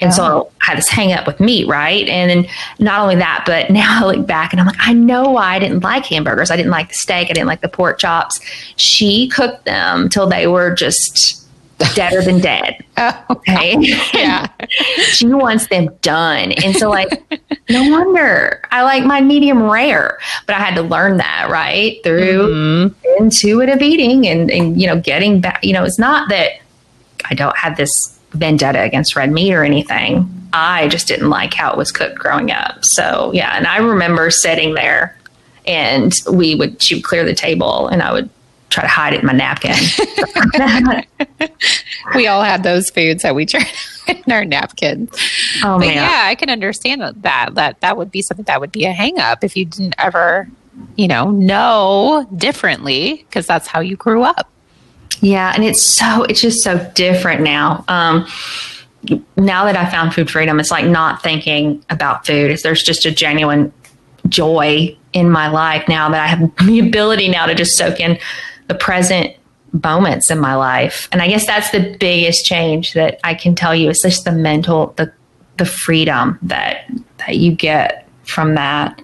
and 0.05 0.13
oh. 0.13 0.17
so 0.17 0.53
I 0.61 0.67
had 0.67 0.79
this 0.79 0.89
hang 0.89 1.13
up 1.13 1.27
with 1.27 1.41
meat, 1.41 1.67
right? 1.67 2.07
And 2.09 2.31
then 2.31 2.53
not 2.79 3.01
only 3.01 3.17
that, 3.17 3.45
but 3.47 3.71
now 3.71 4.05
I 4.05 4.07
look 4.07 4.27
back 4.27 4.53
and 4.53 4.61
I'm 4.61 4.67
like, 4.67 4.77
I 4.79 4.93
know 4.93 5.31
why 5.31 5.55
I 5.55 5.59
didn't 5.59 5.83
like 5.83 6.05
hamburgers. 6.05 6.51
I 6.51 6.57
didn't 6.57 6.71
like 6.71 6.89
the 6.89 6.95
steak. 6.95 7.31
I 7.31 7.33
didn't 7.33 7.49
like 7.49 7.63
the 7.63 7.69
pork 7.69 7.99
chops. 7.99 8.41
She 8.77 9.29
cooked 9.29 9.65
them 9.65 10.09
till 10.09 10.29
they 10.29 10.47
were 10.47 10.75
just 10.75 11.41
deader 11.95 12.23
than 12.23 12.41
dead. 12.41 12.77
Oh, 12.97 13.25
okay. 13.29 13.75
Yeah. 14.15 14.47
she 15.09 15.27
wants 15.27 15.67
them 15.67 15.89
done. 16.01 16.53
And 16.53 16.77
so 16.77 16.89
like, 16.89 17.11
no 17.69 17.91
wonder 17.91 18.63
I 18.71 18.83
like 18.83 19.05
my 19.05 19.21
medium 19.21 19.65
rare, 19.65 20.21
but 20.47 20.55
I 20.55 20.61
had 20.61 20.77
to 20.77 20.83
learn 20.83 21.17
that 21.17 21.51
right 21.51 22.01
through 22.05 22.51
mm-hmm. 22.55 23.23
intuitive 23.25 23.83
eating 23.83 24.29
and, 24.29 24.49
and, 24.49 24.81
you 24.81 24.87
know, 24.87 25.01
getting 25.01 25.41
back, 25.41 25.65
you 25.65 25.73
know, 25.73 25.83
it's 25.83 25.99
not 25.99 26.29
that 26.29 26.53
I 27.29 27.35
don't 27.35 27.57
have 27.57 27.77
this 27.77 28.14
vendetta 28.35 28.83
against 28.83 29.17
red 29.17 29.33
meat 29.33 29.55
or 29.55 29.65
anything. 29.65 30.31
I 30.53 30.89
just 30.89 31.09
didn't 31.09 31.31
like 31.31 31.55
how 31.55 31.73
it 31.73 31.77
was 31.77 31.91
cooked 31.91 32.19
growing 32.19 32.51
up. 32.51 32.85
So 32.85 33.33
yeah, 33.35 33.57
and 33.57 33.67
I 33.67 33.79
remember 33.79 34.31
sitting 34.31 34.75
there 34.75 35.17
and 35.67 36.15
we 36.31 36.55
would 36.55 36.81
she 36.81 36.97
would 36.97 37.05
clear 37.05 37.25
the 37.25 37.35
table 37.35 37.89
and 37.89 38.03
I 38.03 38.13
would 38.13 38.31
try 38.71 38.83
to 38.83 38.89
hide 38.89 39.15
it 39.15 39.21
in 39.21 39.27
my 39.27 39.33
napkin. 39.33 39.75
we 42.15 42.27
all 42.27 42.43
had 42.43 42.63
those 42.63 42.91
foods 42.91 43.23
that 43.23 43.35
we 43.35 43.47
tried 43.47 43.67
in 44.09 44.33
our 44.33 44.45
napkins. 44.45 45.11
Oh 45.63 45.79
but 45.79 45.87
man. 45.87 45.95
yeah, 45.95 46.23
I 46.25 46.35
can 46.35 46.51
understand 46.51 47.03
that. 47.03 47.55
That 47.55 47.81
that 47.81 47.97
would 47.97 48.11
be 48.11 48.23
something 48.23 48.45
that 48.45 48.61
would 48.61 48.73
be 48.73 48.85
a 48.85 48.93
hang 48.93 49.19
up 49.19 49.45
if 49.45 49.57
you 49.57 49.65
didn't 49.65 49.95
ever, 49.99 50.49
you 50.97 51.09
know, 51.09 51.31
know 51.31 52.29
differently 52.37 53.25
because 53.29 53.47
that's 53.47 53.67
how 53.67 53.81
you 53.81 53.97
grew 53.97 54.23
up. 54.23 54.51
Yeah, 55.21 55.53
and 55.55 55.65
it's 55.65 55.83
so 55.83 56.25
it's 56.25 56.41
just 56.41 56.63
so 56.63 56.91
different 56.95 57.43
now. 57.43 57.85
Um, 57.89 58.27
now 59.37 59.65
that 59.65 59.77
I 59.77 59.89
found 59.91 60.15
food 60.15 60.31
freedom, 60.31 60.59
it's 60.61 60.71
like 60.71 60.87
not 60.87 61.23
thinking 61.23 61.85
about 61.91 62.27
food. 62.27 62.59
There's 62.63 62.83
just 62.83 63.07
a 63.07 63.11
genuine 63.11 63.73
joy 64.29 64.97
in 65.13 65.31
my 65.31 65.49
life 65.49 65.87
now 65.89 66.09
that 66.09 66.23
I 66.23 66.27
have 66.27 66.57
the 66.67 66.81
ability 66.81 67.29
now 67.29 67.47
to 67.47 67.55
just 67.55 67.77
soak 67.77 68.01
in 68.01 68.19
the 68.69 68.75
present 68.75 69.37
moments 69.83 70.31
in 70.31 70.39
my 70.39 70.55
life. 70.55 71.09
And 71.13 71.21
I 71.21 71.29
guess 71.29 71.47
that's 71.47 71.71
the 71.71 71.97
biggest 71.99 72.47
change 72.47 72.95
that 72.95 73.19
I 73.25 73.35
can 73.35 73.55
tell 73.55 73.75
you. 73.75 73.91
It's 73.91 74.03
just 74.03 74.25
the 74.25 74.33
mental, 74.33 74.95
the 74.97 75.13
the 75.57 75.67
freedom 75.67 76.39
that 76.43 76.91
that 77.19 77.37
you 77.37 77.53
get 77.53 78.09
from 78.25 78.55
that 78.57 79.01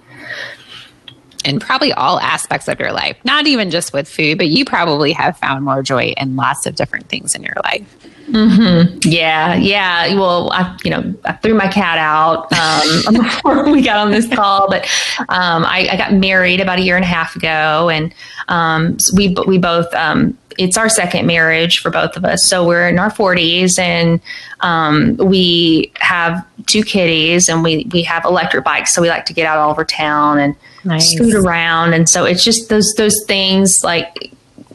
in 1.43 1.59
probably 1.59 1.93
all 1.93 2.19
aspects 2.19 2.67
of 2.67 2.79
your 2.79 2.91
life, 2.91 3.17
not 3.23 3.47
even 3.47 3.71
just 3.71 3.93
with 3.93 4.07
food, 4.07 4.37
but 4.37 4.47
you 4.47 4.65
probably 4.65 5.11
have 5.11 5.37
found 5.37 5.65
more 5.65 5.81
joy 5.81 6.13
in 6.17 6.35
lots 6.35 6.65
of 6.65 6.75
different 6.75 7.09
things 7.09 7.35
in 7.35 7.43
your 7.43 7.55
life. 7.63 8.10
Mm-hmm. 8.27 8.99
Yeah, 9.03 9.55
yeah. 9.55 10.13
Well, 10.15 10.51
I, 10.51 10.77
you 10.83 10.91
know, 10.91 11.13
I 11.25 11.33
threw 11.33 11.53
my 11.53 11.67
cat 11.67 11.97
out 11.97 12.51
um, 12.53 13.13
before 13.23 13.69
we 13.69 13.81
got 13.81 13.97
on 13.97 14.11
this 14.11 14.27
call, 14.27 14.69
but 14.69 14.83
um, 15.29 15.65
I, 15.65 15.89
I, 15.91 15.97
got 15.97 16.13
married 16.13 16.61
about 16.61 16.79
a 16.79 16.81
year 16.81 16.95
and 16.95 17.03
a 17.03 17.07
half 17.07 17.35
ago, 17.35 17.89
and 17.89 18.13
um, 18.47 18.99
so 18.99 19.15
we 19.15 19.35
we 19.47 19.57
both 19.57 19.93
um, 19.93 20.37
it's 20.57 20.77
our 20.77 20.89
second 20.89 21.25
marriage 21.25 21.79
for 21.79 21.89
both 21.89 22.15
of 22.15 22.25
us. 22.25 22.45
So 22.45 22.65
we're 22.65 22.87
in 22.87 22.99
our 22.99 23.11
40s 23.11 23.79
and 23.79 24.21
um, 24.61 25.17
we 25.17 25.91
have 25.95 26.45
two 26.65 26.83
kitties 26.83 27.49
and 27.49 27.63
we, 27.63 27.87
we 27.91 28.03
have 28.03 28.25
electric 28.25 28.63
bikes. 28.63 28.93
So 28.93 29.01
we 29.01 29.09
like 29.09 29.25
to 29.25 29.33
get 29.33 29.45
out 29.45 29.57
all 29.57 29.71
over 29.71 29.85
town 29.85 30.39
and 30.39 30.55
nice. 30.83 31.11
scoot 31.11 31.33
around. 31.33 31.93
And 31.93 32.07
so 32.07 32.25
it's 32.25 32.43
just 32.43 32.69
those, 32.69 32.93
those 32.93 33.23
things 33.25 33.83
like 33.83 34.31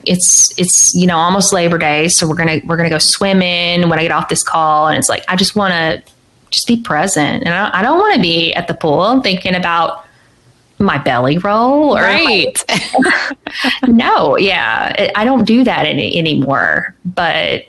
it's, 0.06 0.58
it's, 0.58 0.94
you 0.94 1.06
know, 1.06 1.16
almost 1.16 1.52
Labor 1.52 1.78
Day. 1.78 2.08
So 2.08 2.28
we're 2.28 2.36
going 2.36 2.60
to, 2.60 2.66
we're 2.66 2.76
going 2.76 2.88
to 2.88 2.94
go 2.94 2.98
swimming 2.98 3.88
when 3.88 3.98
I 3.98 4.02
get 4.02 4.12
off 4.12 4.28
this 4.28 4.42
call. 4.42 4.88
And 4.88 4.98
it's 4.98 5.08
like, 5.08 5.24
I 5.28 5.36
just 5.36 5.56
want 5.56 5.72
to 5.72 6.12
just 6.50 6.66
be 6.66 6.80
present. 6.80 7.44
And 7.44 7.54
I, 7.54 7.78
I 7.78 7.82
don't 7.82 7.98
want 7.98 8.14
to 8.14 8.20
be 8.20 8.54
at 8.54 8.68
the 8.68 8.74
pool 8.74 9.20
thinking 9.22 9.54
about 9.54 10.06
my 10.78 10.98
belly 10.98 11.38
roll 11.38 11.96
or 11.96 12.02
right 12.02 12.62
no 13.86 14.36
yeah 14.36 15.10
i 15.14 15.24
don't 15.24 15.44
do 15.44 15.64
that 15.64 15.86
any, 15.86 16.18
anymore 16.18 16.94
but 17.04 17.64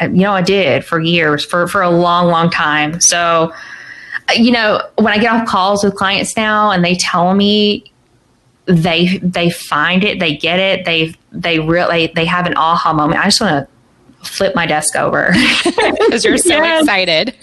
uh, 0.00 0.04
you 0.04 0.22
know 0.22 0.32
i 0.32 0.42
did 0.42 0.84
for 0.84 1.00
years 1.00 1.44
for 1.44 1.66
for 1.66 1.80
a 1.80 1.90
long 1.90 2.26
long 2.26 2.50
time 2.50 3.00
so 3.00 3.50
uh, 4.28 4.32
you 4.34 4.50
know 4.50 4.82
when 4.96 5.12
i 5.12 5.18
get 5.18 5.32
off 5.32 5.48
calls 5.48 5.82
with 5.82 5.94
clients 5.94 6.36
now 6.36 6.70
and 6.70 6.84
they 6.84 6.94
tell 6.94 7.34
me 7.34 7.82
they 8.68 9.18
they 9.18 9.50
find 9.50 10.04
it 10.04 10.20
they 10.20 10.36
get 10.36 10.58
it 10.58 10.84
they 10.84 11.14
they 11.32 11.58
really 11.58 12.12
they 12.14 12.24
have 12.24 12.46
an 12.46 12.54
aha 12.56 12.92
moment 12.92 13.20
i 13.20 13.24
just 13.24 13.40
want 13.40 13.66
to 13.66 13.72
flip 14.22 14.54
my 14.54 14.66
desk 14.66 14.96
over 14.96 15.32
because 15.64 16.24
you're 16.24 16.38
so 16.38 16.48
yes. 16.54 16.82
excited. 16.82 17.34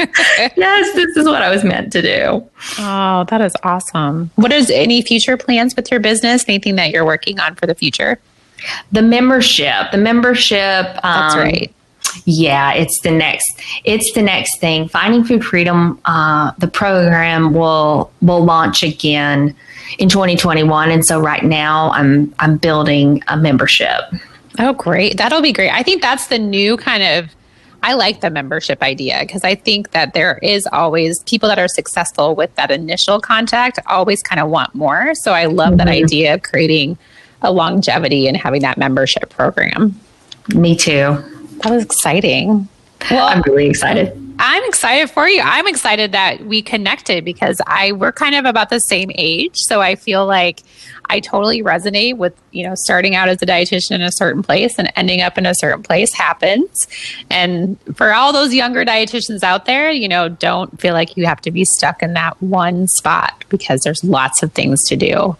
yes, 0.57 0.95
this 0.95 1.15
is 1.17 1.25
what 1.25 1.41
I 1.41 1.49
was 1.49 1.63
meant 1.63 1.91
to 1.93 2.01
do. 2.01 2.47
Oh, 2.79 3.25
that 3.29 3.41
is 3.41 3.55
awesome. 3.63 4.31
What 4.35 4.51
is 4.51 4.69
any 4.69 5.01
future 5.01 5.37
plans 5.37 5.75
with 5.75 5.89
your 5.89 5.99
business? 5.99 6.45
Anything 6.47 6.75
that 6.75 6.91
you're 6.91 7.05
working 7.05 7.39
on 7.39 7.55
for 7.55 7.65
the 7.65 7.75
future? 7.75 8.19
The 8.91 9.01
membership. 9.01 9.91
The 9.91 9.97
membership. 9.97 10.85
Um, 10.87 11.01
That's 11.03 11.35
right. 11.35 11.71
Yeah, 12.25 12.73
it's 12.73 12.99
the 13.01 13.11
next. 13.11 13.61
It's 13.83 14.13
the 14.13 14.21
next 14.21 14.59
thing. 14.59 14.87
Finding 14.87 15.23
Food 15.23 15.43
Freedom. 15.43 15.99
Uh, 16.05 16.51
the 16.59 16.67
program 16.67 17.53
will 17.53 18.11
will 18.21 18.43
launch 18.43 18.83
again 18.83 19.55
in 19.97 20.09
2021, 20.09 20.91
and 20.91 21.05
so 21.05 21.19
right 21.19 21.43
now 21.43 21.91
I'm 21.91 22.33
I'm 22.39 22.57
building 22.57 23.23
a 23.27 23.37
membership. 23.37 24.01
Oh, 24.59 24.73
great. 24.73 25.17
That'll 25.17 25.41
be 25.41 25.51
great. 25.51 25.71
I 25.71 25.83
think 25.83 26.01
that's 26.01 26.27
the 26.27 26.39
new 26.39 26.77
kind 26.77 27.03
of 27.03 27.35
I 27.85 27.93
like 27.93 28.21
the 28.21 28.31
membership 28.31 28.81
idea 28.81 29.19
because 29.21 29.43
I 29.43 29.53
think 29.53 29.91
that 29.91 30.13
there 30.13 30.39
is 30.41 30.67
always 30.71 31.21
people 31.23 31.47
that 31.49 31.59
are 31.59 31.67
successful 31.67 32.33
with 32.33 32.53
that 32.55 32.71
initial 32.71 33.21
contact 33.21 33.77
always 33.85 34.23
kind 34.23 34.41
of 34.41 34.49
want 34.49 34.73
more. 34.73 35.13
So 35.13 35.33
I 35.33 35.45
love 35.45 35.69
mm-hmm. 35.69 35.77
that 35.77 35.87
idea 35.87 36.33
of 36.33 36.41
creating 36.41 36.97
a 37.43 37.51
longevity 37.51 38.27
and 38.27 38.35
having 38.35 38.63
that 38.63 38.79
membership 38.79 39.29
program. 39.29 39.99
Me 40.55 40.75
too. 40.75 41.21
That 41.61 41.71
was 41.71 41.83
exciting. 41.83 42.67
Well, 43.11 43.27
I'm 43.27 43.41
really 43.45 43.67
excited. 43.67 44.21
I'm 44.37 44.63
excited 44.65 45.09
for 45.09 45.27
you. 45.29 45.41
I'm 45.41 45.67
excited 45.67 46.11
that 46.11 46.45
we 46.45 46.61
connected 46.61 47.23
because 47.23 47.61
I 47.67 47.93
we're 47.93 48.11
kind 48.11 48.35
of 48.35 48.45
about 48.45 48.69
the 48.69 48.79
same 48.79 49.11
age, 49.15 49.57
so 49.57 49.81
I 49.81 49.95
feel 49.95 50.25
like 50.25 50.61
I 51.09 51.19
totally 51.19 51.61
resonate 51.61 52.17
with, 52.17 52.33
you 52.51 52.63
know, 52.63 52.75
starting 52.75 53.15
out 53.15 53.29
as 53.29 53.41
a 53.41 53.45
dietitian 53.45 53.91
in 53.91 54.01
a 54.01 54.11
certain 54.11 54.43
place 54.43 54.77
and 54.77 54.91
ending 54.95 55.21
up 55.21 55.37
in 55.37 55.45
a 55.45 55.55
certain 55.55 55.83
place 55.83 56.13
happens. 56.13 56.87
And 57.29 57.79
for 57.95 58.13
all 58.13 58.33
those 58.33 58.53
younger 58.53 58.83
dietitians 58.83 59.43
out 59.43 59.65
there, 59.65 59.91
you 59.91 60.07
know, 60.07 60.29
don't 60.29 60.79
feel 60.81 60.93
like 60.93 61.15
you 61.15 61.25
have 61.25 61.41
to 61.41 61.51
be 61.51 61.63
stuck 61.63 62.01
in 62.01 62.13
that 62.13 62.41
one 62.41 62.87
spot 62.87 63.45
because 63.49 63.81
there's 63.81 64.03
lots 64.03 64.43
of 64.43 64.51
things 64.53 64.83
to 64.89 64.95
do. 64.95 65.37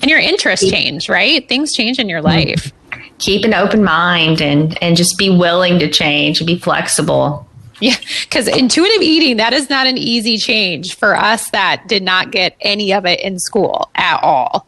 And 0.00 0.10
your 0.10 0.20
interests 0.20 0.68
change, 0.70 1.08
right? 1.08 1.46
Things 1.48 1.72
change 1.72 1.98
in 1.98 2.08
your 2.08 2.22
mm-hmm. 2.22 2.50
life. 2.50 2.72
Keep 3.18 3.44
an 3.44 3.54
open 3.54 3.82
mind 3.82 4.40
and 4.40 4.80
and 4.82 4.96
just 4.96 5.18
be 5.18 5.28
willing 5.28 5.78
to 5.80 5.90
change 5.90 6.40
and 6.40 6.46
be 6.46 6.58
flexible. 6.58 7.48
Yeah, 7.80 7.94
because 8.22 8.48
intuitive 8.48 9.02
eating, 9.02 9.36
that 9.36 9.52
is 9.52 9.70
not 9.70 9.86
an 9.86 9.96
easy 9.96 10.36
change 10.36 10.96
for 10.96 11.14
us 11.14 11.50
that 11.50 11.86
did 11.86 12.02
not 12.02 12.32
get 12.32 12.56
any 12.60 12.92
of 12.92 13.06
it 13.06 13.20
in 13.20 13.38
school 13.38 13.88
at 13.94 14.20
all. 14.22 14.66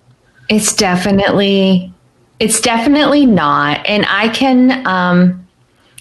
It's 0.49 0.75
definitely, 0.75 1.93
it's 2.39 2.61
definitely 2.61 3.27
not. 3.27 3.85
And 3.87 4.07
I 4.07 4.29
can, 4.29 4.87
um, 4.87 5.49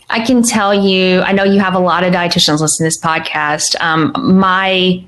I 0.10 0.24
can 0.24 0.43
tell 0.43 0.74
you, 0.74 1.22
I 1.22 1.32
know 1.32 1.43
you 1.43 1.60
have 1.60 1.74
a 1.74 1.80
lot 1.80 2.04
of 2.04 2.14
dietitians 2.14 2.62
listening 2.62 2.89
to 2.89 2.95
this 2.95 3.00
podcast. 3.00 3.80
Um, 3.82 4.14
my, 4.39 5.04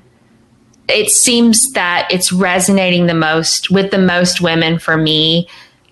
it 0.88 1.10
seems 1.10 1.72
that 1.72 2.08
it's 2.10 2.32
resonating 2.32 3.06
the 3.06 3.14
most 3.14 3.70
with 3.70 3.92
the 3.92 3.98
most 3.98 4.40
women 4.40 4.80
for 4.80 4.96
me 4.96 5.48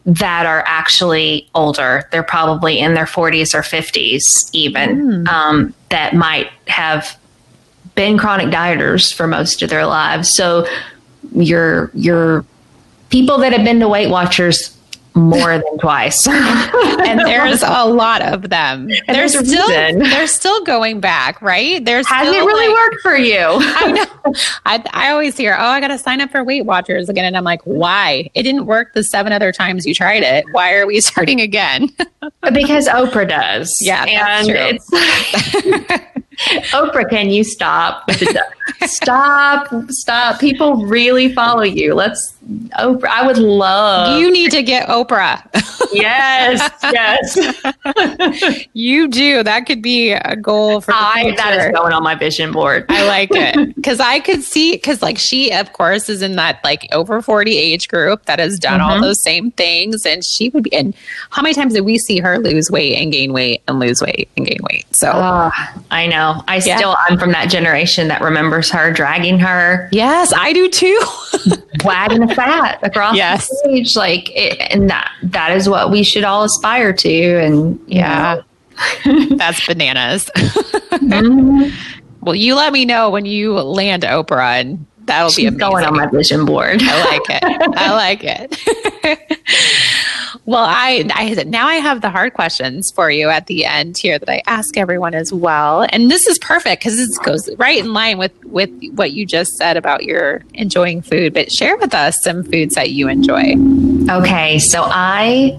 that 0.07 0.47
are 0.47 0.65
actually 0.67 1.49
older. 1.55 2.09
They're 2.11 2.23
probably 2.23 2.79
in 2.79 2.95
their 2.95 3.05
40s 3.05 3.55
or 3.55 3.61
50s, 3.61 4.51
even, 4.53 5.25
mm. 5.25 5.29
um, 5.29 5.75
that 5.91 6.15
might 6.15 6.51
have 6.69 7.19
been 7.95 8.17
chronic 8.17 8.49
dieters 8.49 9.13
for 9.13 9.27
most 9.27 9.63
of 9.63 9.71
their 9.71 9.87
lives. 9.87 10.31
So 10.31 10.67
your 11.35 11.91
your 11.95 12.45
people 13.11 13.39
that 13.39 13.53
have 13.53 13.65
been 13.65 13.81
to 13.81 13.89
Weight 13.89 14.09
Watchers 14.09 14.77
more 15.15 15.59
than 15.59 15.79
twice. 15.79 16.27
and 16.29 17.21
there's 17.21 17.63
a 17.63 17.85
lot 17.85 18.23
of 18.23 18.49
them. 18.51 18.89
And 18.91 19.01
they're 19.09 19.29
there's 19.29 19.39
still 19.49 19.69
they're 19.69 20.27
still 20.27 20.65
going 20.65 21.01
back, 21.01 21.41
right? 21.43 21.85
There's 21.85 22.07
Has 22.09 22.29
it 22.29 22.39
really 22.39 22.69
like- 22.69 22.77
worked 22.77 23.01
for 23.03 23.17
you? 23.17 23.39
I 23.39 23.93
know. 23.93 24.35
I, 24.67 24.83
I 24.93 25.11
always 25.11 25.37
hear, 25.37 25.57
oh, 25.59 25.65
I 25.65 25.81
got 25.81 25.89
to 25.89 25.99
sign 25.99 26.21
up 26.21 26.31
for 26.31 26.45
Weight 26.45 26.65
Watchers 26.67 27.09
again. 27.09 27.25
And 27.25 27.37
I'm 27.37 27.45
like, 27.45 27.61
why? 27.65 28.31
It 28.35 28.43
didn't 28.45 28.67
work 28.67 28.95
the 28.95 29.03
seven 29.05 29.33
other 29.33 29.53
times 29.53 29.87
you 29.87 29.95
tried 29.95 30.23
it. 30.23 30.45
Why 30.53 30.75
are 30.75 30.87
we 30.87 31.01
starting 31.01 31.41
again? 31.41 31.89
because 32.53 32.89
Oprah 32.89 33.29
does. 33.29 33.79
Yeah, 33.81 34.05
that's 34.07 34.49
and 34.49 34.81
it's 34.91 36.27
Oprah, 36.73 37.09
can 37.09 37.31
you 37.31 37.45
stop? 37.45 38.09
stop, 38.87 39.69
stop. 39.91 40.39
People 40.41 40.87
really 40.87 41.33
follow 41.35 41.63
you. 41.63 41.95
Let's 41.95 42.35
Oprah. 42.79 43.05
I 43.09 43.27
would 43.27 43.39
love. 43.39 44.19
you 44.19 44.31
need 44.33 44.51
to 44.53 44.63
get 44.63 44.89
Oprah. 44.89 45.43
yes, 45.93 46.69
yes. 46.83 48.67
you 48.73 49.09
do. 49.09 49.43
That 49.43 49.67
could 49.67 49.83
be 49.83 50.13
a 50.13 50.37
goal 50.37 50.81
for 50.81 50.93
the 50.93 50.97
I 50.97 51.35
that 51.37 51.59
is 51.59 51.73
going 51.77 51.93
on 51.93 52.03
my 52.03 52.15
vision 52.15 52.53
board. 52.53 52.87
I 52.89 53.07
like 53.07 53.31
it 53.33 53.75
because 53.77 54.01
I 54.01 54.21
could 54.21 54.43
see 54.43 54.73
because 54.73 55.03
like 55.03 55.19
she 55.19 55.53
of 55.53 55.73
course 55.73 56.09
is 56.09 56.23
in 56.23 56.37
that 56.37 56.61
like 56.65 56.89
over 56.93 57.21
40 57.23 57.57
age 57.57 57.89
group 57.89 58.25
that 58.27 58.39
has 58.39 58.59
done 58.59 58.81
all 58.81 58.99
Mhm. 58.99 59.03
those 59.03 59.23
same 59.23 59.51
things 59.53 60.05
and 60.07 60.25
she 60.25 60.49
would 60.51 60.65
be 60.65 60.73
and 60.73 60.95
how 61.31 61.43
many 61.43 61.55
times 61.55 61.75
did 61.75 61.83
we 61.83 61.99
see 61.99 62.19
her 62.19 62.39
lose 62.39 62.71
weight 62.71 62.97
and 62.97 63.13
gain 63.13 63.33
weight 63.33 63.63
and 63.69 63.79
lose 63.79 64.01
weight 64.03 64.29
and 64.37 64.47
gain 64.47 64.59
weight 64.71 64.85
so 64.95 65.11
Oh, 65.15 65.51
I 65.91 66.07
know. 66.07 66.30
I 66.49 66.57
Yeah. 66.65 66.77
still, 66.77 66.97
I'm 67.09 67.19
from 67.19 67.33
that 67.33 67.51
generation 67.51 68.09
that 68.09 68.21
remembers 68.21 68.71
her 68.71 68.93
dragging 68.93 69.39
her, 69.39 69.89
yes 69.93 70.33
I 70.37 70.53
do 70.53 70.69
too 70.69 71.01
wagging 71.85 72.27
the 72.27 72.35
fat 72.35 72.79
across 72.83 73.17
Yes. 73.17 73.49
the 73.49 73.57
stage. 73.57 73.97
Like, 73.97 74.31
it, 74.37 74.59
and 74.73 74.89
that, 74.91 75.11
that 75.23 75.57
is 75.57 75.69
what 75.69 75.91
we 75.91 76.03
should 76.03 76.25
all 76.25 76.43
aspire 76.45 76.93
to. 76.93 77.39
And 77.45 77.79
Yeah. 77.87 78.43
that's 79.37 79.67
bananas 79.67 80.31
know, 80.35 80.49
mhm. 81.21 81.73
well 82.23 82.35
you 82.35 82.55
let 82.55 82.73
me 82.73 82.85
know 82.87 83.11
when 83.11 83.27
you 83.27 83.53
land 83.55 84.05
Oprah 84.05 84.61
and 84.61 84.87
that'll 85.05 85.31
be 85.37 85.45
amazing 85.47 85.59
going 85.59 85.85
on 85.85 85.95
my 85.97 86.07
vision 86.07 86.47
board. 86.47 86.81
I 86.83 87.05
like 87.05 87.43
it. 87.43 87.77
I 87.77 87.93
like 87.93 88.21
it. 88.25 88.57
Well, 90.47 90.65
I, 90.65 91.09
I 91.15 91.45
now 91.45 91.67
I 91.67 91.77
have 91.77 92.01
the 92.01 92.11
hard 92.11 92.35
questions 92.35 92.91
for 92.95 93.11
you 93.11 93.29
at 93.29 93.47
the 93.47 93.65
end 93.65 93.97
here 94.01 94.19
that 94.19 94.29
I 94.29 94.43
ask 94.47 94.77
everyone 94.77 95.15
as 95.15 95.33
well. 95.33 95.87
And 95.91 96.11
this 96.11 96.27
is 96.27 96.39
perfect 96.39 96.83
because 96.83 96.97
this 96.97 97.19
goes 97.19 97.49
right 97.57 97.79
in 97.79 97.93
line 97.93 98.19
with 98.19 98.33
with 98.45 98.71
what 98.95 99.13
you 99.13 99.27
just 99.27 99.57
said 99.57 99.77
about 99.77 100.05
your 100.05 100.43
enjoying 100.55 101.03
food. 101.03 101.35
But 101.35 101.53
share 101.53 101.77
with 101.77 101.95
us 101.95 102.23
some 102.23 102.43
foods 102.45 102.75
that 102.75 102.91
you 102.91 103.09
enjoy. 103.09 103.55
Okay, 104.11 104.59
so 104.59 104.83
I 104.85 105.59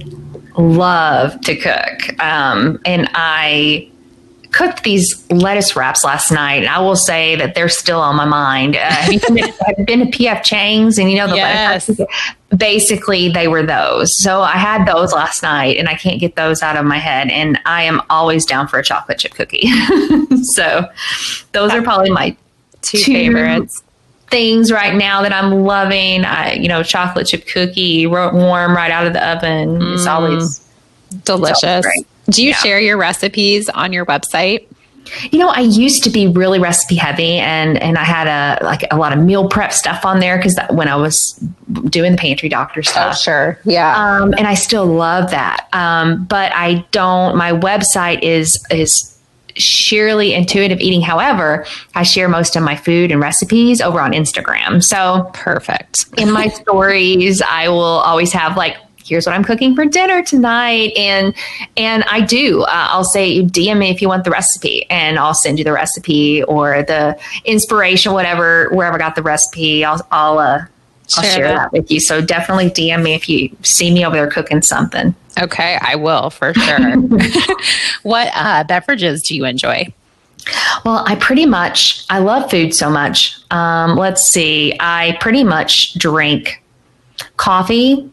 love 0.57 1.39
to 1.41 1.55
cook, 1.55 2.19
um, 2.21 2.81
and 2.85 3.09
I 3.13 3.90
cooked 4.51 4.83
these 4.83 5.25
lettuce 5.31 5.75
wraps 5.75 6.03
last 6.03 6.31
night. 6.31 6.57
And 6.63 6.67
I 6.67 6.79
will 6.79 6.95
say 6.95 7.35
that 7.37 7.55
they're 7.55 7.69
still 7.69 7.99
on 8.01 8.15
my 8.17 8.25
mind. 8.25 8.75
Uh, 8.75 8.79
have 8.79 9.13
you 9.13 9.19
been 9.27 9.35
to, 9.37 9.63
have 9.65 9.85
been 9.85 9.99
to 9.99 10.05
PF 10.17 10.43
Chang's 10.43 10.97
and 10.97 11.09
you 11.09 11.17
know 11.17 11.27
the 11.27 11.35
Yes. 11.37 11.87
lettuce 11.89 11.99
wraps? 11.99 12.35
Basically, 12.57 13.29
they 13.29 13.47
were 13.47 13.63
those. 13.63 14.13
So 14.21 14.41
I 14.41 14.57
had 14.57 14.85
those 14.85 15.13
last 15.13 15.41
night, 15.41 15.77
and 15.77 15.87
I 15.87 15.95
can't 15.95 16.19
get 16.19 16.35
those 16.35 16.61
out 16.61 16.75
of 16.75 16.85
my 16.85 16.97
head. 16.97 17.29
And 17.29 17.57
I 17.65 17.83
am 17.83 18.01
always 18.09 18.45
down 18.45 18.67
for 18.67 18.77
a 18.77 18.83
chocolate 18.83 19.19
chip 19.19 19.33
cookie. 19.35 19.67
so 20.43 20.85
those 21.53 21.71
are 21.71 21.81
probably 21.81 22.09
my 22.09 22.35
Two, 22.81 22.97
Two 22.97 23.13
favorites. 23.13 23.83
things 24.31 24.71
right 24.71 24.95
now 24.95 25.21
that 25.21 25.31
I'm 25.31 25.63
loving. 25.63 26.25
I, 26.25 26.53
you 26.55 26.67
know, 26.67 26.81
chocolate 26.83 27.27
chip 27.27 27.45
cookie, 27.47 28.05
warm 28.07 28.75
right 28.75 28.91
out 28.91 29.05
of 29.07 29.13
the 29.13 29.25
oven. 29.29 29.75
It's 29.93 30.05
Mm. 30.05 30.07
always, 30.07 30.67
Delicious. 31.23 31.85
great. 31.85 32.07
Do 32.29 32.43
you 32.43 32.49
Yeah. 32.49 32.55
share 32.57 32.79
your 32.79 32.97
recipes 32.97 33.69
on 33.69 33.93
your 33.93 34.05
website? 34.05 34.67
you 35.31 35.39
know, 35.39 35.49
I 35.49 35.61
used 35.61 36.03
to 36.03 36.09
be 36.11 36.27
really 36.27 36.59
recipe 36.59 36.95
heavy, 36.95 37.37
and 37.39 37.81
and 37.81 37.97
I 37.97 38.03
had 38.03 38.27
a 38.27 38.63
like 38.63 38.85
a 38.91 38.97
lot 38.97 39.11
of 39.11 39.19
meal 39.19 39.49
prep 39.49 39.73
stuff 39.73 40.05
on 40.05 40.19
there 40.19 40.37
because 40.37 40.57
when 40.69 40.87
I 40.87 40.95
was 40.95 41.31
doing 41.89 42.11
the 42.13 42.17
pantry 42.17 42.49
doctor 42.49 42.83
stuff. 42.83 43.17
sure. 43.17 43.59
Yeah. 43.65 43.97
Um, 43.97 44.33
and 44.37 44.47
I 44.47 44.53
still 44.53 44.85
love 44.85 45.31
that. 45.31 45.67
Um, 45.73 46.23
but 46.25 46.51
I 46.55 46.85
don't. 46.91 47.35
My 47.35 47.51
website 47.51 48.21
is 48.21 48.63
is 48.69 49.17
sheerly 49.55 50.33
intuitive 50.33 50.79
eating. 50.79 51.01
However, 51.01 51.65
I 51.95 52.03
share 52.03 52.29
most 52.29 52.55
of 52.55 52.63
my 52.63 52.75
food 52.75 53.11
and 53.11 53.19
recipes 53.19 53.81
over 53.81 53.99
on 53.99 54.13
Instagram. 54.13 54.81
So 54.83 55.29
Perfect. 55.33 56.05
in 56.17 56.31
my 56.31 56.47
stories 56.47 57.41
i 57.41 57.67
will 57.67 57.81
always 57.81 58.31
have 58.31 58.55
like 58.55 58.77
here's 59.11 59.25
what 59.25 59.35
i'm 59.35 59.43
cooking 59.43 59.75
for 59.75 59.85
dinner 59.85 60.23
tonight 60.23 60.93
and 60.95 61.35
and 61.75 62.03
i 62.05 62.21
do 62.21 62.61
uh, 62.63 62.87
i'll 62.89 63.03
say 63.03 63.43
dm 63.43 63.77
me 63.77 63.89
if 63.89 64.01
you 64.01 64.07
want 64.07 64.23
the 64.23 64.31
recipe 64.31 64.89
and 64.89 65.19
i'll 65.19 65.33
send 65.33 65.57
you 65.57 65.65
the 65.65 65.73
recipe 65.73 66.41
or 66.43 66.81
the 66.83 67.19
inspiration 67.43 68.13
whatever 68.13 68.69
wherever 68.69 68.95
i 68.95 68.97
got 68.97 69.15
the 69.15 69.21
recipe 69.21 69.83
i'll 69.83 70.01
i'll 70.11 70.39
uh 70.39 70.65
I'll 71.17 71.23
Share 71.23 71.33
share 71.33 71.47
that. 71.49 71.55
that 71.55 71.71
with 71.73 71.91
you. 71.91 71.99
So 71.99 72.21
definitely 72.21 72.69
DM 72.69 73.03
me 73.03 73.13
if 73.13 73.27
you 73.27 73.53
see 73.63 73.91
me 73.91 74.05
over 74.05 74.15
there 74.15 74.29
cooking 74.29 74.61
something. 74.61 75.13
Okay, 75.41 75.77
I 75.81 75.95
will 75.95 76.29
for 76.29 76.53
sure. 76.53 76.95
what 78.03 78.31
uh, 78.33 78.63
beverages 78.63 79.21
do 79.21 79.35
you 79.35 79.43
enjoy? 79.43 79.93
Well, 80.85 81.03
I 81.05 81.15
pretty 81.15 81.45
much 81.45 82.05
I 82.09 82.19
love 82.19 82.49
food 82.49 82.73
so 82.73 82.89
much. 82.89 83.37
Um, 83.51 83.97
let's 83.97 84.23
see, 84.23 84.73
I 84.79 85.17
pretty 85.19 85.43
much 85.43 85.95
drink 85.95 86.63
coffee, 87.37 88.09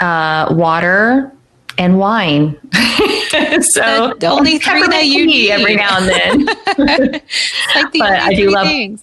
uh, 0.00 0.48
water, 0.54 1.32
and 1.78 1.98
wine. 1.98 2.56
so 3.62 4.14
The 4.18 4.26
only 4.30 4.58
three 4.58 4.86
that 4.88 5.06
you 5.06 5.24
need. 5.26 5.50
every 5.50 5.76
now 5.76 5.98
and 5.98 6.08
then. 6.08 6.44
like 6.78 7.92
the 7.92 7.98
But 7.98 8.12
I 8.20 8.34
do 8.34 8.50
love- 8.50 8.66
things. 8.66 9.02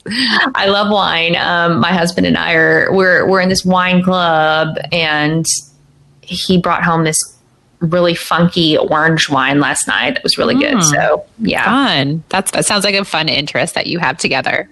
I 0.56 0.68
love 0.68 0.91
wine. 0.91 1.36
Um, 1.36 1.80
my 1.80 1.91
husband 1.93 2.28
and 2.28 2.38
I 2.38 2.54
are 2.54 2.91
we're 2.93 3.26
we're 3.28 3.41
in 3.41 3.50
this 3.50 3.64
wine 3.66 4.04
club, 4.04 4.76
and 4.91 5.45
he 6.22 6.58
brought 6.60 6.84
home 6.84 7.04
this 7.04 7.34
really 7.80 8.16
funky 8.16 8.76
orange 8.78 9.30
wine 9.30 9.60
last 9.60 9.88
night. 9.88 10.16
That 10.16 10.24
was 10.24 10.38
really 10.38 10.56
good. 10.56 10.76
Mm. 10.76 10.84
So 10.84 11.26
yeah, 11.39 11.64
Fun. 11.66 12.24
That's 12.30 12.52
that 12.52 12.66
sounds 12.66 12.84
like 12.84 12.95
a 12.95 13.06
fun 13.06 13.30
interest 13.30 13.76
that 13.76 13.88
you 13.88 14.00
have 14.00 14.18
together. 14.18 14.70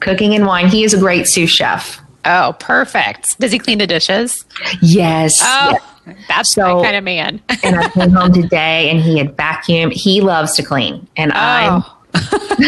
cooking 0.00 0.34
and 0.34 0.46
wine. 0.46 0.68
He 0.68 0.82
is 0.84 0.94
a 0.94 0.98
great 0.98 1.26
sous 1.28 1.50
chef. 1.50 2.00
Oh, 2.24 2.54
perfect. 2.58 3.38
Does 3.40 3.50
he 3.52 3.58
clean 3.58 3.78
the 3.78 3.86
dishes? 3.86 4.44
Yes. 4.82 5.40
Oh, 5.42 5.76
yes. 6.06 6.16
that's 6.28 6.50
So- 6.52 6.76
my 6.78 6.82
kind 6.84 6.96
of 6.96 7.04
man. 7.04 7.40
and 7.64 7.76
I 7.76 7.88
came 7.90 8.10
home 8.10 8.32
today 8.32 8.90
and 8.90 9.00
he 9.00 9.18
had 9.18 9.36
vacuumed. 9.36 9.92
He 9.92 10.20
loves 10.20 10.54
to 10.56 10.62
clean. 10.62 11.06
And 11.16 11.32
I'm 11.32 11.82
Oh, 11.82 11.96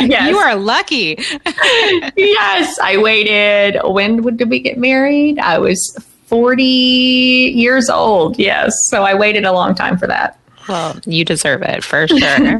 yes. 0.00 0.28
you 0.30 0.36
are 0.38 0.56
lucky. 0.56 1.16
yes. 2.16 2.78
I 2.82 2.96
waited. 2.98 3.80
When 3.84 4.22
would- 4.22 4.36
did 4.38 4.50
we 4.50 4.60
get 4.60 4.78
married? 4.78 5.38
I 5.38 5.58
was 5.58 5.96
40 6.26 6.62
years 6.62 7.90
old. 7.90 8.38
Yes. 8.38 8.72
So 8.88 9.02
I 9.04 9.14
waited 9.14 9.44
a 9.44 9.52
long 9.52 9.74
time 9.74 9.98
for 9.98 10.06
that. 10.06 10.38
Well, 10.68 10.98
you 11.04 11.24
deserve 11.24 11.62
it 11.62 11.82
for 11.82 12.06
sure. 12.06 12.56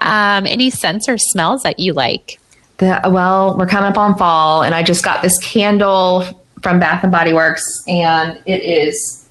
um, 0.00 0.46
any 0.46 0.70
scents 0.70 1.08
or 1.08 1.18
smells 1.18 1.62
that 1.64 1.78
you 1.78 1.92
like? 1.92 2.40
The, 2.78 3.00
well, 3.06 3.56
we're 3.56 3.66
coming 3.66 3.90
up 3.90 3.96
on 3.96 4.16
fall 4.16 4.62
and 4.62 4.74
I 4.74 4.82
just 4.82 5.02
got 5.02 5.22
this 5.22 5.38
candle 5.38 6.24
from 6.62 6.78
Bath 6.78 7.02
and 7.02 7.12
Body 7.12 7.32
Works 7.32 7.82
and 7.86 8.38
it 8.44 8.62
is 8.62 9.26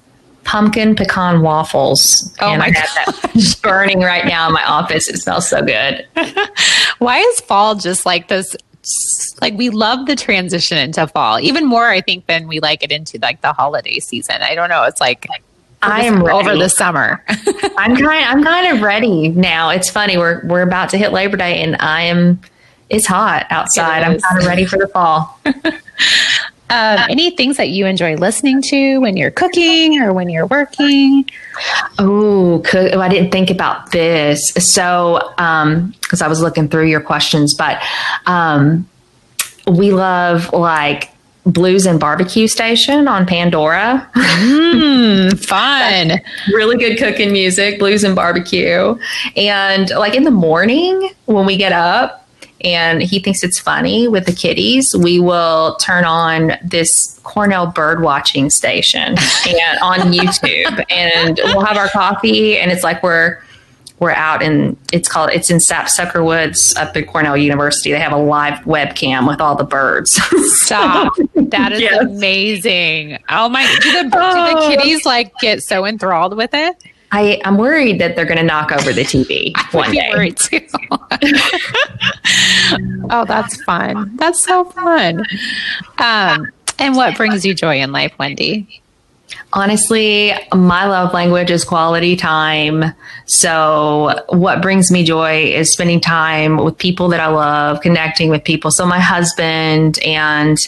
pumpkin 0.46 0.94
pecan 0.94 1.42
waffles. 1.42 2.34
Oh 2.40 2.50
and 2.50 2.60
my 2.60 2.66
I 2.66 2.70
have 2.70 3.22
that 3.34 3.58
burning 3.62 4.00
right 4.00 4.24
now 4.24 4.46
in 4.46 4.52
my 4.54 4.64
office. 4.64 5.08
It 5.08 5.18
smells 5.18 5.48
so 5.48 5.62
good. 5.62 6.06
Why 6.98 7.18
is 7.18 7.40
fall 7.40 7.74
just 7.74 8.06
like 8.06 8.28
this? 8.28 8.56
Like 9.40 9.54
we 9.54 9.68
love 9.68 10.06
the 10.06 10.14
transition 10.16 10.78
into 10.78 11.06
fall, 11.08 11.40
even 11.40 11.66
more, 11.66 11.88
I 11.88 12.00
think, 12.00 12.26
than 12.26 12.46
we 12.46 12.60
like 12.60 12.84
it 12.84 12.92
into 12.92 13.18
like 13.18 13.42
the 13.42 13.52
holiday 13.52 13.98
season. 13.98 14.36
I 14.40 14.54
don't 14.54 14.68
know. 14.68 14.84
It's 14.84 15.00
like 15.00 15.26
I 15.82 16.04
am 16.04 16.22
ready. 16.22 16.38
over 16.38 16.56
the 16.56 16.68
summer. 16.68 17.22
I'm 17.76 17.96
kind 17.96 18.24
I'm 18.24 18.44
kind 18.44 18.76
of 18.76 18.82
ready 18.82 19.28
now. 19.28 19.70
It's 19.70 19.90
funny 19.90 20.16
we're 20.16 20.46
we're 20.46 20.62
about 20.62 20.90
to 20.90 20.98
hit 20.98 21.12
Labor 21.12 21.36
Day 21.36 21.62
and 21.62 21.76
I 21.80 22.02
am 22.02 22.40
it's 22.88 23.06
hot 23.06 23.46
outside. 23.50 24.00
It 24.00 24.04
I'm 24.04 24.18
kind 24.20 24.40
of 24.40 24.46
ready 24.46 24.64
for 24.64 24.78
the 24.78 24.88
fall. 24.88 25.38
um, 25.44 26.98
any 27.08 27.30
things 27.30 27.56
that 27.56 27.68
you 27.68 27.86
enjoy 27.86 28.16
listening 28.16 28.62
to 28.62 28.98
when 28.98 29.16
you're 29.16 29.30
cooking 29.30 30.00
or 30.00 30.12
when 30.12 30.28
you're 30.28 30.46
working? 30.46 31.28
Oh, 31.98 32.62
oh, 32.74 33.00
I 33.00 33.08
didn't 33.08 33.30
think 33.30 33.50
about 33.50 33.92
this. 33.92 34.50
So, 34.50 35.34
um, 35.38 35.94
because 36.02 36.22
I 36.22 36.28
was 36.28 36.40
looking 36.40 36.68
through 36.68 36.86
your 36.86 37.00
questions, 37.00 37.54
but 37.54 37.82
um, 38.26 38.88
we 39.66 39.92
love 39.92 40.52
like 40.52 41.10
Blues 41.46 41.86
and 41.86 42.00
Barbecue 42.00 42.48
Station 42.48 43.06
on 43.06 43.24
Pandora. 43.24 44.10
Mm, 44.14 45.38
fun. 45.46 46.20
really 46.52 46.76
good 46.76 46.98
cooking 46.98 47.32
music, 47.32 47.78
blues 47.78 48.02
and 48.02 48.16
barbecue. 48.16 48.98
And 49.36 49.90
like 49.90 50.14
in 50.14 50.24
the 50.24 50.30
morning 50.32 51.10
when 51.26 51.46
we 51.46 51.56
get 51.56 51.72
up, 51.72 52.25
and 52.62 53.02
he 53.02 53.18
thinks 53.18 53.42
it's 53.42 53.58
funny 53.58 54.08
with 54.08 54.26
the 54.26 54.32
kitties, 54.32 54.96
we 54.96 55.20
will 55.20 55.76
turn 55.76 56.04
on 56.04 56.52
this 56.62 57.20
Cornell 57.22 57.66
bird 57.66 58.02
watching 58.02 58.50
station 58.50 59.16
and 59.48 59.78
on 59.82 59.98
YouTube, 60.12 60.84
and 60.90 61.38
we'll 61.44 61.64
have 61.64 61.76
our 61.76 61.88
coffee, 61.88 62.58
and 62.58 62.70
it's 62.70 62.82
like 62.82 63.02
we're 63.02 63.42
we're 63.98 64.10
out 64.10 64.42
in 64.42 64.76
it's 64.92 65.08
called 65.08 65.30
it's 65.30 65.50
in 65.50 65.58
Sapsucker 65.58 66.22
Woods 66.22 66.74
up 66.76 66.96
at 66.96 67.06
Cornell 67.06 67.36
University. 67.36 67.92
They 67.92 68.00
have 68.00 68.12
a 68.12 68.18
live 68.18 68.58
webcam 68.64 69.26
with 69.26 69.40
all 69.40 69.56
the 69.56 69.64
birds. 69.64 70.12
Stop! 70.62 71.14
That 71.46 71.70
is 71.70 71.80
yes. 71.80 72.02
amazing. 72.02 73.18
Oh 73.28 73.48
my! 73.48 73.62
Do 73.80 73.92
the, 73.92 74.02
do 74.02 74.10
the 74.10 74.54
oh. 74.56 74.68
kitties 74.68 75.06
like 75.06 75.32
get 75.38 75.62
so 75.62 75.86
enthralled 75.86 76.36
with 76.36 76.50
it? 76.52 76.82
I, 77.12 77.40
I'm 77.44 77.56
worried 77.56 78.00
that 78.00 78.16
they're 78.16 78.24
going 78.24 78.38
to 78.38 78.42
knock 78.42 78.72
over 78.72 78.92
the 78.92 79.02
TV 79.02 79.52
one 79.74 79.92
day. 79.92 80.10
Worried 80.12 80.36
too. 80.36 80.60
oh, 83.10 83.24
that's 83.26 83.62
fun. 83.64 84.16
That's 84.16 84.42
so 84.42 84.64
fun. 84.64 85.24
Um, 85.98 86.48
and 86.78 86.96
what 86.96 87.16
brings 87.16 87.44
you 87.44 87.54
joy 87.54 87.80
in 87.80 87.92
life, 87.92 88.12
Wendie? 88.18 88.80
Honestly, 89.52 90.32
my 90.54 90.86
love 90.86 91.12
language 91.14 91.50
is 91.50 91.64
quality 91.64 92.14
time. 92.14 92.84
So, 93.24 94.24
what 94.28 94.62
brings 94.62 94.90
me 94.90 95.02
joy 95.02 95.44
is 95.44 95.72
spending 95.72 96.00
time 96.00 96.58
with 96.58 96.78
people 96.78 97.08
that 97.08 97.20
I 97.20 97.28
love, 97.28 97.80
connecting 97.80 98.28
with 98.28 98.44
people. 98.44 98.70
So, 98.70 98.86
my 98.86 99.00
husband 99.00 99.98
and 100.04 100.58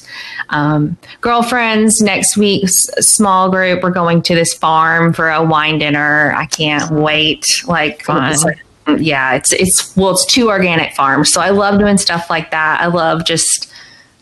um, 0.49 0.97
girlfriends 1.21 2.01
next 2.01 2.37
week's 2.37 2.89
small 2.99 3.51
group, 3.51 3.83
we're 3.83 3.91
going 3.91 4.23
to 4.23 4.35
this 4.35 4.55
farm 4.55 5.13
for 5.13 5.29
a 5.31 5.43
wine 5.43 5.79
dinner. 5.79 6.33
I 6.35 6.47
can't 6.47 6.91
wait. 6.91 7.63
Like, 7.67 8.05
Fun. 8.05 8.35
yeah, 8.99 9.35
it's 9.35 9.53
it's 9.53 9.97
well, 9.97 10.11
it's 10.11 10.25
two 10.27 10.49
organic 10.49 10.95
farms. 10.95 11.33
So, 11.33 11.41
I 11.41 11.51
love 11.51 11.79
doing 11.79 11.99
stuff 11.99 12.29
like 12.31 12.51
that. 12.51 12.81
I 12.81 12.87
love 12.87 13.25
just 13.25 13.73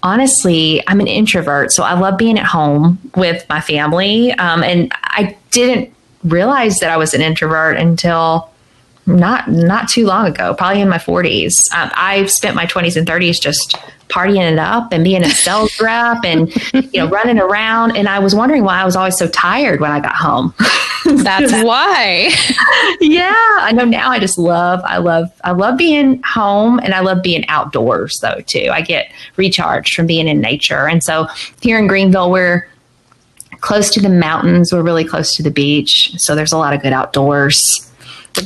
honestly, 0.07 0.81
I'm 0.87 1.01
an 1.01 1.09
introvert, 1.09 1.73
so 1.73 1.83
I 1.83 1.99
love 1.99 2.17
being 2.17 2.39
at 2.39 2.47
home 2.47 2.99
with 3.17 3.45
my 3.49 3.61
family. 3.61 4.31
Um, 4.35 4.63
and 4.63 4.93
I 5.03 5.37
didn't 5.51 5.93
realize 6.23 6.79
that 6.79 6.91
I 6.91 6.97
was 6.97 7.13
an 7.13 7.23
introvert 7.23 7.77
until 7.77 8.49
not 9.05 9.49
not 9.49 9.89
too 9.89 10.07
long 10.07 10.27
ago, 10.27 10.55
probably 10.55 10.81
in 10.81 10.89
my 10.89 10.99
40s. 10.99 11.73
Um, 11.75 11.91
I've 11.95 12.31
spent 12.31 12.55
my 12.55 12.67
20s 12.67 12.97
and 12.97 13.07
30s 13.07 13.41
just 13.41 13.77
partying 14.09 14.51
it 14.51 14.59
up 14.59 14.93
and 14.93 15.05
being 15.05 15.23
a 15.23 15.31
sales 15.31 15.79
rep 15.81 16.25
and 16.25 16.55
you 16.73 17.01
know 17.01 17.09
running 17.09 17.39
around. 17.39 17.97
And 17.97 18.09
I 18.09 18.19
was 18.19 18.35
wondering 18.35 18.65
why 18.65 18.81
I 18.81 18.85
was 18.85 18.97
always 18.97 19.17
so 19.17 19.29
tired 19.29 19.81
when 19.81 19.91
I 19.91 20.01
got 20.01 20.15
home. 20.15 20.55
That's 21.05 21.53
why. 21.65 22.31
yeah, 23.01 23.33
I 23.35 23.73
know 23.73 23.85
now. 23.85 24.11
I 24.11 24.19
just 24.19 24.39
love. 24.39 24.81
I 24.85 24.99
love. 24.99 25.31
I 25.45 25.53
love 25.53 25.79
being 25.79 26.23
home 26.23 26.79
and 26.81 26.95
I 26.95 27.01
love 27.01 27.23
being 27.23 27.47
outdoors 27.49 28.19
though 28.21 28.41
too. 28.47 28.71
I 28.73 28.81
get 28.81 29.11
recharged 29.37 29.95
from 29.95 30.07
being 30.07 30.29
in 30.29 30.41
nature. 30.41 30.89
And 30.89 31.03
so 31.03 31.29
here 31.61 31.79
in 31.79 31.87
Greenville, 31.87 32.31
we're 32.31 32.69
close 33.61 33.91
to 33.91 34.01
the 34.01 34.09
mountains. 34.09 34.73
We're 34.73 34.83
really 34.83 35.05
close 35.05 35.35
to 35.37 35.43
the 35.43 35.51
beach, 35.51 36.13
so 36.19 36.35
there's 36.35 36.53
a 36.53 36.59
lot 36.59 36.75
of 36.75 36.83
good 36.83 36.93
outdoors 36.93 37.91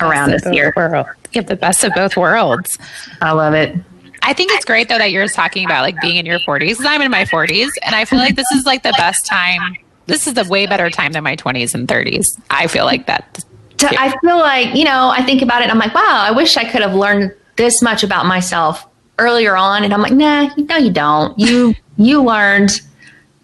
around 0.00 0.32
us 0.32 0.44
here. 0.46 0.72
World. 0.76 1.06
You 1.32 1.40
have 1.40 1.48
the 1.48 1.56
best 1.56 1.84
of 1.84 1.92
both 1.94 2.16
worlds. 2.16 2.76
I 3.20 3.32
love 3.32 3.54
it. 3.54 3.76
I 4.22 4.32
think 4.32 4.52
it's 4.52 4.64
great 4.64 4.88
though 4.88 4.98
that 4.98 5.10
you're 5.10 5.28
talking 5.28 5.64
about 5.64 5.82
like 5.82 6.00
being 6.00 6.16
in 6.16 6.26
your 6.26 6.38
40s 6.40 6.60
because 6.60 6.86
I'm 6.86 7.02
in 7.02 7.10
my 7.10 7.24
40s 7.24 7.70
and 7.82 7.94
I 7.94 8.04
feel 8.04 8.18
like 8.18 8.36
this 8.36 8.50
is 8.52 8.66
like 8.66 8.82
the 8.82 8.94
best 8.96 9.26
time. 9.26 9.76
This 10.06 10.26
is 10.26 10.34
the 10.34 10.44
way 10.44 10.66
better 10.66 10.90
time 10.90 11.12
than 11.12 11.24
my 11.24 11.36
20s 11.36 11.74
and 11.74 11.88
30s. 11.88 12.38
I 12.50 12.66
feel 12.66 12.84
like 12.84 13.06
that. 13.06 13.44
I 13.82 14.14
feel 14.20 14.38
like, 14.38 14.74
you 14.74 14.84
know, 14.84 15.08
I 15.08 15.22
think 15.22 15.40
about 15.40 15.62
it 15.62 15.70
I'm 15.70 15.78
like, 15.78 15.94
wow, 15.94 16.02
I 16.04 16.32
wish 16.32 16.56
I 16.56 16.70
could 16.70 16.82
have 16.82 16.94
learned 16.94 17.34
this 17.56 17.80
much 17.80 18.02
about 18.02 18.26
myself 18.26 18.86
earlier 19.18 19.56
on. 19.56 19.84
And 19.84 19.94
I'm 19.94 20.02
like, 20.02 20.12
nah, 20.12 20.50
no, 20.56 20.76
you 20.76 20.90
don't. 20.90 21.38
You, 21.38 21.74
you 21.96 22.22
learned 22.22 22.72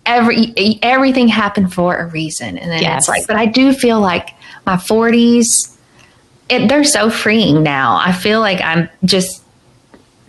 every, 0.04 0.54
everything 0.82 1.28
happened 1.28 1.72
for 1.72 1.96
a 1.96 2.06
reason. 2.06 2.58
And 2.58 2.70
then 2.70 2.82
yes. 2.82 3.02
it's 3.02 3.08
like, 3.08 3.26
but 3.26 3.36
I 3.36 3.46
do 3.46 3.72
feel 3.72 4.00
like 4.00 4.30
my 4.66 4.76
40s, 4.76 5.74
it, 6.48 6.68
they're 6.68 6.84
so 6.84 7.08
freeing 7.08 7.62
now. 7.62 7.96
I 7.96 8.12
feel 8.12 8.40
like 8.40 8.60
I'm 8.60 8.90
just 9.04 9.42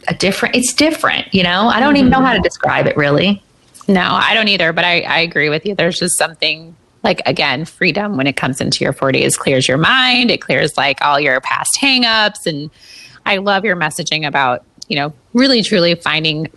a 0.08 0.14
different, 0.14 0.56
it's 0.56 0.74
different, 0.74 1.34
you 1.34 1.44
know? 1.44 1.68
I 1.68 1.80
don't 1.80 1.94
mm-hmm. 1.94 2.08
even 2.08 2.10
know 2.12 2.22
how 2.22 2.34
to 2.34 2.40
describe 2.40 2.88
it 2.88 2.98
really. 2.98 3.44
No, 3.88 4.02
I 4.02 4.34
don't 4.34 4.48
either, 4.48 4.74
but 4.74 4.84
I, 4.84 5.02
I 5.02 5.20
agree 5.20 5.50
with 5.50 5.66
you. 5.66 5.76
There's 5.76 6.00
just 6.00 6.18
something 6.18 6.76
like, 7.04 7.22
again, 7.26 7.66
freedom 7.66 8.18
when 8.18 8.28
it 8.28 8.36
comes 8.36 8.60
into 8.60 8.84
your 8.84 8.94
40s 8.94 9.38
clears 9.38 9.68
your 9.68 9.78
mind, 9.78 10.30
it 10.30 10.42
clears 10.42 10.76
like 10.78 11.02
all 11.02 11.20
your 11.20 11.40
past 11.40 11.78
hangups. 11.80 12.46
And 12.46 12.70
I 13.26 13.38
love 13.38 13.64
your 13.64 13.76
messaging 13.76 14.28
about, 14.28 14.66
you 14.90 14.98
know, 14.98 15.14
really 15.34 15.64
truly 15.64 15.96
finding, 15.96 16.48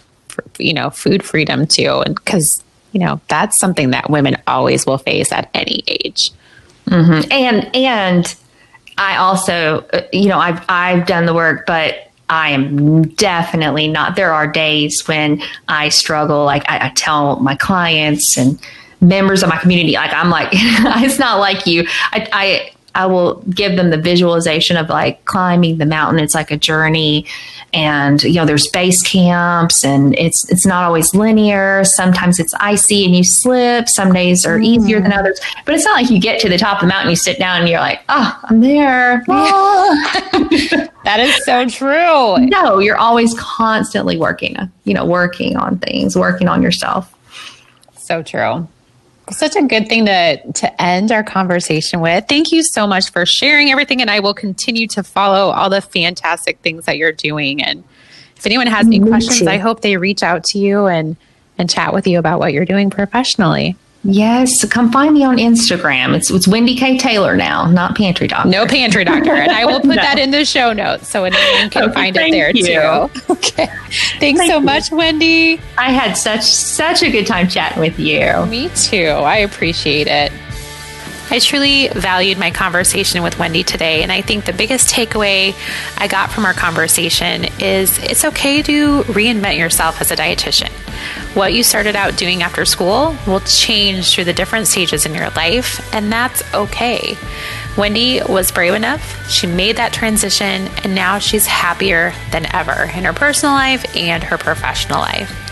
you 0.59 0.73
know, 0.73 0.91
food 0.91 1.23
freedom 1.23 1.67
too. 1.67 2.03
And 2.05 2.17
because, 2.17 2.65
you 2.93 3.01
know, 3.01 3.21
that's 3.29 3.59
something 3.59 3.91
that 3.91 4.11
women 4.11 4.37
always 4.47 4.87
will 4.87 4.99
face 4.99 5.31
at 5.31 5.51
any 5.55 5.85
age. 5.87 6.33
Mm-hmm. 6.87 7.31
And, 7.31 7.77
and, 7.77 8.37
I 9.01 9.17
also, 9.17 9.87
uh, 9.95 10.03
you 10.13 10.29
know, 10.29 10.39
I've 10.39 10.63
I've 10.69 11.07
done 11.07 11.25
the 11.25 11.33
work, 11.33 11.65
but 11.67 12.10
I 12.31 12.51
am 12.51 13.09
definitely 13.09 13.89
not. 13.89 14.15
There 14.15 14.33
are 14.33 14.47
days 14.47 15.07
when 15.09 15.43
I 15.69 15.89
struggle. 15.89 16.45
Like 16.45 16.65
I, 16.71 16.87
I 16.87 16.89
tell 16.91 17.41
my 17.41 17.57
clients 17.57 18.39
and 18.39 18.59
members 19.01 19.43
of 19.43 19.49
my 19.49 19.57
community, 19.59 19.95
like 19.95 20.13
I'm 20.13 20.31
like, 20.31 20.49
it's 20.53 21.19
not 21.19 21.41
like 21.41 21.67
you. 21.67 21.87
I, 22.13 22.29
I 22.33 22.70
I 22.95 23.07
will 23.07 23.37
give 23.51 23.77
them 23.77 23.91
the 23.91 23.97
visualization 23.97 24.77
of 24.77 24.89
like 24.89 25.25
climbing 25.25 25.79
the 25.79 25.87
mountain. 25.87 26.23
It's 26.23 26.35
like 26.35 26.51
a 26.51 26.57
journey, 26.57 27.27
and 27.73 28.23
you 28.23 28.35
know 28.35 28.45
there's 28.45 28.69
base 28.69 29.03
camps, 29.03 29.85
and 29.85 30.19
it's 30.19 30.51
it's 30.51 30.67
not 30.67 30.85
always 30.85 31.15
linear. 31.15 31.85
Sometimes 31.85 32.39
it's 32.39 32.55
icy 32.55 33.05
and 33.05 33.15
you 33.15 33.25
slip. 33.25 33.89
Some 33.89 34.13
days 34.13 34.45
are 34.45 34.59
easier 34.59 35.01
than 35.01 35.13
mm. 35.13 35.19
others, 35.19 35.41
but 35.65 35.75
it's 35.75 35.85
not 35.85 36.03
like 36.03 36.11
you 36.11 36.21
get 36.21 36.41
to 36.41 36.49
the 36.49 36.59
top 36.59 36.79
of 36.79 36.81
the 36.83 36.87
mountain, 36.89 37.11
you 37.11 37.17
sit 37.17 37.39
down, 37.39 37.61
and 37.61 37.69
you're 37.69 37.81
like, 37.81 38.03
oh, 38.09 38.39
I'm 38.45 38.61
there. 38.61 39.25
That 41.03 41.19
is 41.19 41.45
so 41.47 41.67
true. 41.67 42.37
No, 42.47 42.79
you're 42.79 42.99
always 42.99 43.35
constantly 43.39 44.19
working. 44.19 44.55
You 44.85 44.93
know, 44.93 45.07
working 45.07 45.57
on 45.57 45.79
things, 45.79 46.15
working 46.15 46.47
on 46.47 46.63
yourself. 46.63 47.17
So 47.97 48.23
true 48.23 48.69
such 49.39 49.57
a 49.57 49.63
good 49.63 49.89
thing 49.89 50.07
to 50.07 50.53
to 50.53 50.83
end 50.83 51.13
our 51.13 51.23
conversation 51.23 52.01
with. 52.01 52.27
Thank 52.29 52.53
you 52.53 52.63
so 52.63 52.87
much 52.87 53.11
for 53.11 53.25
sharing 53.27 53.71
everything, 53.71 54.01
and 54.01 54.11
I 54.11 54.21
will 54.21 54.35
continue 54.35 54.87
to 54.89 55.03
follow 55.03 55.51
all 55.51 55.71
the 55.71 55.81
fantastic 55.81 56.59
things 56.61 56.87
that 56.87 56.97
you're 56.97 57.13
doing. 57.13 57.63
And 57.63 57.85
if 58.37 58.47
anyone 58.47 58.67
has 58.67 58.87
any 58.87 59.01
Me 59.01 59.09
questions, 59.09 59.41
too. 59.41 59.49
I 59.49 59.59
hope 59.59 59.81
they 59.81 59.97
reach 59.97 60.23
out 60.23 60.45
to 60.45 60.59
you 60.59 60.87
and 60.87 61.17
and 61.59 61.69
chat 61.69 61.93
with 61.93 62.07
you 62.07 62.19
about 62.19 62.39
what 62.41 62.53
you're 62.53 62.65
doing 62.65 62.91
professionally. 62.91 63.77
Yes, 64.03 64.65
come 64.65 64.91
find 64.91 65.13
me 65.13 65.25
on 65.25 65.37
Instagram. 65.37 66.15
It's 66.17 66.31
it's 66.31 66.47
Wendie 66.47 66.77
K 66.79 66.97
Taylor 66.97 67.37
now, 67.37 67.71
not 67.71 67.97
Pantry 67.97 68.29
Doctor. 68.29 68.49
No 68.49 68.67
Pantry 68.67 69.05
Doctor, 69.05 69.35
and 69.35 69.51
I 69.51 69.67
will 69.67 69.81
put 69.81 69.89
no. 69.89 69.95
that 69.97 70.19
in 70.19 70.31
the 70.31 70.45
show 70.47 70.73
notes 70.73 71.07
so 71.07 71.25
anyone 71.25 71.69
can 71.69 71.85
okay, 71.85 71.93
find 71.93 72.17
it 72.17 72.33
there 72.33 72.51
you. 72.55 72.65
too. 72.65 73.11
Okay, 73.31 73.67
thanks 73.67 74.19
thank 74.19 74.39
so 74.51 74.59
you. 74.59 74.65
much, 74.65 74.91
Wendie. 74.91 75.61
I 75.77 75.91
had 75.91 76.15
such 76.15 76.43
such 76.43 77.03
a 77.03 77.11
good 77.11 77.27
time 77.27 77.49
chatting 77.49 77.81
with 77.81 77.99
you. 77.99 78.47
Me 78.47 78.71
too. 78.75 79.07
I 79.07 79.37
appreciate 79.39 80.07
it. 80.07 80.33
I 81.33 81.39
truly 81.39 81.89
valued 81.89 82.39
my 82.39 82.51
conversation 82.51 83.23
with 83.23 83.37
Wendie 83.37 83.65
today, 83.65 84.03
and 84.03 84.11
I 84.11 84.21
think 84.21 84.45
the 84.47 84.53
biggest 84.53 84.93
takeaway 84.93 85.55
I 85.97 86.09
got 86.09 86.33
from 86.33 86.45
our 86.45 86.53
conversation 86.53 87.45
is 87.61 87.99
it's 87.99 88.25
okay 88.25 88.63
to 88.63 89.03
reinvent 89.05 89.57
yourself 89.57 90.01
as 90.01 90.11
a 90.11 90.17
dietitian. 90.17 90.71
What 91.37 91.55
you 91.55 91.63
started 91.63 91.95
out 91.95 92.17
doing 92.17 92.43
after 92.43 92.65
school 92.65 93.17
will 93.29 93.39
change 93.41 94.13
through 94.13 94.25
the 94.25 94.33
different 94.33 94.67
stages 94.67 95.07
in 95.07 95.15
your 95.15 95.31
life, 95.31 95.95
and 95.95 96.11
that's 96.11 96.43
okay. 96.53 97.17
Wendie 97.77 98.29
was 98.29 98.51
brave 98.51 98.75
enough, 98.75 99.31
she 99.31 99.47
made 99.47 99.77
that 99.77 99.93
transition, 99.93 100.69
and 100.83 100.97
now 100.97 101.21
she's 101.21 101.47
happier 101.47 102.13
than 102.33 102.53
ever 102.53 102.91
in 102.97 103.05
her 103.05 103.13
personal 103.13 103.55
life 103.55 103.85
and 103.97 104.25
her 104.25 104.37
professional 104.37 104.99
life. 104.99 105.50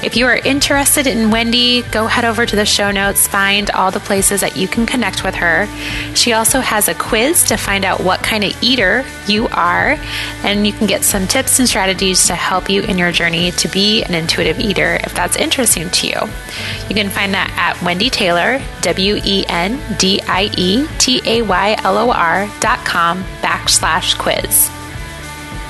If 0.00 0.16
you 0.16 0.26
are 0.26 0.36
interested 0.36 1.08
in 1.08 1.30
Wendie, 1.30 1.82
go 1.90 2.06
head 2.06 2.24
over 2.24 2.46
to 2.46 2.54
the 2.54 2.64
show 2.64 2.92
notes, 2.92 3.26
find 3.26 3.68
all 3.72 3.90
the 3.90 3.98
places 3.98 4.40
that 4.42 4.56
you 4.56 4.68
can 4.68 4.86
connect 4.86 5.24
with 5.24 5.34
her. 5.34 5.66
She 6.14 6.32
also 6.32 6.60
has 6.60 6.86
a 6.86 6.94
quiz 6.94 7.42
to 7.44 7.56
find 7.56 7.84
out 7.84 8.00
what 8.00 8.22
kind 8.22 8.44
of 8.44 8.56
eater 8.62 9.04
you 9.26 9.48
are, 9.48 9.98
and 10.44 10.64
you 10.64 10.72
can 10.72 10.86
get 10.86 11.02
some 11.02 11.26
tips 11.26 11.58
and 11.58 11.68
strategies 11.68 12.28
to 12.28 12.36
help 12.36 12.70
you 12.70 12.82
in 12.82 12.96
your 12.96 13.10
journey 13.10 13.50
to 13.50 13.68
be 13.68 14.04
an 14.04 14.14
intuitive 14.14 14.60
eater 14.60 15.00
if 15.02 15.12
that's 15.14 15.36
interesting 15.36 15.90
to 15.90 16.06
you. 16.06 16.20
You 16.88 16.94
can 16.94 17.10
find 17.10 17.34
that 17.34 17.52
at 17.56 17.76
Wendie 17.84 18.10
Taylor, 18.10 18.62
W 18.82 19.20
E 19.24 19.44
N 19.48 19.80
D 19.98 20.20
I 20.28 20.48
E 20.56 20.86
T 20.98 21.20
A 21.24 21.42
Y 21.42 21.76
L 21.82 21.98
O 21.98 22.12
R 22.12 22.48
dot 22.60 22.84
com 22.84 23.24
backslash 23.42 24.16
quiz. 24.16 24.70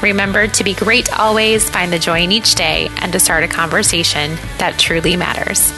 Remember 0.03 0.47
to 0.47 0.65
be 0.65 0.75
great 0.75 1.13
always, 1.19 1.69
find 1.69 1.93
the 1.93 1.99
joy 1.99 2.23
in 2.23 2.33
each 2.33 2.55
day, 2.55 2.89
and 2.99 3.13
to 3.13 3.19
start 3.19 3.43
a 3.43 3.49
conversation 3.49 4.37
that 4.59 4.79
truly 4.79 5.17
matters. 5.17 5.73